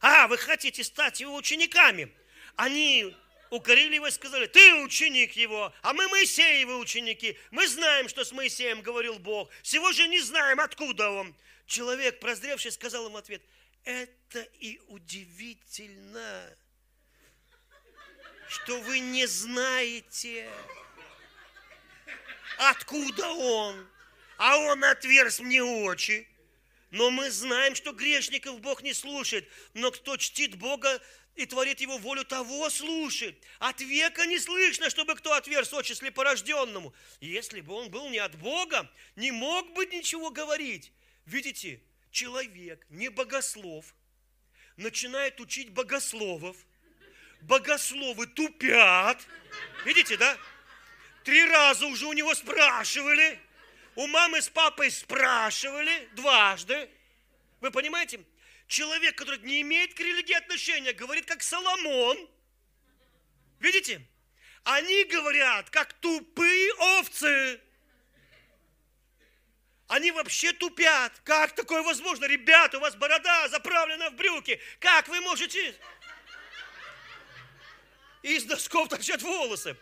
А, 0.00 0.28
вы 0.28 0.36
хотите 0.36 0.84
стать 0.84 1.20
его 1.20 1.34
учениками. 1.34 2.12
Они 2.56 3.16
укорили 3.52 3.96
его 3.96 4.06
и 4.06 4.10
сказали, 4.10 4.46
ты 4.46 4.74
ученик 4.82 5.36
его, 5.36 5.72
а 5.82 5.92
мы 5.92 6.08
Моисеевы 6.08 6.78
ученики. 6.78 7.38
Мы 7.50 7.68
знаем, 7.68 8.08
что 8.08 8.24
с 8.24 8.32
Моисеем 8.32 8.80
говорил 8.80 9.18
Бог. 9.18 9.50
Всего 9.62 9.92
же 9.92 10.08
не 10.08 10.20
знаем, 10.20 10.58
откуда 10.58 11.10
он. 11.10 11.34
Человек, 11.66 12.18
прозревший, 12.18 12.72
сказал 12.72 13.06
ему 13.06 13.18
ответ, 13.18 13.42
это 13.84 14.40
и 14.58 14.80
удивительно, 14.88 16.56
что 18.48 18.80
вы 18.80 19.00
не 19.00 19.26
знаете, 19.26 20.50
откуда 22.56 23.28
он. 23.28 23.86
А 24.38 24.56
он 24.56 24.82
отверз 24.82 25.40
мне 25.40 25.62
очи. 25.62 26.26
Но 26.90 27.10
мы 27.10 27.30
знаем, 27.30 27.74
что 27.74 27.92
грешников 27.92 28.60
Бог 28.60 28.82
не 28.82 28.94
слушает. 28.94 29.48
Но 29.72 29.90
кто 29.90 30.16
чтит 30.16 30.56
Бога, 30.56 31.02
и 31.34 31.46
творит 31.46 31.80
его 31.80 31.98
волю, 31.98 32.24
того 32.24 32.68
слушает. 32.68 33.42
От 33.58 33.80
века 33.80 34.26
не 34.26 34.38
слышно, 34.38 34.90
чтобы 34.90 35.14
кто 35.14 35.32
отверз 35.32 35.72
очи 35.72 35.92
слепорожденному. 35.92 36.94
Если 37.20 37.60
бы 37.60 37.74
он 37.74 37.90
был 37.90 38.08
не 38.10 38.18
от 38.18 38.36
Бога, 38.36 38.90
не 39.16 39.30
мог 39.30 39.72
бы 39.72 39.86
ничего 39.86 40.30
говорить. 40.30 40.92
Видите, 41.24 41.80
человек, 42.10 42.84
не 42.90 43.08
богослов, 43.08 43.94
начинает 44.76 45.40
учить 45.40 45.70
богословов. 45.70 46.56
Богословы 47.40 48.26
тупят. 48.26 49.20
Видите, 49.84 50.16
да? 50.16 50.36
Три 51.24 51.44
раза 51.46 51.86
уже 51.86 52.06
у 52.06 52.12
него 52.12 52.34
спрашивали. 52.34 53.40
У 53.94 54.06
мамы 54.06 54.40
с 54.40 54.48
папой 54.48 54.90
спрашивали 54.90 56.08
дважды. 56.14 56.88
Вы 57.60 57.70
понимаете? 57.70 58.20
Человек, 58.72 59.16
который 59.16 59.38
не 59.40 59.60
имеет 59.60 59.92
к 59.92 60.00
религии 60.00 60.32
отношения, 60.32 60.94
говорит 60.94 61.26
как 61.26 61.42
Соломон. 61.42 62.16
Видите? 63.60 64.00
Они 64.64 65.04
говорят, 65.04 65.68
как 65.68 65.92
тупые 65.92 66.72
овцы. 66.96 67.60
Они 69.88 70.10
вообще 70.10 70.54
тупят. 70.54 71.12
Как 71.22 71.54
такое 71.54 71.82
возможно? 71.82 72.24
Ребята, 72.24 72.78
у 72.78 72.80
вас 72.80 72.96
борода 72.96 73.46
заправлена 73.50 74.08
в 74.08 74.14
брюки. 74.14 74.58
Как 74.78 75.06
вы 75.08 75.20
можете? 75.20 75.78
Из 78.22 78.46
носков 78.46 78.88
торчат 78.88 79.20
волосы 79.20 79.76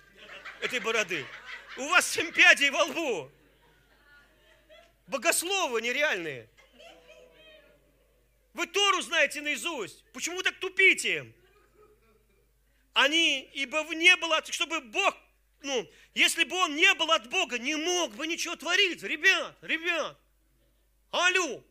этой 0.63 0.81
бороды. 0.81 1.25
У 1.77 1.87
вас 1.91 2.11
семь 2.11 2.33
пядей 2.33 2.71
во 2.71 2.83
лбу. 2.83 3.31
Богословы 5.07 5.81
нереальные. 5.81 6.49
Вы 8.53 8.67
Тору 8.67 9.01
знаете 9.03 9.41
наизусть. 9.41 10.05
Почему 10.13 10.43
так 10.43 10.59
тупите? 10.59 11.33
Они, 12.93 13.49
ибо 13.55 13.83
не 13.95 14.15
было, 14.17 14.43
чтобы 14.51 14.81
Бог, 14.81 15.17
ну, 15.63 15.89
если 16.15 16.45
бы 16.45 16.57
он 16.57 16.75
не 16.75 16.93
был 16.95 17.11
от 17.13 17.29
Бога, 17.31 17.59
не 17.59 17.77
мог 17.77 18.15
бы 18.17 18.27
ничего 18.27 18.57
творить. 18.57 19.03
Ребят, 19.03 19.57
ребят, 19.63 20.19
алло. 21.11 21.63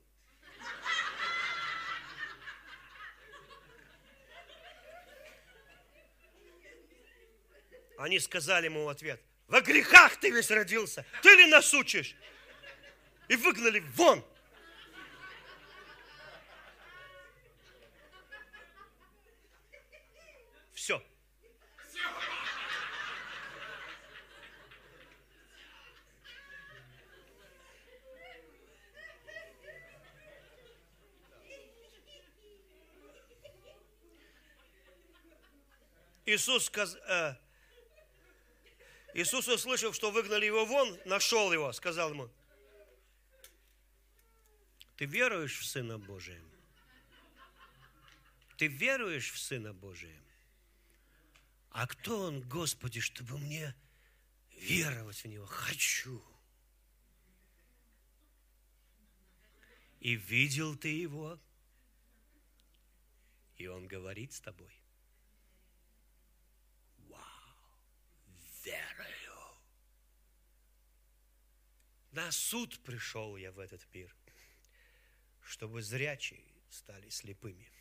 Они 7.98 8.18
сказали 8.20 8.66
ему 8.66 8.86
в 8.86 8.90
ответ, 8.90 9.22
во 9.50 9.60
грехах 9.60 10.16
ты 10.18 10.30
весь 10.30 10.50
родился, 10.50 11.06
ты 11.22 11.36
ли 11.36 11.48
нас 11.48 11.74
учишь? 11.74 12.16
И 13.28 13.36
выгнали 13.36 13.82
вон. 13.94 14.26
Все. 20.74 21.04
Иисус, 36.30 36.66
сказ... 36.66 36.96
э, 37.08 37.36
Иисус, 39.16 39.48
услышав, 39.48 39.96
что 39.96 40.12
выгнали 40.12 40.46
его 40.46 40.64
вон, 40.66 41.00
нашел 41.06 41.52
его, 41.52 41.74
сказал 41.74 42.12
ему, 42.12 42.30
ты 44.96 45.06
веруешь 45.06 45.58
в 45.60 45.66
Сына 45.66 45.98
Божия? 45.98 46.40
Ты 48.58 48.68
веруешь 48.68 49.32
в 49.32 49.40
Сына 49.40 49.74
Божия? 49.74 50.22
А 51.72 51.88
кто 51.88 52.20
Он, 52.20 52.42
Господи, 52.42 53.00
чтобы 53.00 53.40
мне 53.40 53.74
веровать 54.52 55.24
в 55.24 55.26
Него? 55.26 55.48
Хочу. 55.48 56.24
И 60.00 60.16
видел 60.16 60.76
ты 60.76 60.90
Его, 60.90 61.40
и 63.58 63.68
Он 63.68 63.88
говорит 63.88 64.34
с 64.34 64.42
тобой. 64.42 64.80
верою. 68.70 69.38
На 72.20 72.34
суд 72.34 72.78
пришел 72.84 73.38
я 73.38 73.54
в 73.54 73.60
этот 73.60 73.82
мир, 73.94 74.14
чтобы 75.42 75.82
зрячие 75.82 76.44
стали 76.70 77.08
слепыми. 77.08 77.72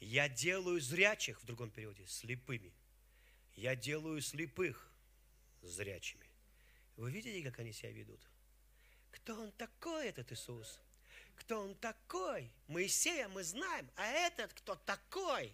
Я 0.00 0.26
делаю 0.30 0.80
зрячих, 0.80 1.42
в 1.42 1.44
другом 1.44 1.70
переводе, 1.70 2.06
слепыми. 2.06 2.72
Я 3.56 3.76
делаю 3.76 4.22
слепых 4.22 4.90
зрячими. 5.60 6.26
Вы 6.96 7.10
видите, 7.10 7.42
как 7.42 7.58
они 7.58 7.74
себя 7.74 7.92
ведут? 7.92 8.22
Кто 9.10 9.38
он 9.38 9.52
такой, 9.52 10.06
этот 10.06 10.32
Иисус? 10.32 10.80
Кто 11.34 11.60
он 11.60 11.74
такой? 11.74 12.50
Моисея 12.68 13.28
мы 13.28 13.44
знаем, 13.44 13.86
а 13.96 14.06
этот 14.06 14.54
кто 14.54 14.76
такой? 14.76 15.52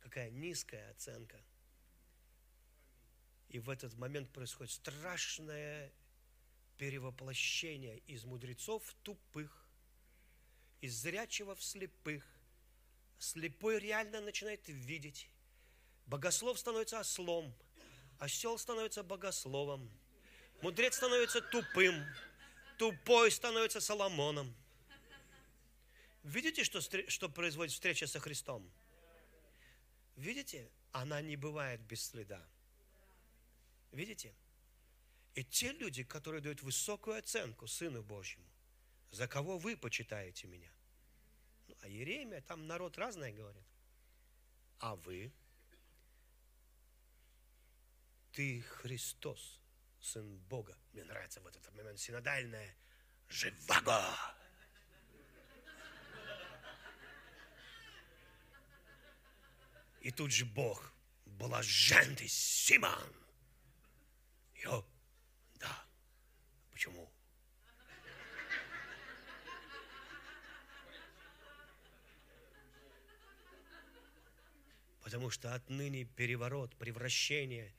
Какая 0.00 0.30
низкая 0.30 0.90
оценка– 0.90 1.40
и 3.48 3.58
в 3.60 3.70
этот 3.70 3.94
момент 3.94 4.28
происходит 4.30 4.72
страшное 4.72 5.92
перевоплощение 6.78 7.98
из 8.06 8.24
мудрецов 8.24 8.84
в 8.84 8.94
тупых, 9.02 9.66
из 10.80 10.94
зрячего 10.94 11.54
в 11.54 11.62
слепых. 11.62 12.24
Слепой 13.18 13.78
реально 13.78 14.20
начинает 14.20 14.68
видеть. 14.68 15.28
Богослов 16.06 16.58
становится 16.58 17.00
ослом, 17.00 17.54
осел 18.18 18.58
становится 18.58 19.02
богословом, 19.02 19.90
мудрец 20.62 20.96
становится 20.96 21.40
тупым, 21.40 22.04
тупой 22.78 23.30
становится 23.30 23.80
Соломоном. 23.80 24.54
Видите, 26.22 26.64
что, 26.64 26.80
что 26.80 27.28
производит 27.28 27.72
встреча 27.72 28.06
со 28.06 28.20
Христом? 28.20 28.70
Видите? 30.16 30.70
Она 30.92 31.20
не 31.20 31.36
бывает 31.36 31.80
без 31.82 32.04
следа. 32.04 32.44
Видите? 33.92 34.34
И 35.36 35.44
те 35.44 35.72
люди, 35.72 36.02
которые 36.02 36.40
дают 36.40 36.62
высокую 36.62 37.18
оценку 37.18 37.66
Сыну 37.66 38.02
Божьему, 38.02 38.48
за 39.10 39.28
кого 39.28 39.58
вы 39.58 39.76
почитаете 39.76 40.46
меня? 40.46 40.72
Ну, 41.68 41.76
а 41.82 41.88
Еремия, 41.88 42.40
там 42.40 42.66
народ 42.66 42.96
разное 42.96 43.32
говорит. 43.32 43.66
А 44.78 44.96
вы? 44.96 45.30
Ты 48.32 48.62
Христос, 48.62 49.60
Сын 50.00 50.38
Бога. 50.48 50.74
Мне 50.94 51.04
нравится 51.04 51.42
в 51.42 51.46
этот 51.46 51.70
момент 51.74 52.00
синодальное 52.00 52.74
«Живаго!» 53.28 54.16
И 60.00 60.10
тут 60.12 60.32
же 60.32 60.46
Бог, 60.46 60.94
блажен 61.26 62.16
ты, 62.16 62.26
Симон, 62.26 63.12
я? 64.54 64.82
Почему? 66.76 67.10
Потому 75.00 75.30
что 75.30 75.54
отныне 75.54 76.04
переворот, 76.04 76.76
превращение, 76.76 77.74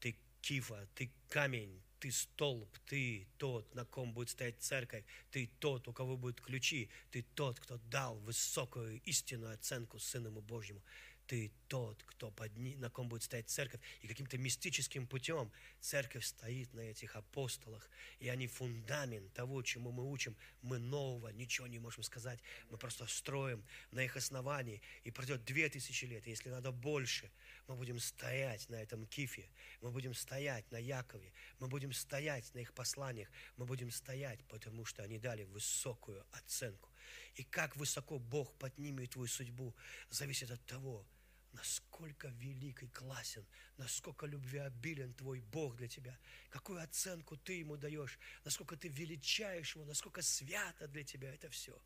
ты 0.00 0.16
кифа, 0.40 0.88
ты 0.94 1.12
камень, 1.28 1.82
ты 1.98 2.10
столб, 2.10 2.66
ты 2.86 3.28
тот, 3.36 3.74
на 3.74 3.84
ком 3.84 4.14
будет 4.14 4.30
стоять 4.30 4.58
церковь, 4.58 5.04
ты 5.30 5.50
тот, 5.58 5.86
у 5.86 5.92
кого 5.92 6.16
будут 6.16 6.40
ключи, 6.40 6.88
ты 7.10 7.20
тот, 7.34 7.60
кто 7.60 7.76
дал 7.90 8.18
высокую 8.20 9.02
истинную 9.02 9.52
оценку 9.52 9.98
Сыному 9.98 10.40
Божьему. 10.40 10.82
Ты 11.30 11.52
тот, 11.68 12.02
кто 12.02 12.32
под 12.32 12.58
ни, 12.58 12.74
на 12.74 12.90
ком 12.90 13.08
будет 13.08 13.22
стоять 13.22 13.48
церковь, 13.48 13.80
и 14.02 14.08
каким-то 14.08 14.36
мистическим 14.36 15.06
путем 15.06 15.52
церковь 15.78 16.24
стоит 16.24 16.74
на 16.74 16.80
этих 16.80 17.14
апостолах, 17.14 17.88
и 18.18 18.28
они 18.28 18.48
фундамент 18.48 19.32
того, 19.32 19.62
чему 19.62 19.92
мы 19.92 20.10
учим. 20.10 20.36
Мы 20.60 20.80
нового 20.80 21.28
ничего 21.28 21.68
не 21.68 21.78
можем 21.78 22.02
сказать, 22.02 22.40
мы 22.68 22.78
просто 22.78 23.06
строим 23.06 23.64
на 23.92 24.00
их 24.00 24.16
основании, 24.16 24.82
и 25.04 25.12
пройдет 25.12 25.44
две 25.44 25.68
тысячи 25.68 26.04
лет, 26.04 26.26
и 26.26 26.30
если 26.30 26.50
надо 26.50 26.72
больше, 26.72 27.30
мы 27.68 27.76
будем 27.76 28.00
стоять 28.00 28.68
на 28.68 28.74
этом 28.74 29.06
кифе, 29.06 29.48
мы 29.82 29.92
будем 29.92 30.14
стоять 30.14 30.68
на 30.72 30.78
Якове, 30.78 31.32
мы 31.60 31.68
будем 31.68 31.92
стоять 31.92 32.52
на 32.54 32.58
их 32.58 32.74
посланиях, 32.74 33.28
мы 33.56 33.66
будем 33.66 33.92
стоять, 33.92 34.44
потому 34.48 34.84
что 34.84 35.04
они 35.04 35.20
дали 35.20 35.44
высокую 35.44 36.26
оценку. 36.32 36.88
И 37.36 37.44
как 37.44 37.76
высоко 37.76 38.18
Бог 38.18 38.52
поднимет 38.58 39.10
твою 39.10 39.28
судьбу, 39.28 39.76
зависит 40.10 40.50
от 40.50 40.64
того, 40.66 41.06
насколько 41.52 42.28
велик 42.28 42.82
и 42.82 42.88
классен, 42.88 43.44
насколько 43.76 44.26
любвеобилен 44.26 45.12
твой 45.14 45.40
Бог 45.40 45.76
для 45.76 45.88
тебя, 45.88 46.18
какую 46.48 46.82
оценку 46.82 47.36
ты 47.36 47.54
ему 47.54 47.76
даешь, 47.76 48.18
насколько 48.44 48.76
ты 48.76 48.88
величаешь 48.88 49.74
его, 49.74 49.84
насколько 49.84 50.22
свято 50.22 50.86
для 50.88 51.02
тебя 51.02 51.32
это 51.34 51.48
все, 51.50 51.80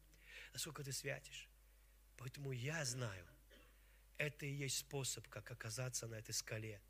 насколько 0.53 0.85
ты 0.85 0.93
святишь. 0.93 1.49
Поэтому 2.17 2.53
я 2.53 2.85
знаю, 2.85 3.27
это 4.19 4.47
и 4.47 4.53
есть 4.53 4.79
способ, 4.79 5.27
как 5.29 5.51
оказаться 5.51 6.07
на 6.07 6.17
этой 6.17 6.33
скале, 6.33 6.81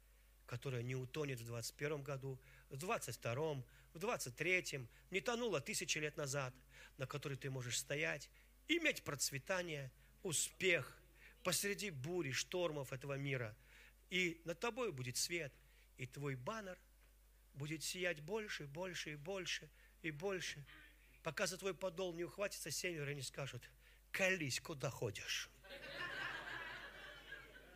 которая 0.46 0.82
не 0.82 0.96
утонет 0.96 1.40
в 1.40 1.46
21 1.46 2.02
году, 2.02 2.38
в 2.70 2.76
22, 2.76 3.64
в 3.94 3.98
23, 3.98 4.88
не 5.10 5.20
тонула 5.20 5.60
тысячи 5.60 5.98
лет 5.98 6.16
назад, 6.16 6.55
на 6.98 7.06
которой 7.06 7.36
ты 7.36 7.51
можешь 7.51 7.78
стоять, 7.78 8.28
иметь 8.68 9.05
процветание, 9.05 9.92
успех– 10.22 10.98
посреди 11.44 11.90
бури, 11.90 12.32
штормов 12.32 12.92
этого 12.92 13.16
мира. 13.16 13.54
И 14.10 14.40
над 14.44 14.58
тобой 14.58 14.90
будет 14.90 15.16
свет, 15.16 15.52
и 15.98 16.06
твой 16.06 16.34
баннер 16.34 16.78
будет 17.54 17.84
сиять 17.84 18.20
больше, 18.20 18.66
больше 18.66 19.12
и 19.12 19.16
больше 19.16 19.70
и 20.02 20.10
больше, 20.10 20.64
пока 21.22 21.46
за 21.46 21.56
твой 21.56 21.74
подол 21.74 22.12
не 22.14 22.24
ухватится 22.24 22.70
семеро 22.70 23.12
и 23.12 23.14
не 23.14 23.22
скажут, 23.22 23.62
колись, 24.10 24.60
куда 24.60 24.90
ходишь, 24.90 25.48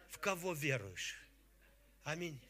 в 0.08 0.18
кого 0.18 0.52
веруешь. 0.54 1.18
Аминь. 2.04 2.40